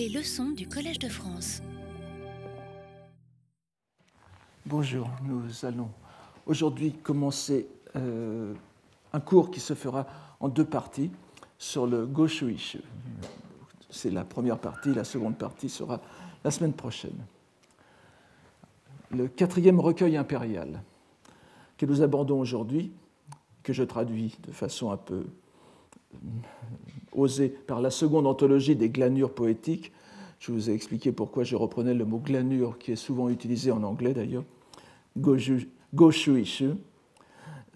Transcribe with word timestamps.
Les 0.00 0.08
leçons 0.08 0.48
du 0.52 0.66
Collège 0.66 0.98
de 0.98 1.10
France. 1.10 1.60
Bonjour, 4.64 5.10
nous 5.22 5.42
allons 5.66 5.90
aujourd'hui 6.46 6.94
commencer 6.94 7.68
euh, 7.96 8.54
un 9.12 9.20
cours 9.20 9.50
qui 9.50 9.60
se 9.60 9.74
fera 9.74 10.06
en 10.40 10.48
deux 10.48 10.64
parties 10.64 11.10
sur 11.58 11.86
le 11.86 12.06
Goshuishu. 12.06 12.80
C'est 13.90 14.08
la 14.10 14.24
première 14.24 14.58
partie, 14.58 14.94
la 14.94 15.04
seconde 15.04 15.36
partie 15.36 15.68
sera 15.68 16.00
la 16.44 16.50
semaine 16.50 16.72
prochaine. 16.72 17.26
Le 19.10 19.28
quatrième 19.28 19.80
recueil 19.80 20.16
impérial 20.16 20.82
que 21.76 21.84
nous 21.84 22.00
abordons 22.00 22.40
aujourd'hui, 22.40 22.90
que 23.62 23.74
je 23.74 23.82
traduis 23.82 24.38
de 24.46 24.50
façon 24.50 24.92
un 24.92 24.96
peu 24.96 25.26
osée 27.12 27.48
par 27.48 27.80
la 27.80 27.90
seconde 27.90 28.26
anthologie 28.26 28.76
des 28.76 28.88
glanures 28.88 29.32
poétiques. 29.32 29.92
Je 30.38 30.52
vous 30.52 30.70
ai 30.70 30.72
expliqué 30.72 31.12
pourquoi 31.12 31.44
je 31.44 31.56
reprenais 31.56 31.94
le 31.94 32.04
mot 32.04 32.18
glanure, 32.18 32.78
qui 32.78 32.92
est 32.92 32.96
souvent 32.96 33.28
utilisé 33.28 33.70
en 33.70 33.82
anglais 33.82 34.14
d'ailleurs, 34.14 34.44
Goshuishu, 35.18 36.70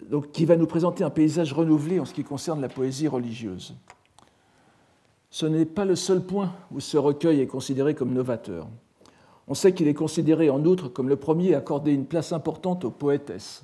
donc, 0.09 0.31
qui 0.31 0.45
va 0.45 0.55
nous 0.55 0.67
présenter 0.67 1.03
un 1.03 1.09
paysage 1.09 1.53
renouvelé 1.53 1.99
en 1.99 2.05
ce 2.05 2.13
qui 2.13 2.23
concerne 2.23 2.61
la 2.61 2.69
poésie 2.69 3.07
religieuse. 3.07 3.75
Ce 5.29 5.45
n'est 5.45 5.65
pas 5.65 5.85
le 5.85 5.95
seul 5.95 6.21
point 6.21 6.53
où 6.71 6.79
ce 6.79 6.97
recueil 6.97 7.41
est 7.41 7.47
considéré 7.47 7.93
comme 7.93 8.13
novateur. 8.13 8.67
On 9.47 9.53
sait 9.53 9.73
qu'il 9.73 9.87
est 9.87 9.93
considéré 9.93 10.49
en 10.49 10.63
outre 10.65 10.89
comme 10.89 11.09
le 11.09 11.17
premier 11.17 11.53
à 11.53 11.59
accorder 11.59 11.93
une 11.93 12.05
place 12.05 12.31
importante 12.31 12.85
aux 12.85 12.91
poétesses, 12.91 13.63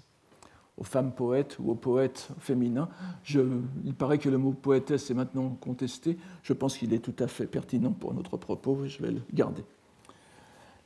aux 0.77 0.83
femmes 0.83 1.11
poètes 1.11 1.57
ou 1.59 1.71
aux 1.71 1.75
poètes 1.75 2.29
féminins. 2.39 2.89
il 3.29 3.93
paraît 3.97 4.17
que 4.17 4.29
le 4.29 4.37
mot 4.37 4.51
poétesse 4.51 5.11
est 5.11 5.13
maintenant 5.13 5.49
contesté. 5.61 6.17
Je 6.43 6.53
pense 6.53 6.77
qu'il 6.77 6.93
est 6.93 6.99
tout 6.99 7.15
à 7.23 7.27
fait 7.27 7.45
pertinent 7.45 7.91
pour 7.91 8.13
notre 8.13 8.37
propos, 8.37 8.85
je 8.87 9.01
vais 9.01 9.11
le 9.11 9.21
garder. 9.33 9.63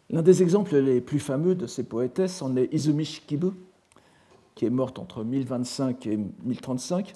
L'un 0.10 0.22
des 0.22 0.44
exemples 0.44 0.76
les 0.78 1.02
plus 1.02 1.20
fameux 1.20 1.56
de 1.56 1.66
ces 1.66 1.84
poétesses 1.84 2.42
en 2.42 2.56
est 2.58 2.72
Izumi 2.74 3.06
Shikibu, 3.06 3.52
qui 4.54 4.66
est 4.66 4.70
morte 4.70 5.00
entre 5.00 5.24
1025 5.24 6.08
et 6.08 6.18
1035, 6.44 7.14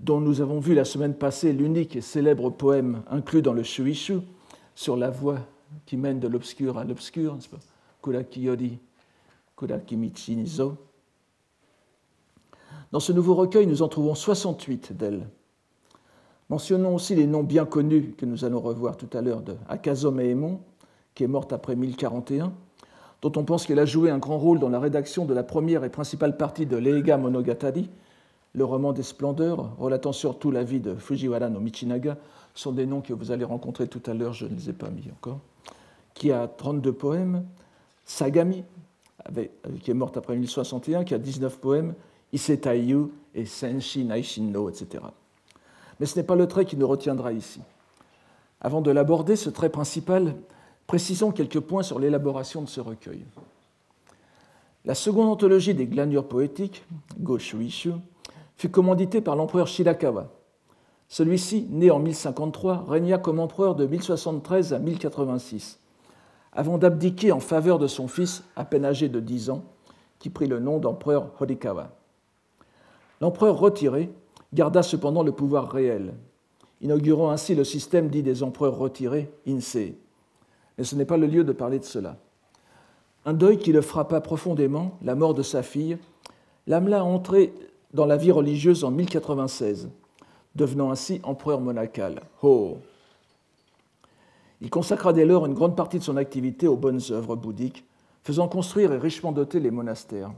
dont 0.00 0.20
nous 0.20 0.40
avons 0.40 0.60
vu 0.60 0.74
la 0.74 0.84
semaine 0.84 1.14
passée 1.14 1.52
l'unique 1.52 1.96
et 1.96 2.00
célèbre 2.00 2.50
poème 2.50 3.02
inclus 3.10 3.42
dans 3.42 3.52
le 3.52 3.62
Shuishu 3.62 4.20
sur 4.74 4.96
la 4.96 5.10
voie 5.10 5.40
qui 5.86 5.96
mène 5.96 6.20
de 6.20 6.28
l'obscur 6.28 6.78
à 6.78 6.84
l'obscur, 6.84 7.34
n'est-ce 7.34 7.48
pas? 7.48 7.58
Kuraki 8.02 8.42
Yori, 8.42 8.78
Kuraki 9.56 9.96
Michi 9.96 10.36
Nizo. 10.36 10.76
Dans 12.90 13.00
ce 13.00 13.12
nouveau 13.12 13.34
recueil, 13.34 13.66
nous 13.66 13.82
en 13.82 13.88
trouvons 13.88 14.14
68 14.14 14.96
d'elles. 14.96 15.26
Mentionnons 16.48 16.94
aussi 16.94 17.14
les 17.14 17.26
noms 17.26 17.42
bien 17.42 17.66
connus 17.66 18.14
que 18.16 18.24
nous 18.24 18.46
allons 18.46 18.60
revoir 18.60 18.96
tout 18.96 19.10
à 19.12 19.20
l'heure 19.20 19.42
de 19.42 19.56
Akazo 19.68 20.10
Meemon, 20.10 20.60
qui 21.14 21.24
est 21.24 21.28
morte 21.28 21.52
après 21.52 21.76
1041, 21.76 22.52
dont 23.20 23.32
on 23.36 23.44
pense 23.44 23.66
qu'elle 23.66 23.78
a 23.78 23.84
joué 23.84 24.10
un 24.10 24.16
grand 24.16 24.38
rôle 24.38 24.58
dans 24.58 24.70
la 24.70 24.80
rédaction 24.80 25.26
de 25.26 25.34
la 25.34 25.42
première 25.42 25.84
et 25.84 25.90
principale 25.90 26.38
partie 26.38 26.64
de 26.64 26.78
l'Eiga 26.78 27.18
Monogatari, 27.18 27.90
le 28.54 28.64
roman 28.64 28.94
des 28.94 29.02
splendeurs, 29.02 29.76
relatant 29.78 30.12
surtout 30.12 30.50
la 30.50 30.64
vie 30.64 30.80
de 30.80 30.94
Fujiwara 30.94 31.50
no 31.50 31.60
Michinaga, 31.60 32.16
sont 32.54 32.72
des 32.72 32.86
noms 32.86 33.02
que 33.02 33.12
vous 33.12 33.30
allez 33.30 33.44
rencontrer 33.44 33.86
tout 33.86 34.02
à 34.06 34.14
l'heure, 34.14 34.32
je 34.32 34.46
ne 34.46 34.54
les 34.54 34.70
ai 34.70 34.72
pas 34.72 34.88
mis 34.88 35.10
encore, 35.12 35.40
qui 36.14 36.32
a 36.32 36.48
32 36.48 36.92
poèmes, 36.94 37.44
Sagami, 38.06 38.64
qui 39.82 39.90
est 39.90 39.94
morte 39.94 40.16
après 40.16 40.34
1061, 40.34 41.04
qui 41.04 41.12
a 41.12 41.18
19 41.18 41.58
poèmes, 41.58 41.94
Isetaiyu 42.32 43.08
et 43.34 43.46
Senshi 43.46 44.04
Naishinno, 44.04 44.68
etc. 44.68 45.04
Mais 46.00 46.06
ce 46.06 46.18
n'est 46.18 46.26
pas 46.26 46.36
le 46.36 46.46
trait 46.46 46.64
qui 46.64 46.76
nous 46.76 46.88
retiendra 46.88 47.32
ici. 47.32 47.60
Avant 48.60 48.80
de 48.80 48.90
l'aborder, 48.90 49.36
ce 49.36 49.50
trait 49.50 49.70
principal 49.70 50.34
Précisons 50.88 51.32
quelques 51.32 51.60
points 51.60 51.82
sur 51.82 51.98
l'élaboration 51.98 52.62
de 52.62 52.66
ce 52.66 52.80
recueil. 52.80 53.22
La 54.86 54.94
seconde 54.94 55.28
anthologie 55.28 55.74
des 55.74 55.86
glanures 55.86 56.26
poétiques, 56.26 56.82
Goshuishu, 57.20 57.92
fut 58.56 58.70
commanditée 58.70 59.20
par 59.20 59.36
l'empereur 59.36 59.66
Shirakawa. 59.66 60.32
Celui-ci, 61.08 61.66
né 61.68 61.90
en 61.90 61.98
1053, 61.98 62.86
régna 62.88 63.18
comme 63.18 63.38
empereur 63.38 63.74
de 63.74 63.86
1073 63.86 64.72
à 64.72 64.78
1086, 64.78 65.78
avant 66.54 66.78
d'abdiquer 66.78 67.32
en 67.32 67.40
faveur 67.40 67.78
de 67.78 67.86
son 67.86 68.08
fils, 68.08 68.42
à 68.56 68.64
peine 68.64 68.86
âgé 68.86 69.10
de 69.10 69.20
10 69.20 69.50
ans, 69.50 69.64
qui 70.18 70.30
prit 70.30 70.46
le 70.46 70.58
nom 70.58 70.78
d'empereur 70.78 71.32
Horikawa. 71.38 71.97
L'empereur 73.20 73.58
retiré 73.58 74.10
garda 74.52 74.82
cependant 74.82 75.22
le 75.22 75.32
pouvoir 75.32 75.70
réel, 75.70 76.14
inaugurant 76.80 77.30
ainsi 77.30 77.54
le 77.54 77.64
système 77.64 78.08
dit 78.08 78.22
des 78.22 78.42
empereurs 78.42 78.78
retirés, 78.78 79.30
Insei 79.46 79.96
mais 80.78 80.84
ce 80.84 80.94
n'est 80.94 81.04
pas 81.04 81.16
le 81.16 81.26
lieu 81.26 81.44
de 81.44 81.52
parler 81.52 81.80
de 81.80 81.84
cela. 81.84 82.16
Un 83.26 83.34
deuil 83.34 83.58
qui 83.58 83.72
le 83.72 83.82
frappa 83.82 84.20
profondément, 84.20 84.96
la 85.02 85.16
mort 85.16 85.34
de 85.34 85.42
sa 85.42 85.64
fille, 85.64 85.98
l'amena 86.68 87.00
à 87.00 87.02
entrer 87.02 87.52
dans 87.92 88.06
la 88.06 88.16
vie 88.16 88.30
religieuse 88.30 88.84
en 88.84 88.92
1096, 88.92 89.90
devenant 90.54 90.90
ainsi 90.90 91.20
empereur 91.24 91.60
monacal. 91.60 92.22
Ho 92.42 92.78
Il 94.60 94.70
consacra 94.70 95.12
dès 95.12 95.26
lors 95.26 95.46
une 95.46 95.54
grande 95.54 95.76
partie 95.76 95.98
de 95.98 96.04
son 96.04 96.16
activité 96.16 96.68
aux 96.68 96.76
bonnes 96.76 97.00
œuvres 97.10 97.34
bouddhiques, 97.34 97.84
faisant 98.22 98.48
construire 98.48 98.92
et 98.92 98.98
richement 98.98 99.32
doter 99.32 99.58
les 99.58 99.70
monastères. 99.70 100.32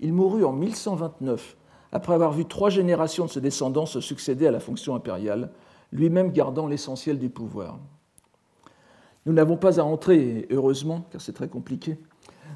Il 0.00 0.12
mourut 0.12 0.44
en 0.44 0.52
1129, 0.52 1.56
après 1.92 2.14
avoir 2.14 2.32
vu 2.32 2.46
trois 2.46 2.70
générations 2.70 3.26
de 3.26 3.30
ses 3.30 3.40
descendants 3.40 3.86
se 3.86 4.00
succéder 4.00 4.46
à 4.46 4.50
la 4.50 4.60
fonction 4.60 4.94
impériale, 4.94 5.50
lui-même 5.92 6.32
gardant 6.32 6.66
l'essentiel 6.66 7.18
du 7.18 7.28
pouvoir. 7.28 7.78
Nous 9.26 9.32
n'avons 9.32 9.56
pas 9.56 9.78
à 9.78 9.84
entrer, 9.84 10.48
heureusement, 10.50 11.04
car 11.12 11.20
c'est 11.20 11.34
très 11.34 11.48
compliqué, 11.48 11.98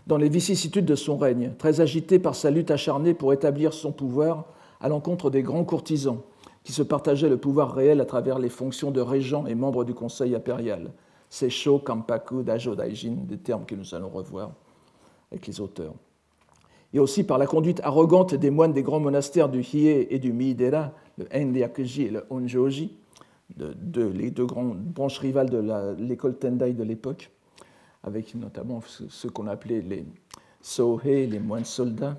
dans 0.07 0.17
les 0.17 0.29
vicissitudes 0.29 0.87
de 0.87 0.95
son 0.95 1.17
règne, 1.17 1.53
très 1.59 1.81
agité 1.81 2.19
par 2.19 2.35
sa 2.35 2.51
lutte 2.51 2.71
acharnée 2.71 3.15
pour 3.15 3.33
établir 3.33 3.73
son 3.73 3.93
pouvoir 3.93 4.47
à 4.81 4.89
l'encontre 4.89 5.31
des 5.31 5.43
grands 5.43 5.65
courtisans, 5.65 6.23
qui 6.65 6.73
se 6.73 6.83
partageaient 6.83 7.29
le 7.29 7.37
pouvoir 7.37 7.75
réel 7.75 8.01
à 8.01 8.05
travers 8.05 8.39
les 8.39 8.49
fonctions 8.49 8.91
de 8.91 9.01
régent 9.01 9.47
et 9.47 9.55
membre 9.55 9.85
du 9.85 9.95
conseil 9.95 10.35
impérial. 10.35 10.93
Seisho, 11.29 11.79
Kampaku, 11.79 12.43
Dajo, 12.43 12.75
Daijin, 12.75 13.17
des 13.23 13.39
termes 13.39 13.67
que 13.67 13.75
nous 13.75 13.95
allons 13.95 14.09
revoir 14.09 14.51
avec 15.31 15.47
les 15.47 15.61
auteurs. 15.61 15.95
Et 16.97 16.99
aussi 16.99 17.25
par 17.25 17.37
la 17.37 17.47
conduite 17.47 17.83
arrogante 17.85 18.35
des 18.35 18.49
moines 18.49 18.73
des 18.73 18.83
grands 18.83 19.01
monastères 19.01 19.51
du 19.51 19.61
Hiei 19.61 20.15
et 20.15 20.19
du 20.19 20.33
Miidera, 20.33 20.93
le 21.19 21.27
Enryakuji 21.31 22.05
et 22.05 22.11
le 22.11 22.25
Honjoji, 22.31 22.97
de, 23.55 24.07
les 24.07 24.31
deux 24.31 24.47
grandes 24.47 24.79
branches 24.79 25.19
rivales 25.19 25.51
de 25.51 25.95
l'école 25.99 26.39
Tendai 26.39 26.73
de 26.73 26.83
l'époque, 26.83 27.31
avec 28.03 28.35
notamment 28.35 28.81
ce, 29.11 29.29
qu'on 29.29 29.47
appelait 29.47 29.83
les 29.83 30.07
Sohei, 30.63 31.27
les 31.27 31.39
moines 31.39 31.67
soldats. 31.67 32.17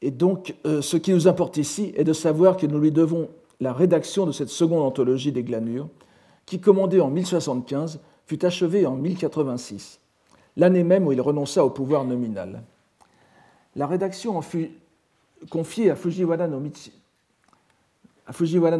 Et 0.00 0.12
donc, 0.12 0.54
euh, 0.64 0.80
ce 0.80 0.96
qui 0.96 1.12
nous 1.12 1.26
importe 1.26 1.56
ici 1.56 1.92
est 1.96 2.04
de 2.04 2.12
savoir 2.12 2.56
que 2.56 2.66
nous 2.66 2.78
lui 2.78 2.92
devons 2.92 3.30
la 3.58 3.72
rédaction 3.72 4.26
de 4.26 4.30
cette 4.30 4.50
seconde 4.50 4.82
anthologie 4.82 5.32
des 5.32 5.42
glanures, 5.42 5.88
qui, 6.46 6.60
commandée 6.60 7.00
en 7.00 7.10
1075, 7.10 7.98
fut 8.26 8.44
achevée 8.44 8.86
en 8.86 8.94
1086, 8.94 9.98
l'année 10.58 10.84
même 10.84 11.06
où 11.06 11.12
il 11.12 11.22
renonça 11.22 11.64
au 11.64 11.70
pouvoir 11.70 12.04
nominal. 12.04 12.62
La 13.76 13.86
rédaction 13.86 14.36
en 14.36 14.42
fut 14.42 14.72
confiée 15.48 15.90
à 15.90 15.96
Fujiwara 15.96 16.46
no 16.48 16.60
no 16.60 16.70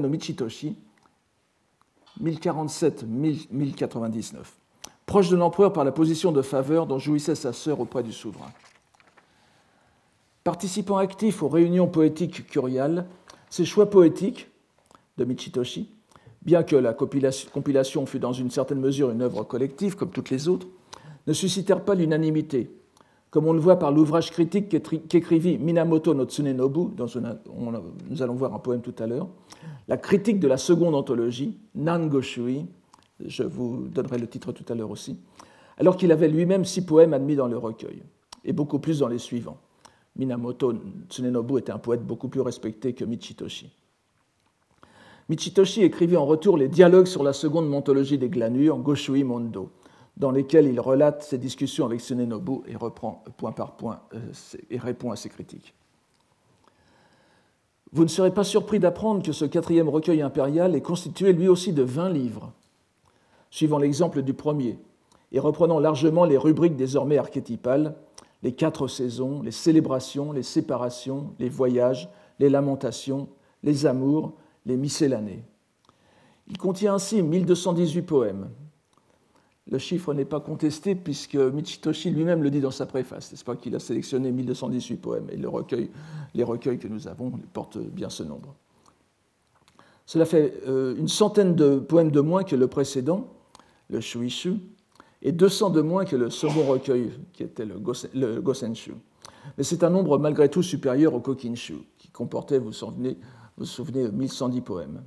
Michitoshi, 0.08 0.76
1047-1099, 2.22 4.34
proche 5.06 5.30
de 5.30 5.36
l'empereur 5.36 5.72
par 5.72 5.84
la 5.84 5.92
position 5.92 6.32
de 6.32 6.42
faveur 6.42 6.86
dont 6.86 6.98
jouissait 6.98 7.36
sa 7.36 7.54
sœur 7.54 7.80
auprès 7.80 8.02
du 8.02 8.12
souverain. 8.12 8.50
Participant 10.42 10.96
actif 10.96 11.44
aux 11.44 11.48
réunions 11.48 11.86
poétiques 11.86 12.48
curiales, 12.48 13.06
ces 13.50 13.64
choix 13.64 13.88
poétiques 13.88 14.48
de 15.16 15.24
Michitoshi, 15.24 15.88
bien 16.42 16.64
que 16.64 16.74
la 16.74 16.92
compilation 16.92 18.06
fût 18.06 18.18
dans 18.18 18.32
une 18.32 18.50
certaine 18.50 18.80
mesure 18.80 19.10
une 19.10 19.22
œuvre 19.22 19.44
collective 19.44 19.94
comme 19.94 20.10
toutes 20.10 20.30
les 20.30 20.48
autres, 20.48 20.66
ne 21.28 21.34
suscitèrent 21.34 21.84
pas 21.84 21.94
l'unanimité, 21.94 22.70
comme 23.30 23.46
on 23.46 23.52
le 23.52 23.60
voit 23.60 23.78
par 23.78 23.92
l'ouvrage 23.92 24.30
critique 24.30 24.70
qu'écrivit 25.08 25.58
Minamoto 25.58 26.14
no 26.14 26.24
Tsunenobu, 26.24 26.94
dont 26.96 27.06
nous 28.08 28.22
allons 28.22 28.34
voir 28.34 28.54
un 28.54 28.58
poème 28.58 28.80
tout 28.80 28.94
à 28.98 29.06
l'heure, 29.06 29.28
la 29.88 29.98
critique 29.98 30.40
de 30.40 30.48
la 30.48 30.56
seconde 30.56 30.94
anthologie, 30.94 31.58
Nangoshui, 31.74 32.64
je 33.20 33.42
vous 33.42 33.88
donnerai 33.88 34.16
le 34.16 34.26
titre 34.26 34.52
tout 34.52 34.64
à 34.72 34.74
l'heure 34.74 34.90
aussi, 34.90 35.18
alors 35.76 35.98
qu'il 35.98 36.10
avait 36.12 36.28
lui-même 36.28 36.64
six 36.64 36.84
poèmes 36.84 37.12
admis 37.12 37.36
dans 37.36 37.46
le 37.46 37.58
recueil, 37.58 38.02
et 38.44 38.54
beaucoup 38.54 38.78
plus 38.78 39.00
dans 39.00 39.08
les 39.08 39.18
suivants. 39.18 39.58
Minamoto 40.16 40.72
Tsunenobu 41.10 41.58
était 41.58 41.72
un 41.72 41.78
poète 41.78 42.06
beaucoup 42.06 42.28
plus 42.28 42.40
respecté 42.40 42.94
que 42.94 43.04
Michitoshi. 43.04 43.70
Michitoshi 45.28 45.82
écrivit 45.82 46.16
en 46.16 46.24
retour 46.24 46.56
les 46.56 46.68
dialogues 46.68 47.06
sur 47.06 47.22
la 47.22 47.34
seconde 47.34 47.72
anthologie 47.74 48.16
des 48.16 48.30
glanures, 48.30 48.78
Goshui 48.78 49.24
Mondo, 49.24 49.70
dans 50.18 50.32
lesquels 50.32 50.66
il 50.66 50.80
relate 50.80 51.22
ses 51.22 51.38
discussions 51.38 51.86
avec 51.86 52.00
Tsunenobu 52.00 52.62
et 52.66 52.76
reprend 52.76 53.22
point 53.36 53.52
par 53.52 53.76
point 53.76 54.00
euh, 54.14 54.18
et 54.68 54.78
répond 54.78 55.12
à 55.12 55.16
ses 55.16 55.28
critiques. 55.28 55.74
Vous 57.92 58.02
ne 58.02 58.08
serez 58.08 58.34
pas 58.34 58.44
surpris 58.44 58.80
d'apprendre 58.80 59.22
que 59.22 59.32
ce 59.32 59.44
quatrième 59.44 59.88
recueil 59.88 60.20
impérial 60.20 60.74
est 60.74 60.82
constitué 60.82 61.32
lui 61.32 61.48
aussi 61.48 61.72
de 61.72 61.82
20 61.82 62.10
livres, 62.10 62.52
suivant 63.50 63.78
l'exemple 63.78 64.22
du 64.22 64.34
premier, 64.34 64.78
et 65.32 65.38
reprenant 65.38 65.78
largement 65.78 66.24
les 66.24 66.36
rubriques 66.36 66.76
désormais 66.76 67.16
archétypales, 67.16 67.94
les 68.42 68.52
quatre 68.52 68.88
saisons, 68.88 69.40
les 69.42 69.52
célébrations, 69.52 70.32
les 70.32 70.42
séparations, 70.42 71.32
les 71.38 71.48
voyages, 71.48 72.08
les 72.40 72.50
lamentations, 72.50 73.28
les 73.62 73.86
amours, 73.86 74.34
les 74.66 74.76
miscellanées. 74.76 75.44
Il 76.48 76.58
contient 76.58 76.94
ainsi 76.94 77.22
1218 77.22 78.02
poèmes. 78.02 78.50
Le 79.70 79.78
chiffre 79.78 80.14
n'est 80.14 80.24
pas 80.24 80.40
contesté 80.40 80.94
puisque 80.94 81.34
Michitoshi 81.34 82.10
lui-même 82.10 82.42
le 82.42 82.50
dit 82.50 82.60
dans 82.60 82.70
sa 82.70 82.86
préface, 82.86 83.30
n'est-ce 83.30 83.44
pas, 83.44 83.56
qu'il 83.56 83.74
a 83.74 83.78
sélectionné 83.78 84.32
1218 84.32 84.96
poèmes 84.96 85.26
et 85.30 85.36
le 85.36 85.48
recueil, 85.48 85.90
les 86.34 86.44
recueils 86.44 86.78
que 86.78 86.88
nous 86.88 87.06
avons 87.06 87.32
portent 87.52 87.78
bien 87.78 88.08
ce 88.08 88.22
nombre. 88.22 88.54
Cela 90.06 90.24
fait 90.24 90.54
euh, 90.66 90.96
une 90.96 91.08
centaine 91.08 91.54
de 91.54 91.78
poèmes 91.78 92.10
de 92.10 92.20
moins 92.22 92.44
que 92.44 92.56
le 92.56 92.66
précédent, 92.66 93.28
le 93.90 94.00
Shuishu, 94.00 94.54
et 95.20 95.32
200 95.32 95.68
de 95.68 95.82
moins 95.82 96.06
que 96.06 96.16
le 96.16 96.30
second 96.30 96.64
recueil, 96.64 97.10
qui 97.34 97.42
était 97.42 97.66
le, 97.66 97.78
Gosenshu. 98.40 98.94
Mais 99.58 99.64
c'est 99.64 99.84
un 99.84 99.90
nombre 99.90 100.16
malgré 100.16 100.48
tout 100.48 100.62
supérieur 100.62 101.12
au 101.12 101.20
Kokinshu, 101.20 101.74
qui 101.98 102.08
comportait, 102.08 102.58
vous 102.58 102.72
souvenez, 102.72 103.18
vous 103.58 103.64
vous 103.64 103.64
souvenez 103.66 104.08
1110 104.08 104.60
poèmes. 104.62 105.02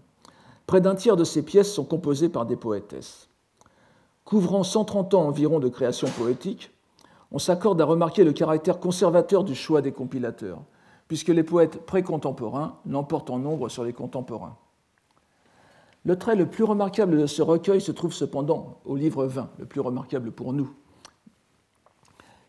Près 0.68 0.82
d'un 0.82 0.94
tiers 0.94 1.18
de 1.18 1.24
ces 1.24 1.42
pièces 1.42 1.74
sont 1.74 1.86
composées 1.86 2.30
par 2.30 2.46
des 2.46 2.56
poétesses. 2.56 3.31
Couvrant 4.32 4.64
130 4.64 5.14
ans 5.14 5.28
environ 5.28 5.60
de 5.60 5.68
création 5.68 6.08
poétique, 6.08 6.72
on 7.34 7.38
s'accorde 7.38 7.82
à 7.82 7.84
remarquer 7.84 8.24
le 8.24 8.32
caractère 8.32 8.80
conservateur 8.80 9.44
du 9.44 9.56
choix 9.56 9.82
des 9.82 9.92
compilateurs, 9.92 10.62
puisque 11.10 11.28
les 11.28 11.44
poètes 11.44 11.86
précontemporains 11.86 12.78
l'emportent 12.86 13.30
en 13.30 13.40
nombre 13.40 13.68
sur 13.68 13.84
les 13.84 13.92
contemporains. 13.92 14.56
Le 16.06 16.18
trait 16.18 16.38
le 16.38 16.50
plus 16.50 16.64
remarquable 16.64 17.20
de 17.20 17.26
ce 17.26 17.42
recueil 17.42 17.82
se 17.82 17.92
trouve 17.92 18.14
cependant 18.14 18.80
au 18.86 18.96
livre 18.96 19.26
20, 19.26 19.50
le 19.58 19.66
plus 19.66 19.82
remarquable 19.82 20.32
pour 20.32 20.54
nous, 20.54 20.74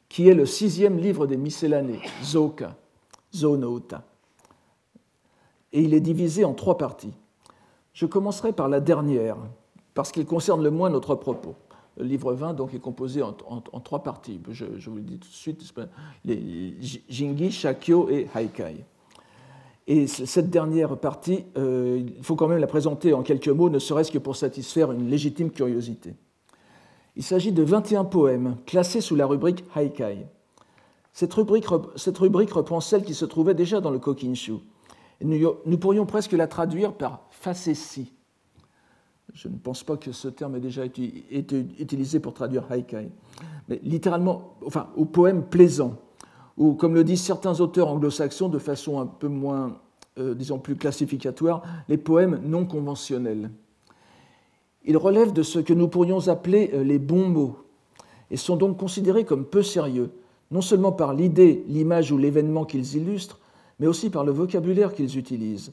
qui 0.09 0.29
est 0.29 0.35
le 0.35 0.47
sixième 0.47 0.99
livre 0.99 1.27
des 1.27 1.37
miscellanées, 1.37 2.03
Zoka, 2.23 2.77
Zonouta. 3.35 4.05
Et 5.73 5.83
il 5.83 5.95
est 5.95 6.01
divisé 6.01 6.45
en 6.45 6.55
trois 6.55 6.79
parties. 6.79 7.15
Je 7.93 8.07
commencerai 8.07 8.53
par 8.53 8.69
la 8.69 8.79
dernière, 8.79 9.37
parce 9.95 10.13
qu'il 10.13 10.27
concerne 10.27 10.63
le 10.63 10.71
moins 10.71 10.89
notre 10.89 11.17
propos. 11.17 11.57
Le 11.99 12.05
livre 12.05 12.33
20 12.33 12.55
donc, 12.55 12.75
est 12.75 12.79
composé 12.79 13.23
en, 13.23 13.33
trois 13.81 14.03
parties. 14.03 14.41
Je, 14.51 14.65
vous 14.89 14.97
le 14.97 15.03
dis 15.03 15.19
tout 15.19 15.29
de 15.29 15.35
suite, 15.35 15.63
les 16.25 16.77
Jingi, 17.09 17.51
Shakyo 17.51 18.09
et 18.09 18.29
Haikai. 18.35 18.85
Et 19.87 20.07
cette 20.07 20.49
dernière 20.49 20.97
partie, 20.97 21.45
euh, 21.59 22.03
il 22.17 22.23
faut 22.23 22.37
quand 22.37 22.49
même 22.49 22.61
la 22.61 22.67
présenter 22.67 23.13
en 23.13 23.23
quelques 23.23 23.49
mots, 23.49 23.69
ne 23.69 23.81
serait-ce 23.81 24.13
que 24.13 24.19
pour 24.19 24.37
satisfaire 24.37 24.93
une 24.93 25.09
légitime 25.09 25.51
curiosité. 25.51 26.15
Il 27.17 27.23
s'agit 27.23 27.53
de 27.53 27.63
21 27.63 28.05
poèmes 28.05 28.57
classés 28.65 29.01
sous 29.01 29.17
la 29.17 29.27
rubrique 29.27 29.65
Haikai. 29.75 30.27
Cette 31.13 31.35
rubrique, 31.35 31.67
cette 31.97 32.17
rubrique 32.17 32.53
reprend 32.53 32.81
celle 32.81 33.05
qui 33.05 33.13
se 33.13 33.25
trouvait 33.25 33.55
déjà 33.55 33.81
dans 33.81 33.91
le 33.91 33.99
Kokinshu. 33.99 34.55
Nous, 35.21 35.55
nous 35.67 35.79
pourrions 35.79 36.07
presque 36.07 36.33
la 36.33 36.47
traduire 36.47 36.95
par 36.95 37.27
facétie. 37.31 38.13
Je 39.35 39.49
ne 39.49 39.57
pense 39.57 39.83
pas 39.83 39.97
que 39.97 40.13
ce 40.13 40.29
terme 40.29 40.57
ait 40.57 40.61
déjà 40.61 40.85
été, 40.85 41.25
utilisé 41.79 42.21
pour 42.21 42.35
traduire 42.35 42.71
Haikai. 42.71 43.09
Mais 43.69 43.81
littéralement, 43.83 44.57
enfin, 44.65 44.89
au 44.97 45.05
poème 45.05 45.45
plaisant 45.45 45.97
ou 46.59 46.75
comme 46.75 46.95
le 46.95 47.05
disent 47.05 47.23
certains 47.23 47.61
auteurs 47.61 47.89
anglo-saxons 47.89 48.49
de 48.49 48.59
façon 48.59 49.01
un 49.01 49.07
peu 49.07 49.29
moins, 49.29 49.79
euh, 50.19 50.35
disons, 50.35 50.59
plus 50.59 50.77
classificatoire, 50.77 51.63
les 51.89 51.97
poèmes 51.97 52.41
non 52.45 52.67
conventionnels. 52.67 53.51
Ils 54.85 54.97
relèvent 54.97 55.33
de 55.33 55.43
ce 55.43 55.59
que 55.59 55.73
nous 55.73 55.89
pourrions 55.89 56.29
appeler 56.29 56.71
euh, 56.75 56.85
les 56.85 56.99
bons 56.99 57.29
mots 57.29 57.57
et 58.31 58.37
sont 58.37 58.57
donc 58.57 58.79
considérés 58.79 59.25
comme 59.25 59.45
peu 59.47 59.63
sérieux, 59.63 60.11
non 60.51 60.61
seulement 60.61 60.93
par 60.93 61.15
l'idée, 61.15 61.65
l'image 61.69 62.13
ou 62.13 62.19
l'événement 62.19 62.65
qu'ils 62.65 62.97
illustrent, 62.97 63.39
mais 63.79 63.87
aussi 63.87 64.11
par 64.11 64.25
le 64.25 64.33
vocabulaire 64.33 64.93
qu'ils 64.93 65.17
utilisent, 65.19 65.73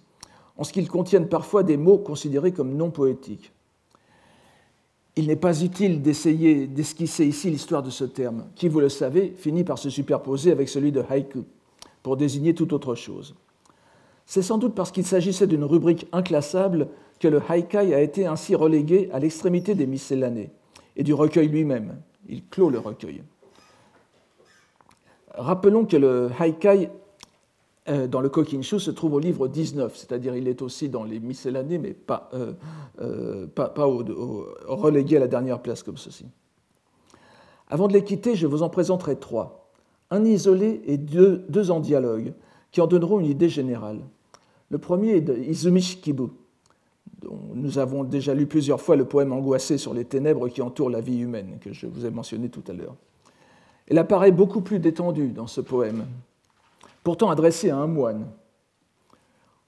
en 0.59 0.65
ce 0.65 0.73
qu'ils 0.73 0.89
contiennent 0.89 1.29
parfois 1.29 1.63
des 1.63 1.77
mots 1.77 1.97
considérés 1.97 2.51
comme 2.51 2.75
non 2.75 2.91
poétiques. 2.91 3.53
Il 5.15 5.27
n'est 5.27 5.38
pas 5.38 5.61
utile 5.61 6.01
d'essayer 6.01 6.67
d'esquisser 6.67 7.25
ici 7.25 7.50
l'histoire 7.50 7.81
de 7.81 7.89
ce 7.89 8.03
terme, 8.03 8.45
qui, 8.56 8.67
vous 8.67 8.81
le 8.81 8.89
savez, 8.89 9.33
finit 9.38 9.63
par 9.63 9.77
se 9.77 9.89
superposer 9.89 10.51
avec 10.51 10.67
celui 10.67 10.91
de 10.91 11.01
haïku, 11.09 11.45
pour 12.03 12.17
désigner 12.17 12.53
toute 12.53 12.73
autre 12.73 12.94
chose. 12.94 13.35
C'est 14.25 14.41
sans 14.41 14.57
doute 14.57 14.75
parce 14.75 14.91
qu'il 14.91 15.06
s'agissait 15.06 15.47
d'une 15.47 15.63
rubrique 15.63 16.07
inclassable 16.11 16.89
que 17.21 17.29
le 17.29 17.41
haikai 17.50 17.94
a 17.94 18.01
été 18.01 18.27
ainsi 18.27 18.53
relégué 18.53 19.09
à 19.13 19.19
l'extrémité 19.19 19.75
des 19.75 19.88
miscellanées 19.88 20.51
et 20.97 21.03
du 21.03 21.13
recueil 21.13 21.47
lui-même. 21.47 22.01
Il 22.27 22.45
clôt 22.45 22.69
le 22.69 22.79
recueil. 22.79 23.23
Rappelons 25.35 25.85
que 25.85 25.95
le 25.95 26.29
haikai 26.38 26.88
euh, 26.88 27.08
dans 28.07 28.21
le 28.21 28.30
Kokinshu 28.30 28.80
se 28.80 28.91
trouve 28.91 29.15
au 29.15 29.19
livre 29.19 29.47
19, 29.47 29.95
c'est-à-dire 29.95 30.36
il 30.36 30.47
est 30.47 30.62
aussi 30.62 30.89
dans 30.89 31.03
les 31.03 31.19
miscellanées, 31.19 31.77
mais 31.77 31.94
pas, 31.94 32.30
euh, 32.33 32.53
euh, 33.01 33.47
relégué 34.68 35.18
à 35.18 35.19
la 35.19 35.27
dernière 35.27 35.62
place 35.62 35.83
comme 35.83 35.97
ceci. 35.97 36.25
Avant 37.68 37.88
de 37.88 37.94
les 37.94 38.03
quitter, 38.03 38.36
je 38.36 38.47
vous 38.47 38.63
en 38.63 38.69
présenterai 38.69 39.15
trois, 39.15 39.71
un 40.12 40.25
isolé 40.25 40.81
et 40.86 40.97
deux, 40.97 41.45
deux 41.50 41.71
en 41.71 41.80
dialogue, 41.80 42.33
qui 42.71 42.81
en 42.81 42.88
donneront 42.88 43.19
une 43.19 43.25
idée 43.25 43.50
générale. 43.50 44.00
Le 44.69 44.77
premier 44.77 45.15
est 45.15 45.21
de 45.21 45.35
Izumi 45.35 45.81
Shikibu, 45.81 46.27
dont 47.21 47.39
nous 47.53 47.80
avons 47.80 48.03
déjà 48.03 48.33
lu 48.33 48.45
plusieurs 48.45 48.81
fois 48.81 48.95
le 48.95 49.06
poème 49.06 49.33
angoissé 49.33 49.77
sur 49.77 49.94
les 49.94 50.06
ténèbres 50.06 50.47
qui 50.50 50.62
entourent 50.62 50.89
la 50.89 51.01
vie 51.01 51.19
humaine, 51.19 51.57
que 51.59 51.74
je 51.74 51.88
vous 51.88 52.06
ai 52.06 52.12
mentionné 52.12 52.50
tout 52.50 52.63
à 52.68 52.74
l'heure. 52.74 52.95
Elle 53.88 53.97
apparaît 53.97 54.31
beaucoup 54.31 54.62
plus 54.62 54.80
détendue 54.80 55.30
dans 55.30 55.47
ce 55.47 55.62
poème, 55.62 56.06
pourtant 57.03 57.29
adressé 57.29 57.69
à 57.69 57.77
un 57.77 57.87
moine. 57.87 58.27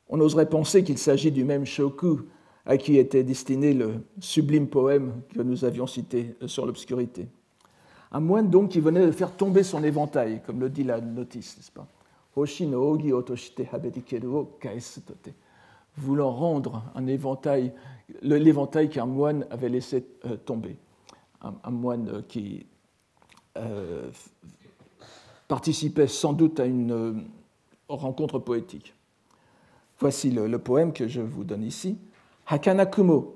On 0.10 0.20
oserait 0.20 0.50
penser 0.50 0.84
qu'il 0.84 0.98
s'agit 0.98 1.32
du 1.32 1.44
même 1.44 1.66
Shoku 1.66 2.22
à 2.66 2.78
qui 2.78 2.98
était 2.98 3.24
destiné 3.24 3.74
le 3.74 4.04
sublime 4.20 4.68
poème 4.68 5.22
que 5.34 5.42
nous 5.42 5.66
avions 5.66 5.88
cité 5.88 6.36
sur 6.46 6.66
l'obscurité. 6.66 7.28
Un 8.12 8.20
moine 8.20 8.50
donc 8.50 8.72
qui 8.72 8.80
venait 8.80 9.06
de 9.06 9.12
faire 9.12 9.32
tomber 9.32 9.64
son 9.64 9.84
éventail, 9.84 10.42
comme 10.46 10.60
le 10.60 10.70
dit 10.70 10.84
la 10.84 11.00
notice, 11.00 11.58
n'est-ce 11.58 11.72
pas? 11.72 11.88
Hoshi 12.36 12.66
ogi 12.66 13.14
otoshite 13.14 13.62
o 14.26 14.58
Voulant 15.98 16.32
rendre 16.32 16.84
un 16.96 17.08
éventail, 17.08 17.74
l'éventail 18.22 18.90
qu'un 18.90 19.06
moine 19.06 19.46
avait 19.50 19.70
laissé 19.70 20.06
euh, 20.26 20.38
tomber. 20.38 20.78
Un, 21.42 21.72
moine 21.72 22.24
qui 22.28 22.68
euh, 23.58 24.10
participait 25.52 26.08
sans 26.08 26.32
doute 26.32 26.62
à 26.62 26.66
une 26.66 26.92
euh, 26.94 27.14
rencontre 27.90 28.40
poétique. 28.40 28.96
Voici 30.00 30.32
le, 30.32 30.58
poème 30.60 30.94
que 30.94 31.10
je 31.10 31.20
vous 31.20 31.44
donne 31.44 31.64
ici. 31.64 31.98
Hakanakumo 32.46 33.36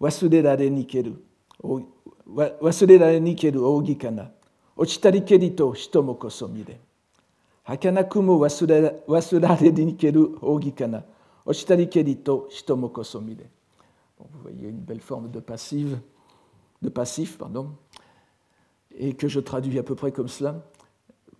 wasudedare 0.00 0.68
nikeru 0.70 1.12
wasudedare 2.60 3.20
nikeru 3.20 3.64
ogikana 3.64 4.32
ochitari 4.76 5.24
kerito 5.24 5.70
hitomoko 5.70 6.30
somire. 6.30 6.80
Hakanakumo 7.64 8.40
wasudedare 9.06 9.70
nikeru 9.70 10.38
ogikana 10.42 11.04
ochitari 11.46 11.88
kerito 11.88 12.48
hitomoko 12.50 13.04
somire. 13.04 13.46
Vous 14.18 14.42
voyez 14.42 14.68
une 14.68 14.80
belle 14.80 15.00
forme 15.00 15.30
de 15.30 15.38
passive, 15.38 16.00
de 16.82 16.88
passif, 16.88 17.38
pardon, 17.38 17.70
et 18.98 19.14
que 19.14 19.28
je 19.28 19.38
traduis 19.38 19.78
à 19.78 19.84
peu 19.84 19.94
près 19.94 20.10
comme 20.10 20.28
cela. 20.28 20.60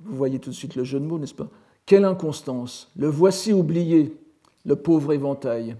Vous 0.04 0.16
voyez 0.16 0.38
tout 0.38 0.50
de 0.50 0.54
suite 0.54 0.74
le 0.74 0.84
jeu 0.84 0.98
de 0.98 1.04
mots, 1.04 1.18
n'est-ce 1.18 1.34
pas? 1.34 1.48
Quelle 1.86 2.04
inconstance 2.04 2.90
Le 2.96 3.08
voici 3.08 3.52
oublié, 3.52 4.16
le 4.64 4.76
pauvre 4.76 5.12
éventail. 5.12 5.76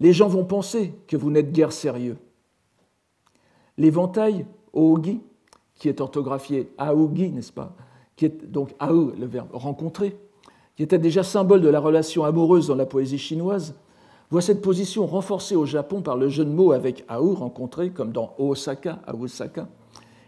Les 0.00 0.12
gens 0.12 0.28
vont 0.28 0.44
penser 0.44 0.94
que 1.06 1.16
vous 1.16 1.30
n'êtes 1.30 1.52
guère 1.52 1.72
sérieux. 1.72 2.16
L'éventail, 3.76 4.46
Oogi, 4.72 5.20
qui 5.76 5.88
est 5.88 6.00
orthographié 6.00 6.70
Aougi, 6.78 7.30
n'est-ce 7.30 7.52
pas? 7.52 7.72
Qui 8.16 8.26
est 8.26 8.44
donc 8.44 8.74
Aou, 8.78 9.12
le 9.18 9.26
verbe 9.26 9.48
rencontrer, 9.52 10.16
qui 10.76 10.82
était 10.82 10.98
déjà 10.98 11.22
symbole 11.22 11.60
de 11.60 11.68
la 11.68 11.80
relation 11.80 12.24
amoureuse 12.24 12.68
dans 12.68 12.74
la 12.74 12.86
poésie 12.86 13.18
chinoise, 13.18 13.74
voit 14.30 14.42
cette 14.42 14.60
position 14.60 15.06
renforcée 15.06 15.56
au 15.56 15.66
Japon 15.66 16.02
par 16.02 16.16
le 16.16 16.28
jeu 16.28 16.44
de 16.44 16.50
mots 16.50 16.72
avec 16.72 17.04
Aou, 17.08 17.34
rencontrer, 17.34 17.90
comme 17.90 18.12
dans 18.12 18.34
Osaka, 18.38 19.00
Osaka, 19.18 19.68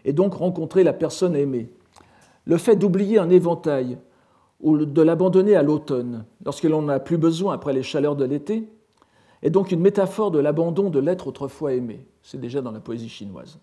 et 0.05 0.13
donc 0.13 0.33
rencontrer 0.33 0.83
la 0.83 0.93
personne 0.93 1.35
aimée. 1.35 1.69
Le 2.45 2.57
fait 2.57 2.75
d'oublier 2.75 3.19
un 3.19 3.29
éventail 3.29 3.97
ou 4.59 4.77
de 4.77 5.01
l'abandonner 5.01 5.55
à 5.55 5.63
l'automne, 5.63 6.25
lorsque 6.45 6.63
l'on 6.63 6.81
n'en 6.81 6.89
a 6.89 6.99
plus 6.99 7.17
besoin 7.17 7.53
après 7.53 7.73
les 7.73 7.83
chaleurs 7.83 8.15
de 8.15 8.25
l'été, 8.25 8.67
est 9.41 9.49
donc 9.49 9.71
une 9.71 9.81
métaphore 9.81 10.31
de 10.31 10.39
l'abandon 10.39 10.89
de 10.89 10.99
l'être 10.99 11.27
autrefois 11.27 11.73
aimé. 11.73 12.05
C'est 12.21 12.39
déjà 12.39 12.61
dans 12.61 12.71
la 12.71 12.79
poésie 12.79 13.09
chinoise. 13.09 13.59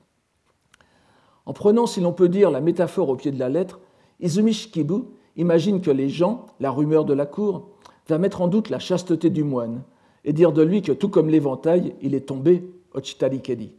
En 1.47 1.52
prenant, 1.52 1.87
si 1.87 2.00
l'on 2.00 2.12
peut 2.12 2.28
dire, 2.28 2.50
la 2.50 2.61
métaphore 2.61 3.08
au 3.08 3.16
pied 3.16 3.30
de 3.30 3.38
la 3.38 3.49
lettre, 3.49 3.80
Izumi 4.20 4.52
Shikibu 4.52 5.04
imagine 5.37 5.80
que 5.80 5.90
les 5.90 6.08
gens, 6.08 6.47
la 6.58 6.70
rumeur 6.70 7.04
de 7.04 7.14
la 7.14 7.26
cour, 7.26 7.70
va 8.08 8.18
mettre 8.18 8.42
en 8.42 8.49
doute 8.49 8.70
la 8.70 8.78
chasteté 8.78 9.30
du 9.30 9.44
moine 9.44 9.82
et 10.25 10.32
dire 10.32 10.52
de 10.52 10.62
lui 10.62 10.82
que 10.82 10.92
tout 10.92 11.08
comme 11.08 11.28
l'éventail, 11.28 11.94
il 12.02 12.14
est 12.14 12.26
tombé 12.28 12.68
Ochitarikedi, 12.92 13.73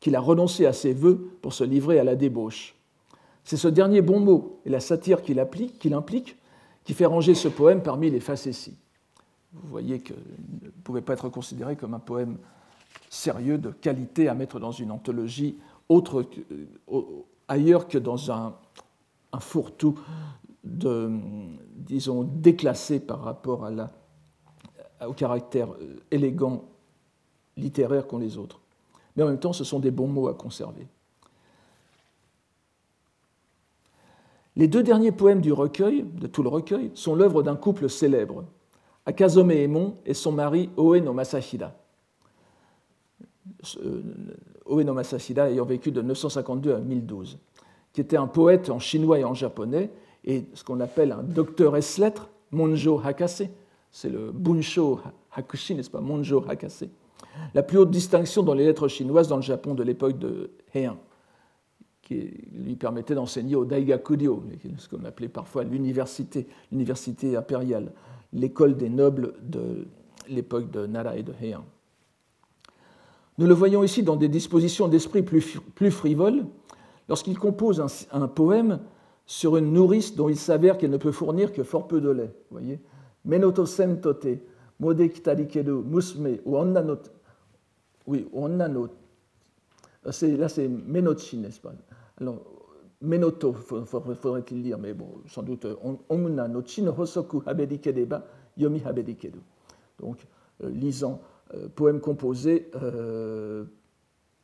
qu'il 0.00 0.16
a 0.16 0.20
renoncé 0.20 0.66
à 0.66 0.72
ses 0.72 0.92
vœux 0.92 1.30
pour 1.42 1.52
se 1.52 1.64
livrer 1.64 1.98
à 1.98 2.04
la 2.04 2.14
débauche. 2.14 2.76
C'est 3.44 3.56
ce 3.56 3.68
dernier 3.68 4.02
bon 4.02 4.20
mot 4.20 4.60
et 4.64 4.70
la 4.70 4.80
satire 4.80 5.22
qu'il 5.22 5.38
implique 5.40 6.36
qui 6.84 6.94
fait 6.94 7.06
ranger 7.06 7.34
ce 7.34 7.48
poème 7.48 7.82
parmi 7.82 8.10
les 8.10 8.20
facéties. 8.20 8.76
Vous 9.52 9.68
voyez 9.68 10.00
qu'il 10.00 10.16
ne 10.62 10.70
pouvait 10.84 11.02
pas 11.02 11.12
être 11.12 11.28
considéré 11.28 11.76
comme 11.76 11.94
un 11.94 11.98
poème 11.98 12.38
sérieux, 13.10 13.58
de 13.58 13.70
qualité 13.70 14.28
à 14.28 14.34
mettre 14.34 14.58
dans 14.58 14.72
une 14.72 14.90
anthologie 14.90 15.58
autre 15.88 16.24
euh, 16.50 17.06
ailleurs 17.48 17.88
que 17.88 17.98
dans 17.98 18.30
un, 18.30 18.54
fourre-tout 19.38 19.98
de, 20.64 21.10
disons, 21.76 22.22
déclassé 22.22 23.00
par 23.00 23.22
rapport 23.22 23.68
au 25.06 25.12
caractère 25.12 25.72
euh, 25.72 26.00
élégant 26.10 26.64
littéraire 27.56 28.06
qu'ont 28.06 28.18
les 28.18 28.38
autres. 28.38 28.60
Mais 29.16 29.22
en 29.22 29.26
même 29.26 29.38
temps, 29.38 29.52
ce 29.52 29.64
sont 29.64 29.80
des 29.80 29.90
bons 29.90 30.08
mots 30.08 30.28
à 30.28 30.34
conserver. 30.34 30.86
Les 34.56 34.68
deux 34.68 34.82
derniers 34.82 35.12
poèmes 35.12 35.40
du 35.40 35.52
recueil, 35.52 36.04
de 36.20 36.26
tout 36.26 36.42
le 36.42 36.48
recueil, 36.48 36.90
sont 36.94 37.14
l'œuvre 37.14 37.42
d'un 37.42 37.56
couple 37.56 37.88
célèbre, 37.88 38.44
Akazome 39.06 39.50
Emon 39.50 39.96
et 40.04 40.14
son 40.14 40.32
mari 40.32 40.70
Oe 40.76 41.00
no 41.00 41.12
Masahida. 41.12 41.74
Euh, 43.82 44.02
Oe 44.66 44.84
no 44.84 44.92
Masahida 44.92 45.50
ayant 45.50 45.64
vécu 45.64 45.90
de 45.90 46.02
952 46.02 46.74
à 46.74 46.78
1012, 46.78 47.38
qui 47.92 48.00
était 48.00 48.18
un 48.18 48.26
poète 48.26 48.68
en 48.68 48.78
chinois 48.78 49.18
et 49.18 49.24
en 49.24 49.34
japonais, 49.34 49.90
et 50.24 50.44
ce 50.54 50.62
qu'on 50.62 50.80
appelle 50.80 51.12
un 51.12 51.22
docteur 51.22 51.76
S-lettres, 51.76 52.28
Monjo 52.52 53.00
Hakase, 53.02 53.44
c'est 53.90 54.10
le 54.10 54.30
Bunsho 54.30 55.00
Hakushi, 55.34 55.74
n'est-ce 55.74 55.90
pas, 55.90 56.00
Monjo 56.00 56.44
Hakase, 56.46 56.84
la 57.54 57.62
plus 57.62 57.78
haute 57.78 57.90
distinction 57.90 58.42
dans 58.42 58.54
les 58.54 58.66
lettres 58.66 58.88
chinoises 58.88 59.28
dans 59.28 59.36
le 59.36 59.42
Japon 59.42 59.74
de 59.74 59.82
l'époque 59.82 60.18
de 60.18 60.50
Heian 60.74 60.98
qui 62.02 62.30
lui 62.52 62.74
permettait 62.74 63.14
d'enseigner 63.14 63.54
au 63.54 63.64
Daigakuryo, 63.64 64.42
ce 64.76 64.88
qu'on 64.88 65.04
appelait 65.04 65.28
parfois 65.28 65.64
l'université, 65.64 66.46
l'université 66.70 67.36
impériale, 67.36 67.92
l'école 68.32 68.76
des 68.76 68.88
nobles 68.88 69.34
de 69.42 69.86
l'époque 70.28 70.70
de 70.70 70.86
Nara 70.86 71.16
et 71.16 71.22
de 71.22 71.32
Heian. 71.40 71.64
Nous 73.38 73.46
le 73.46 73.54
voyons 73.54 73.82
ici 73.82 74.02
dans 74.02 74.16
des 74.16 74.28
dispositions 74.28 74.88
d'esprit 74.88 75.22
plus, 75.22 75.90
frivoles, 75.90 76.44
lorsqu'il 77.08 77.38
compose 77.38 77.82
un, 78.12 78.28
poème 78.28 78.80
sur 79.24 79.56
une 79.56 79.72
nourrice 79.72 80.14
dont 80.14 80.28
il 80.28 80.36
s'avère 80.36 80.76
qu'elle 80.76 80.90
ne 80.90 80.96
peut 80.98 81.12
fournir 81.12 81.52
que 81.52 81.62
fort 81.62 81.88
peu 81.88 82.00
de 82.00 82.10
lait. 82.10 82.34
Vous 82.50 82.58
voyez 82.58 82.80
Menoto 83.24 83.64
sentote, 83.64 84.26
mode 84.80 85.00
ou 86.44 86.56
onnanot. 86.56 86.98
Oui, 88.06 88.28
onnanot. 88.32 88.88
Là, 90.04 90.12
c'est 90.48 90.68
Menochi, 90.68 91.38
n'est-ce 91.38 91.60
pas? 91.60 91.72
Alors, 92.20 92.42
Menoto, 93.00 93.52
faudrait-il 93.52 94.62
dire, 94.62 94.78
mais 94.78 94.94
bon, 94.94 95.22
sans 95.26 95.42
doute, 95.42 95.66
Onna 96.08 96.46
no 96.46 96.62
no 96.62 96.92
hosoku 96.96 97.42
habedikedeba 97.46 98.24
yomi 98.56 98.80
habedikedu. 98.84 99.40
Donc, 99.98 100.24
euh, 100.62 100.70
lisant 100.70 101.20
euh, 101.54 101.68
poème 101.68 102.00
composé 102.00 102.70
euh, 102.76 103.64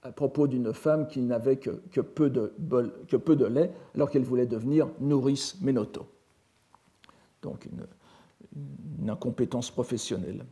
à 0.03 0.11
propos 0.11 0.49
d'une 0.49 0.73
femme 0.73 1.07
qui 1.07 1.21
n'avait 1.21 1.59
que, 1.59 2.01
peu 2.01 2.31
de 2.31 3.45
lait, 3.47 3.73
alors 3.95 4.11
qu'elle 4.11 4.25
voulait 4.25 4.47
devenir 4.47 4.89
nourrice 5.01 5.61
Menoto. 5.61 6.07
Donc, 7.43 7.67
une, 7.67 7.87
incompétence 9.09 9.71
professionnelle. 9.71 10.45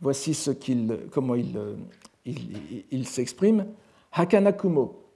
Voici 0.00 0.34
ce 0.34 0.50
qu'il, 0.50 0.98
comment 1.12 1.36
il, 1.36 1.56
il 2.24 3.06
s'exprime. 3.06 3.66
Hakanakumo, 4.12 5.09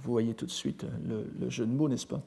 Vous 0.00 0.12
voyez 0.12 0.34
tout 0.34 0.46
de 0.46 0.50
suite 0.50 0.84
le, 1.06 1.26
le 1.40 1.50
jeu 1.50 1.66
de 1.66 1.72
mots, 1.72 1.88
n'est-ce 1.88 2.06
pas? 2.06 2.20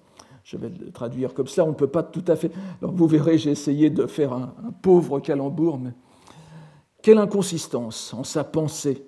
Je 0.44 0.58
vais 0.58 0.70
le 0.70 0.92
traduire 0.92 1.34
comme 1.34 1.48
ça, 1.48 1.64
on 1.64 1.70
ne 1.70 1.74
peut 1.74 1.88
pas 1.88 2.04
tout 2.04 2.24
à 2.28 2.36
fait. 2.36 2.52
Vous 2.82 3.08
verrez, 3.08 3.38
j'ai 3.38 3.52
essayé 3.52 3.90
de 3.90 4.08
faire 4.08 4.34
un, 4.34 4.54
pauvre 4.82 5.20
calembour, 5.20 5.78
mais 5.78 5.92
quelle 7.02 7.20
inconsistance 7.20 8.14
en 8.14 8.24
sa 8.24 8.44
pensée, 8.44 9.06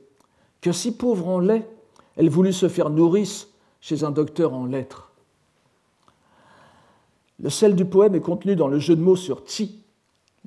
que 0.62 0.72
si 0.72 0.96
pauvre 0.96 1.28
en 1.28 1.40
lait, 1.40 1.68
elle 2.16 2.30
voulut 2.30 2.54
se 2.54 2.70
faire 2.70 2.90
nourrice 2.90 3.50
chez 3.82 4.04
un 4.04 4.12
docteur 4.12 4.54
en 4.54 4.66
lettres. 4.66 5.12
Le 7.40 7.50
sel 7.50 7.76
du 7.76 7.86
poème 7.86 8.16
est 8.16 8.22
contenu 8.22 8.56
dans 8.56 8.68
le 8.68 8.80
jeu 8.80 8.96
de 8.96 9.02
mots 9.02 9.16
sur 9.16 9.42
chi, 9.48 9.83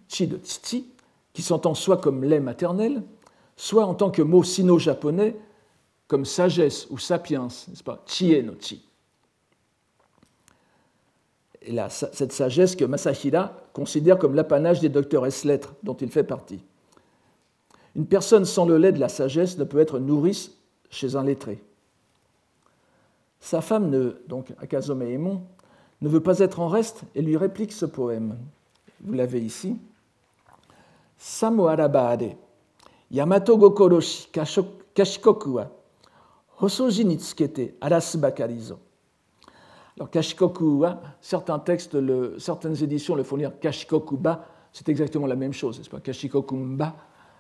chi 0.08 0.26
de 0.26 0.36
titi, 0.36 0.88
qui 1.32 1.42
s'entend 1.42 1.75
soit 1.75 1.98
comme 1.98 2.25
lait 2.25 2.40
maternel, 2.40 3.02
soit 3.56 3.84
en 3.84 3.94
tant 3.94 4.10
que 4.10 4.22
mot 4.22 4.42
sino-japonais 4.42 5.36
comme 6.08 6.25
sagesse 6.25 6.86
ou 6.90 6.98
sapiens, 6.98 7.48
n'est-ce 7.68 7.82
pas? 7.82 8.02
Chie 8.06 8.42
no 8.42 8.54
chi. 8.58 8.82
Et 11.62 11.76
cette 11.90 12.32
sagesse 12.32 12.76
que 12.76 12.84
Masahira 12.84 13.56
considère 13.72 14.18
comme 14.18 14.34
l'apanage 14.34 14.80
des 14.80 14.88
docteurs 14.88 15.26
S-lettres 15.26 15.75
dont 15.82 15.96
il 15.96 16.10
fait 16.10 16.22
partie. 16.22 16.62
Une 17.96 18.06
personne 18.06 18.44
sans 18.44 18.66
le 18.66 18.78
lait 18.78 18.92
de 18.92 19.00
la 19.00 19.08
sagesse 19.08 19.58
ne 19.58 19.64
peut 19.64 19.80
être 19.80 19.98
nourrice 19.98 20.52
chez 20.90 21.16
un 21.16 21.25
lettré. 21.25 21.60
Sa 23.40 23.60
femme, 23.60 24.14
donc 24.28 24.52
Akazome 24.58 25.02
Emon, 25.02 25.42
ne 26.02 26.08
veut 26.08 26.22
pas 26.22 26.38
être 26.38 26.60
en 26.60 26.68
reste 26.68 27.02
et 27.14 27.22
lui 27.22 27.36
réplique 27.36 27.72
ce 27.72 27.86
poème. 27.86 28.38
Vous 29.00 29.14
l'avez 29.14 29.40
ici. 29.40 29.76
Samo 31.18 31.66
arabade, 31.68 32.37
Yamato 33.11 33.56
gokoroshi 33.56 34.28
kashikoku 34.94 35.54
wa 35.54 35.70
hosoji 36.56 37.04
ni 37.04 37.16
tsukete 37.16 37.75
arasu 37.80 38.18
bakarizo. 38.18 38.78
Alors, 39.96 40.11
kashikoku 40.11 40.80
wa, 40.80 41.00
certains 41.20 41.58
textes, 41.61 41.96
certaines 42.38 42.82
éditions 42.82 43.14
le 43.14 43.23
font 43.23 43.37
lire 43.37 43.58
kashikokuba, 43.61 44.44
c'est 44.73 44.88
exactement 44.88 45.26
la 45.26 45.37
même 45.37 45.54
chose, 45.54 45.78
n'est-ce 45.78 45.88
pas? 45.88 46.00
Kashikokumba, 46.00 46.94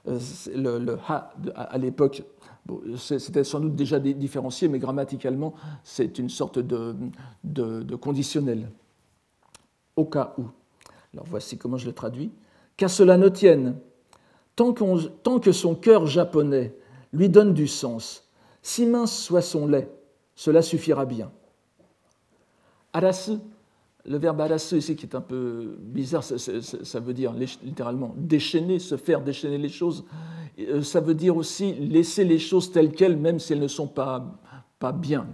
euh, 0.08 0.18
le, 0.54 0.98
ha 1.08 1.32
à 1.54 1.76
l'époque, 1.76 2.22
c'était 2.96 3.44
sans 3.44 3.60
doute 3.60 3.74
déjà 3.74 3.98
différencié, 3.98 4.68
mais 4.68 4.78
grammaticalement, 4.78 5.52
c'est 5.84 6.18
une 6.18 6.30
sorte 6.30 6.58
de, 6.58 6.96
de, 7.44 7.82
de 7.82 7.96
conditionnel. 7.96 8.70
Au 9.96 10.06
cas 10.06 10.34
où. 10.38 10.44
Alors, 11.12 11.26
voici 11.28 11.58
comment 11.58 11.76
je 11.76 11.86
le 11.86 11.92
traduis 11.92 12.30
qu'à 12.76 12.88
cela 12.88 13.16
ne 13.16 13.28
tienne, 13.28 13.76
tant, 14.54 14.72
que 14.72 15.52
son 15.52 15.74
cœur 15.74 16.06
japonais 16.06 16.74
lui 17.12 17.28
donne 17.28 17.54
du 17.54 17.66
sens, 17.66 18.28
si 18.62 18.86
mince 18.86 19.16
soit 19.16 19.42
son 19.42 19.66
lait, 19.66 19.90
cela 20.34 20.62
suffira 20.62 21.06
bien. 21.06 21.30
Arasu, 22.92 23.38
le 24.04 24.18
verbe 24.18 24.40
arasu 24.40 24.78
ici 24.78 24.96
qui 24.96 25.06
est 25.06 25.14
un 25.14 25.20
peu 25.20 25.76
bizarre, 25.80 26.24
ça, 26.24 27.00
veut 27.00 27.14
dire 27.14 27.32
littéralement 27.32 28.14
déchaîner, 28.16 28.78
se 28.78 28.96
faire 28.96 29.20
déchaîner 29.20 29.58
les 29.58 29.68
choses. 29.68 30.04
Euh, 30.58 30.82
ça 30.82 31.00
veut 31.00 31.14
dire 31.14 31.36
aussi 31.36 31.74
laisser 31.74 32.24
les 32.24 32.38
choses 32.38 32.72
telles 32.72 32.92
quelles, 32.92 33.16
même 33.16 33.38
si 33.38 33.52
elles 33.52 33.60
ne 33.60 33.68
sont 33.68 33.88
pas, 33.88 34.38
pas 34.78 34.92
bien. 34.92 35.26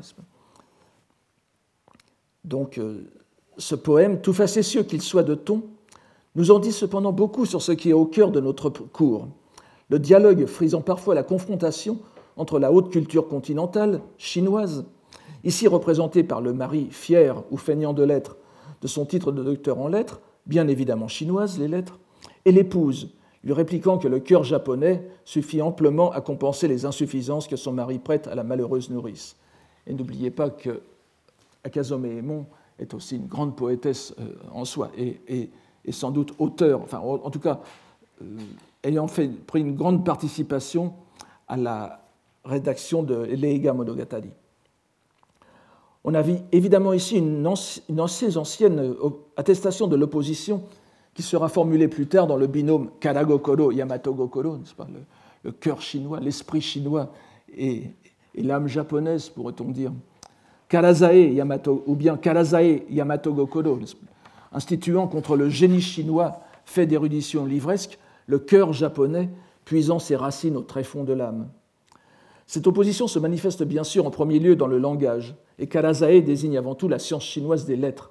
Donc, 2.45 2.79
euh, 2.79 3.05
ce 3.57 3.75
poème, 3.75 4.21
tout 4.21 4.33
facétieux 4.33 4.83
qu'il 4.83 5.03
soit 5.03 5.23
de 5.23 5.35
ton, 5.35 5.63
nous 6.35 6.51
en 6.51 6.59
dit 6.59 6.73
cependant 6.73 7.12
beaucoup 7.12 7.47
sur 7.47 7.62
ce 7.62 7.73
qui 7.73 7.91
est 7.91 7.95
au 7.95 8.07
cœur 8.07 8.31
de 8.31 8.41
notre 8.41 8.71
cours. 8.71 9.29
Le 9.91 9.99
dialogue 9.99 10.47
frisant 10.47 10.81
parfois 10.81 11.15
la 11.15 11.23
confrontation 11.23 11.99
entre 12.37 12.59
la 12.59 12.73
haute 12.73 12.91
culture 12.91 13.29
continentale, 13.29 14.01
chinoise, 14.17 14.87
ici 15.45 15.69
représentée 15.69 16.25
par 16.25 16.41
le 16.41 16.53
mari 16.53 16.89
fier 16.91 17.43
ou 17.51 17.57
feignant 17.57 17.93
de 17.93 18.03
lettres 18.03 18.37
de 18.83 18.89
son 18.89 19.07
titre 19.07 19.33
de 19.33 19.43
docteur 19.43 19.79
en 19.79 19.89
lettres, 19.89 20.21
bien 20.45 20.69
évidemment 20.69 21.09
chinoise 21.09 21.59
les 21.59 21.69
lettres, 21.69 21.99
et 22.45 22.53
l'épouse, 22.53 23.15
lui 23.45 23.53
répliquant 23.53 23.97
que 23.97 24.09
le 24.09 24.19
cœur 24.19 24.45
japonais 24.45 25.09
suffit 25.25 25.62
amplement 25.62 26.11
à 26.11 26.21
compenser 26.21 26.69
les 26.69 26.85
insuffisances 26.85 27.47
que 27.47 27.57
son 27.57 27.73
mari 27.73 27.99
prête 27.99 28.27
à 28.27 28.35
la 28.35 28.43
malheureuse 28.43 28.91
nourrice. 28.91 29.37
Et 29.87 29.95
n'oubliez 29.95 30.31
pas 30.31 30.51
que 30.51 30.83
Akazome 31.65 32.07
Emon 32.07 32.47
est 32.79 32.93
aussi 32.93 33.17
une 33.17 33.27
grande 33.27 33.57
poétesse 33.57 34.15
euh, 34.19 34.35
en 34.53 34.65
soi, 34.65 34.91
et, 34.97 35.21
et 35.29 35.51
et 35.85 35.93
sans 35.93 36.11
doute 36.11 36.35
auteur, 36.39 36.81
enfin 36.83 36.99
en 36.99 37.31
tout 37.31 37.41
cas 37.41 37.61
euh, 38.23 38.25
ayant 38.85 39.09
fait, 39.09 39.29
pris 39.29 39.61
une 39.61 39.75
grande 39.75 40.05
participation 40.05 40.95
à 41.49 41.57
la 41.57 42.01
rédaction 42.45 43.03
de 43.03 43.15
Leiga 43.15 43.73
Monogatari. 43.73 44.31
On 46.05 46.15
a 46.15 46.23
évidemment 46.51 46.93
ici 46.93 47.19
une, 47.19 47.49
une 47.89 48.01
assez 48.01 48.37
ancienne 48.37 48.81
euh, 48.81 49.11
attestation 49.37 49.87
de 49.87 49.97
l'opposition 49.97 50.62
qui 51.15 51.23
sera 51.23 51.49
formulée 51.49 51.89
plus 51.89 52.07
tard 52.07 52.27
dans 52.27 52.37
le 52.37 52.47
binôme 52.47 52.91
Karago-Koro-Yamato-Gokoro, 53.01 54.59
le, 54.89 55.01
le 55.45 55.53
cœur 55.53 55.81
chinois, 55.81 56.21
l'esprit 56.21 56.61
chinois 56.61 57.12
et, 57.57 57.91
l'âme 58.35 58.67
japonaise, 58.67 59.29
pourrait-on 59.29 59.71
dire, 59.71 59.93
Karazae 60.69 61.35
Yamato, 61.35 61.85
ou 61.87 61.95
bien 61.95 62.17
Karazae 62.17 62.83
Yamato 62.89 63.35
Gokodo, 63.35 63.79
instituant 64.53 65.09
contre 65.09 65.37
le 65.37 65.49
génie 65.49 65.81
chinois 65.81 66.41
fait 66.65 66.87
d'érudition 66.87 67.45
livresque 67.45 67.99
le 68.27 68.39
cœur 68.39 68.73
japonais 68.73 69.31
puisant 69.65 69.99
ses 69.99 70.17
racines 70.17 70.57
au 70.57 70.63
tréfonds 70.63 71.05
de 71.05 71.13
l'âme. 71.13 71.49
Cette 72.47 72.67
opposition 72.67 73.07
se 73.07 73.19
manifeste 73.19 73.63
bien 73.63 73.85
sûr 73.85 74.07
en 74.07 74.11
premier 74.11 74.39
lieu 74.39 74.57
dans 74.57 74.67
le 74.67 74.79
langage, 74.79 75.35
et 75.59 75.67
Karazae 75.67 76.21
désigne 76.21 76.59
avant 76.59 76.75
tout 76.75 76.89
la 76.89 76.99
science 76.99 77.25
chinoise 77.25 77.65
des 77.65 77.77
lettres. 77.77 78.11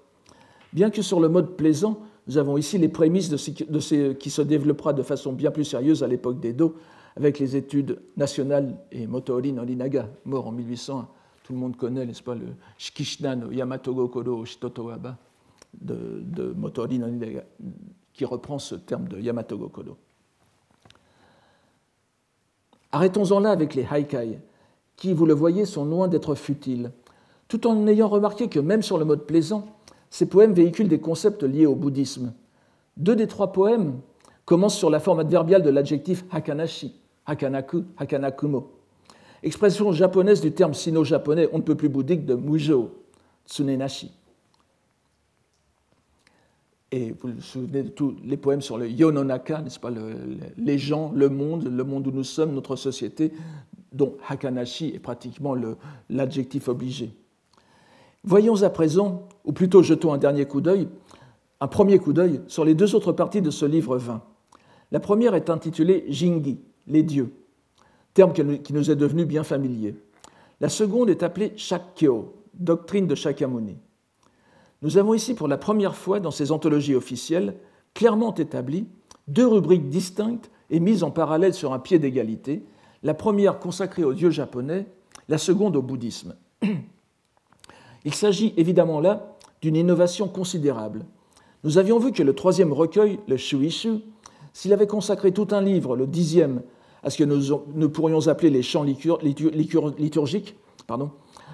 Bien 0.73 0.89
que 0.89 1.01
sur 1.01 1.19
le 1.19 1.27
mode 1.27 1.57
plaisant, 1.57 1.99
nous 2.27 2.37
avons 2.37 2.57
ici 2.57 2.77
les 2.77 2.87
prémices 2.87 3.29
de 3.29 3.37
ce 3.37 4.13
qui 4.13 4.29
se 4.29 4.41
développera 4.41 4.93
de 4.93 5.03
façon 5.03 5.33
bien 5.33 5.51
plus 5.51 5.65
sérieuse 5.65 6.03
à 6.03 6.07
l'époque 6.07 6.39
d'Edo, 6.39 6.75
avec 7.17 7.39
les 7.39 7.55
études 7.55 7.99
nationales 8.15 8.77
et 8.91 9.05
Motoori 9.05 9.51
Norinaga, 9.51 10.07
mort 10.25 10.47
en 10.47 10.51
1801. 10.51 11.07
Tout 11.43 11.53
le 11.53 11.59
monde 11.59 11.75
connaît, 11.75 12.05
n'est-ce 12.05 12.23
pas, 12.23 12.35
le 12.35 12.47
Shikishina 12.77 13.35
no 13.35 13.51
Yamato 13.51 13.93
de, 15.79 16.53
Motoori 16.55 16.99
Norinaga, 16.99 17.43
qui 18.13 18.25
reprend 18.25 18.59
ce 18.59 18.75
terme 18.75 19.07
de 19.07 19.19
Yamato 19.19 19.57
Gokodo. 19.57 19.97
Arrêtons-en 22.91 23.39
là 23.39 23.51
avec 23.51 23.73
les 23.73 23.87
haikai, 23.89 24.39
qui, 24.97 25.13
vous 25.13 25.25
le 25.25 25.33
voyez, 25.33 25.65
sont 25.65 25.85
loin 25.85 26.07
d'être 26.07 26.35
futiles, 26.35 26.91
tout 27.47 27.65
en 27.67 27.87
ayant 27.87 28.07
remarqué 28.07 28.49
que 28.49 28.59
même 28.59 28.81
sur 28.81 28.97
le 28.97 29.05
mode 29.05 29.25
plaisant, 29.25 29.65
ces 30.09 30.25
poèmes 30.25 30.53
véhiculent 30.53 30.89
des 30.89 30.99
concepts 30.99 31.43
liés 31.43 31.65
au 31.65 31.75
bouddhisme. 31.75 32.33
Deux 32.97 33.15
des 33.15 33.27
trois 33.27 33.53
poèmes 33.53 33.99
commencent 34.45 34.77
sur 34.77 34.89
la 34.89 34.99
forme 34.99 35.19
adverbiale 35.19 35.63
de 35.63 35.69
l'adjectif 35.69 36.25
hakanashi, 36.31 36.93
hakanaku, 37.25 37.85
hakanakumo, 37.97 38.71
expression 39.43 39.91
japonaise 39.93 40.41
du 40.41 40.51
terme 40.51 40.73
sino-japonais 40.73 41.49
on 41.53 41.57
ne 41.59 41.63
peut 41.63 41.75
plus 41.75 41.89
bouddhique 41.89 42.25
de 42.25 42.35
mujo, 42.35 42.91
tsunenashi. 43.47 44.11
Et 46.93 47.11
vous 47.11 47.29
vous 47.29 47.41
souvenez 47.41 47.83
de 47.83 47.89
tous 47.89 48.15
les 48.23 48.35
poèmes 48.35 48.61
sur 48.61 48.77
le 48.77 48.89
Yononaka, 48.89 49.61
n'est-ce 49.61 49.79
pas, 49.79 49.91
les 50.57 50.77
gens, 50.77 51.11
le 51.15 51.29
monde, 51.29 51.63
le 51.63 51.83
monde 51.85 52.07
où 52.07 52.11
nous 52.11 52.25
sommes, 52.25 52.53
notre 52.53 52.75
société, 52.75 53.31
dont 53.93 54.17
Hakanashi 54.27 54.91
est 54.95 54.99
pratiquement 54.99 55.55
l'adjectif 56.09 56.67
obligé. 56.67 57.13
Voyons 58.23 58.61
à 58.63 58.69
présent, 58.69 59.29
ou 59.45 59.53
plutôt 59.53 59.81
jetons 59.83 60.11
un 60.11 60.17
dernier 60.17 60.45
coup 60.45 60.59
d'œil, 60.59 60.89
un 61.61 61.67
premier 61.67 61.97
coup 61.97 62.11
d'œil 62.11 62.41
sur 62.47 62.65
les 62.65 62.75
deux 62.75 62.93
autres 62.93 63.13
parties 63.13 63.41
de 63.41 63.51
ce 63.51 63.65
livre 63.65 63.97
20. 63.97 64.21
La 64.91 64.99
première 64.99 65.33
est 65.33 65.49
intitulée 65.49 66.05
Jingi, 66.09 66.59
les 66.87 67.03
dieux, 67.03 67.31
terme 68.13 68.33
qui 68.33 68.73
nous 68.73 68.91
est 68.91 68.95
devenu 68.95 69.25
bien 69.25 69.43
familier. 69.43 69.95
La 70.59 70.67
seconde 70.67 71.09
est 71.09 71.23
appelée 71.23 71.53
Shakkyo, 71.55 72.35
doctrine 72.53 73.07
de 73.07 73.15
Shakyamuni. 73.15 73.77
Nous 74.81 74.97
avons 74.97 75.13
ici 75.13 75.33
pour 75.33 75.47
la 75.47 75.57
première 75.57 75.95
fois 75.95 76.19
dans 76.19 76.31
ces 76.31 76.51
anthologies 76.51 76.95
officielles 76.95 77.55
clairement 77.93 78.33
établi 78.33 78.87
deux 79.27 79.47
rubriques 79.47 79.89
distinctes 79.89 80.49
et 80.69 80.79
mises 80.79 81.03
en 81.03 81.11
parallèle 81.11 81.53
sur 81.53 81.73
un 81.73 81.79
pied 81.79 81.99
d'égalité, 81.99 82.63
la 83.03 83.13
première 83.13 83.59
consacrée 83.59 84.03
aux 84.03 84.13
dieux 84.13 84.31
japonais, 84.31 84.87
la 85.29 85.37
seconde 85.37 85.75
au 85.75 85.81
bouddhisme. 85.81 86.35
Il 88.05 88.13
s'agit 88.13 88.53
évidemment 88.57 88.99
là 88.99 89.37
d'une 89.61 89.75
innovation 89.75 90.27
considérable. 90.27 91.05
Nous 91.63 91.77
avions 91.77 91.99
vu 91.99 92.11
que 92.11 92.23
le 92.23 92.33
troisième 92.33 92.73
recueil, 92.73 93.19
le 93.27 93.37
Shuishu, 93.37 93.99
s'il 94.53 94.73
avait 94.73 94.87
consacré 94.87 95.31
tout 95.31 95.47
un 95.51 95.61
livre, 95.61 95.95
le 95.95 96.07
dixième, 96.07 96.63
à 97.03 97.09
ce 97.09 97.17
que 97.17 97.23
nous, 97.23 97.89
pourrions 97.89 98.27
appeler 98.27 98.49
les 98.49 98.63
chants 98.63 98.83
liturgiques, 98.83 100.55
pardon, 100.87 101.11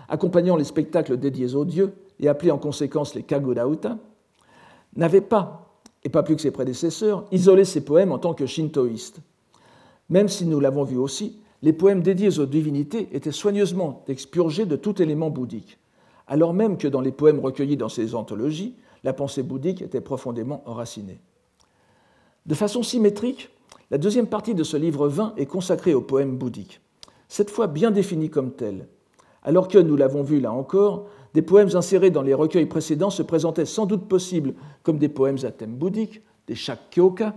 accompagnant 0.09 0.55
les 0.55 0.63
spectacles 0.63 1.17
dédiés 1.17 1.55
aux 1.55 1.65
dieux, 1.65 1.93
et 2.19 2.27
appelés 2.27 2.51
en 2.51 2.57
conséquence 2.57 3.15
les 3.15 3.23
Kagurauta, 3.23 3.97
n'avait 4.95 5.21
pas, 5.21 5.79
et 6.03 6.09
pas 6.09 6.23
plus 6.23 6.35
que 6.35 6.41
ses 6.41 6.51
prédécesseurs, 6.51 7.25
isolé 7.31 7.65
ses 7.65 7.83
poèmes 7.83 8.11
en 8.11 8.17
tant 8.17 8.33
que 8.33 8.45
shintoïstes. 8.45 9.19
Même 10.09 10.27
si 10.27 10.45
nous 10.45 10.59
l'avons 10.59 10.83
vu 10.83 10.97
aussi, 10.97 11.39
les 11.61 11.73
poèmes 11.73 12.01
dédiés 12.01 12.39
aux 12.39 12.45
divinités 12.45 13.09
étaient 13.11 13.31
soigneusement 13.31 14.03
expurgés 14.07 14.65
de 14.65 14.75
tout 14.75 15.01
élément 15.01 15.29
bouddhique, 15.29 15.77
alors 16.27 16.53
même 16.53 16.77
que 16.77 16.87
dans 16.87 17.01
les 17.01 17.11
poèmes 17.11 17.39
recueillis 17.39 17.77
dans 17.77 17.89
ces 17.89 18.15
anthologies, 18.15 18.75
la 19.03 19.13
pensée 19.13 19.43
bouddhique 19.43 19.81
était 19.81 20.01
profondément 20.01 20.61
enracinée. 20.65 21.19
De 22.45 22.55
façon 22.55 22.83
symétrique, 22.83 23.49
la 23.91 23.97
deuxième 23.97 24.27
partie 24.27 24.55
de 24.55 24.63
ce 24.63 24.77
livre 24.77 25.07
20 25.07 25.35
est 25.37 25.45
consacrée 25.45 25.93
aux 25.93 26.01
poèmes 26.01 26.37
bouddhiques, 26.37 26.81
cette 27.27 27.49
fois 27.49 27.67
bien 27.67 27.91
définis 27.91 28.29
comme 28.29 28.51
tels, 28.51 28.87
alors 29.47 29.69
que, 29.69 29.77
nous 29.77 29.95
l'avons 29.95 30.23
vu 30.23 30.41
là 30.41 30.51
encore, 30.51 31.05
des 31.33 31.41
poèmes 31.41 31.73
insérés 31.73 32.11
dans 32.11 32.21
les 32.21 32.33
recueils 32.33 32.65
précédents 32.65 33.09
se 33.09 33.23
présentaient 33.23 33.63
sans 33.63 33.85
doute 33.85 34.09
possibles 34.09 34.53
comme 34.83 34.97
des 34.97 35.07
poèmes 35.07 35.37
à 35.43 35.51
thème 35.51 35.73
bouddhique, 35.73 36.21
des 36.47 36.55
shakkyoka, 36.55 37.33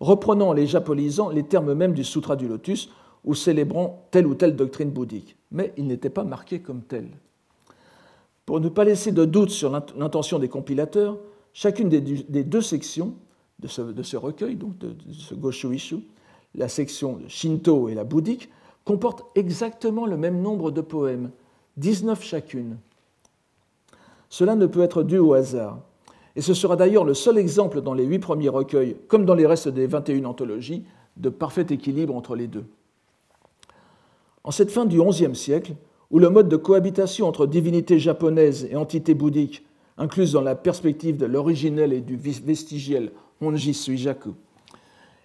reprenant 0.00 0.52
les 0.52 0.66
japonisant 0.66 1.30
les 1.30 1.44
termes 1.44 1.72
mêmes 1.72 1.94
du 1.94 2.04
Sutra 2.04 2.36
du 2.36 2.46
Lotus 2.46 2.90
ou 3.24 3.34
célébrant 3.34 4.06
telle 4.10 4.26
ou 4.26 4.34
telle 4.34 4.54
doctrine 4.54 4.90
bouddhique. 4.90 5.34
Mais 5.50 5.72
ils 5.78 5.86
n'étaient 5.86 6.10
pas 6.10 6.24
marqués 6.24 6.60
comme 6.60 6.82
tels. 6.82 7.08
Pour 8.44 8.60
ne 8.60 8.68
pas 8.68 8.84
laisser 8.84 9.10
de 9.10 9.24
doute 9.24 9.50
sur 9.50 9.70
l'intention 9.70 10.38
des 10.38 10.48
compilateurs, 10.50 11.16
chacune 11.54 11.88
des 11.88 12.44
deux 12.44 12.60
sections 12.60 13.14
de 13.58 13.66
ce, 14.02 14.16
recueil, 14.18 14.56
donc 14.56 14.76
de, 14.76 14.94
ce 15.10 15.34
Goshuishu, 15.34 16.00
la 16.54 16.68
section 16.68 17.18
Shinto 17.28 17.88
et 17.88 17.94
la 17.94 18.04
bouddhique, 18.04 18.50
comportent 18.84 19.26
exactement 19.34 20.06
le 20.06 20.16
même 20.16 20.40
nombre 20.40 20.70
de 20.70 20.80
poèmes, 20.80 21.30
19 21.76 22.22
chacune. 22.22 22.78
Cela 24.28 24.54
ne 24.54 24.66
peut 24.66 24.82
être 24.82 25.02
dû 25.02 25.18
au 25.18 25.34
hasard. 25.34 25.78
Et 26.36 26.40
ce 26.40 26.54
sera 26.54 26.76
d'ailleurs 26.76 27.04
le 27.04 27.14
seul 27.14 27.38
exemple 27.38 27.80
dans 27.80 27.94
les 27.94 28.04
huit 28.04 28.20
premiers 28.20 28.48
recueils, 28.48 28.96
comme 29.08 29.24
dans 29.24 29.34
les 29.34 29.46
restes 29.46 29.68
des 29.68 29.86
21 29.86 30.24
anthologies, 30.24 30.84
de 31.16 31.28
parfait 31.28 31.66
équilibre 31.70 32.14
entre 32.14 32.36
les 32.36 32.46
deux. 32.46 32.64
En 34.44 34.52
cette 34.52 34.70
fin 34.70 34.86
du 34.86 35.02
XIe 35.02 35.34
siècle, 35.34 35.74
où 36.10 36.18
le 36.18 36.30
mode 36.30 36.48
de 36.48 36.56
cohabitation 36.56 37.26
entre 37.26 37.46
divinité 37.46 37.98
japonaise 37.98 38.66
et 38.70 38.76
entité 38.76 39.14
bouddhique, 39.14 39.66
incluse 39.98 40.32
dans 40.32 40.40
la 40.40 40.54
perspective 40.54 41.16
de 41.16 41.26
l'originel 41.26 41.92
et 41.92 42.00
du 42.00 42.16
vestigiel 42.16 43.12
Honji 43.40 43.74
Suijaku, 43.74 44.30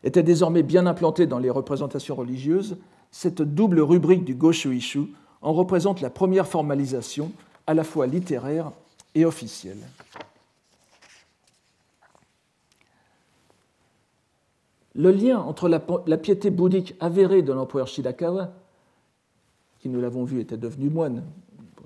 était 0.03 0.23
désormais 0.23 0.63
bien 0.63 0.85
implanté 0.85 1.27
dans 1.27 1.39
les 1.39 1.49
représentations 1.49 2.15
religieuses, 2.15 2.77
cette 3.11 3.41
double 3.41 3.79
rubrique 3.79 4.25
du 4.25 4.35
Goshuishu 4.35 5.07
en 5.41 5.53
représente 5.53 6.01
la 6.01 6.09
première 6.09 6.47
formalisation, 6.47 7.31
à 7.67 7.73
la 7.73 7.83
fois 7.83 8.07
littéraire 8.07 8.71
et 9.13 9.25
officielle. 9.25 9.77
Le 14.95 15.11
lien 15.11 15.39
entre 15.39 15.67
la, 15.67 16.17
piété 16.17 16.49
bouddhique 16.49 16.95
avérée 16.99 17.41
de 17.41 17.51
l'empereur 17.51 17.87
Shirakawa, 17.87 18.53
qui 19.79 19.89
nous 19.89 19.99
l'avons 19.99 20.23
vu 20.23 20.39
était 20.39 20.57
devenu 20.57 20.89
moine, 20.89 21.23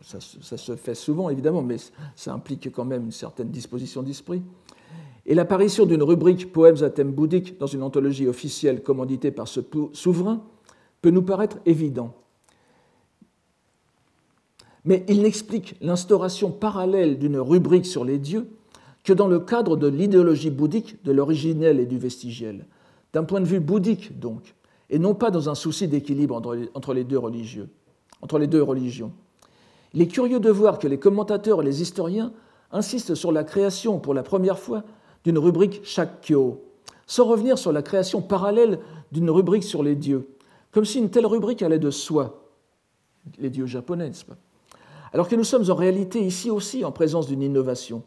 ça, 0.04 0.20
se 0.22 0.76
fait 0.76 0.96
souvent 0.96 1.30
évidemment, 1.30 1.62
mais 1.62 1.78
ça 2.16 2.34
implique 2.34 2.72
quand 2.72 2.86
même 2.86 3.06
une 3.06 3.12
certaine 3.12 3.50
disposition 3.50 4.04
d'esprit, 4.04 4.42
et 5.26 5.36
l'apparition 5.36 5.86
d'une 5.86 6.04
rubrique 6.04 6.52
poèmes 6.52 6.84
à 6.84 6.90
thème 6.90 7.12
bouddhique 7.12 7.58
dans 7.58 7.68
une 7.68 7.84
anthologie 7.84 8.28
officielle 8.28 8.84
commanditée 8.84 9.32
par 9.32 9.48
ce 9.48 9.60
souverain 9.94 10.42
peut 11.02 11.10
nous 11.10 11.22
paraître 11.22 11.58
évident. 11.66 12.14
Mais 14.86 15.06
il 15.08 15.22
n'explique 15.22 15.76
l'instauration 15.82 16.52
parallèle 16.52 17.20
d'une 17.20 17.38
rubrique 17.38 17.86
sur 17.86 18.06
les 18.06 18.18
dieux 18.18 18.50
que 19.04 19.14
dans 19.14 19.28
le 19.28 19.40
cadre 19.40 19.76
de 19.76 19.88
l'idéologie 19.88 20.50
bouddhique 20.50 21.04
de 21.04 21.12
l'originel 21.12 21.80
et 21.80 21.86
du 21.86 21.98
vestigiel, 21.98 22.66
d'un 23.14 23.24
point 23.24 23.42
de 23.42 23.46
vue 23.46 23.60
bouddhique 23.60 24.20
donc, 24.20 24.56
et 24.90 25.00
non 25.00 25.14
pas 25.16 25.32
dans 25.32 25.50
un 25.50 25.56
souci 25.56 25.88
d'équilibre 25.88 26.42
entre 26.74 26.94
les 26.94 27.04
deux 27.04 27.18
religieux, 27.18 27.70
entre 28.22 28.40
les 28.40 28.48
deux 28.48 28.64
religions. 28.64 29.12
Il 29.94 30.02
est 30.02 30.08
curieux 30.08 30.40
de 30.40 30.50
voir 30.50 30.80
que 30.80 30.88
les 30.88 31.00
commentateurs 31.00 31.62
et 31.62 31.66
les 31.66 31.82
historiens 31.82 32.32
insistent 32.72 33.16
sur 33.16 33.32
la 33.32 33.44
création 33.44 34.00
pour 34.00 34.14
la 34.14 34.24
première 34.24 34.60
fois 34.60 34.84
d'une 35.24 35.38
rubrique 35.38 35.82
Shakkyo, 35.84 36.64
sans 37.08 37.26
revenir 37.26 37.58
sur 37.58 37.72
la 37.72 37.82
création 37.82 38.22
parallèle 38.22 38.80
d'une 39.12 39.30
rubrique 39.30 39.64
sur 39.64 39.82
les 39.82 39.96
dieux, 39.96 40.28
comme 40.72 40.86
si 40.86 41.00
une 41.00 41.10
telle 41.10 41.26
rubrique 41.26 41.62
allait 41.62 41.80
de 41.80 41.92
soi, 41.92 42.52
les 43.38 43.50
dieux 43.50 43.66
japonais, 43.66 44.08
n'est-ce 44.08 44.26
pas? 44.26 44.38
Alors 45.14 45.28
que 45.28 45.36
nous 45.36 45.44
sommes 45.44 45.70
en 45.70 45.76
réalité 45.76 46.22
ici 46.22 46.52
aussi 46.52 46.86
en 46.86 46.92
présence 46.92 47.28
d'une 47.28 47.42
innovation, 47.42 48.04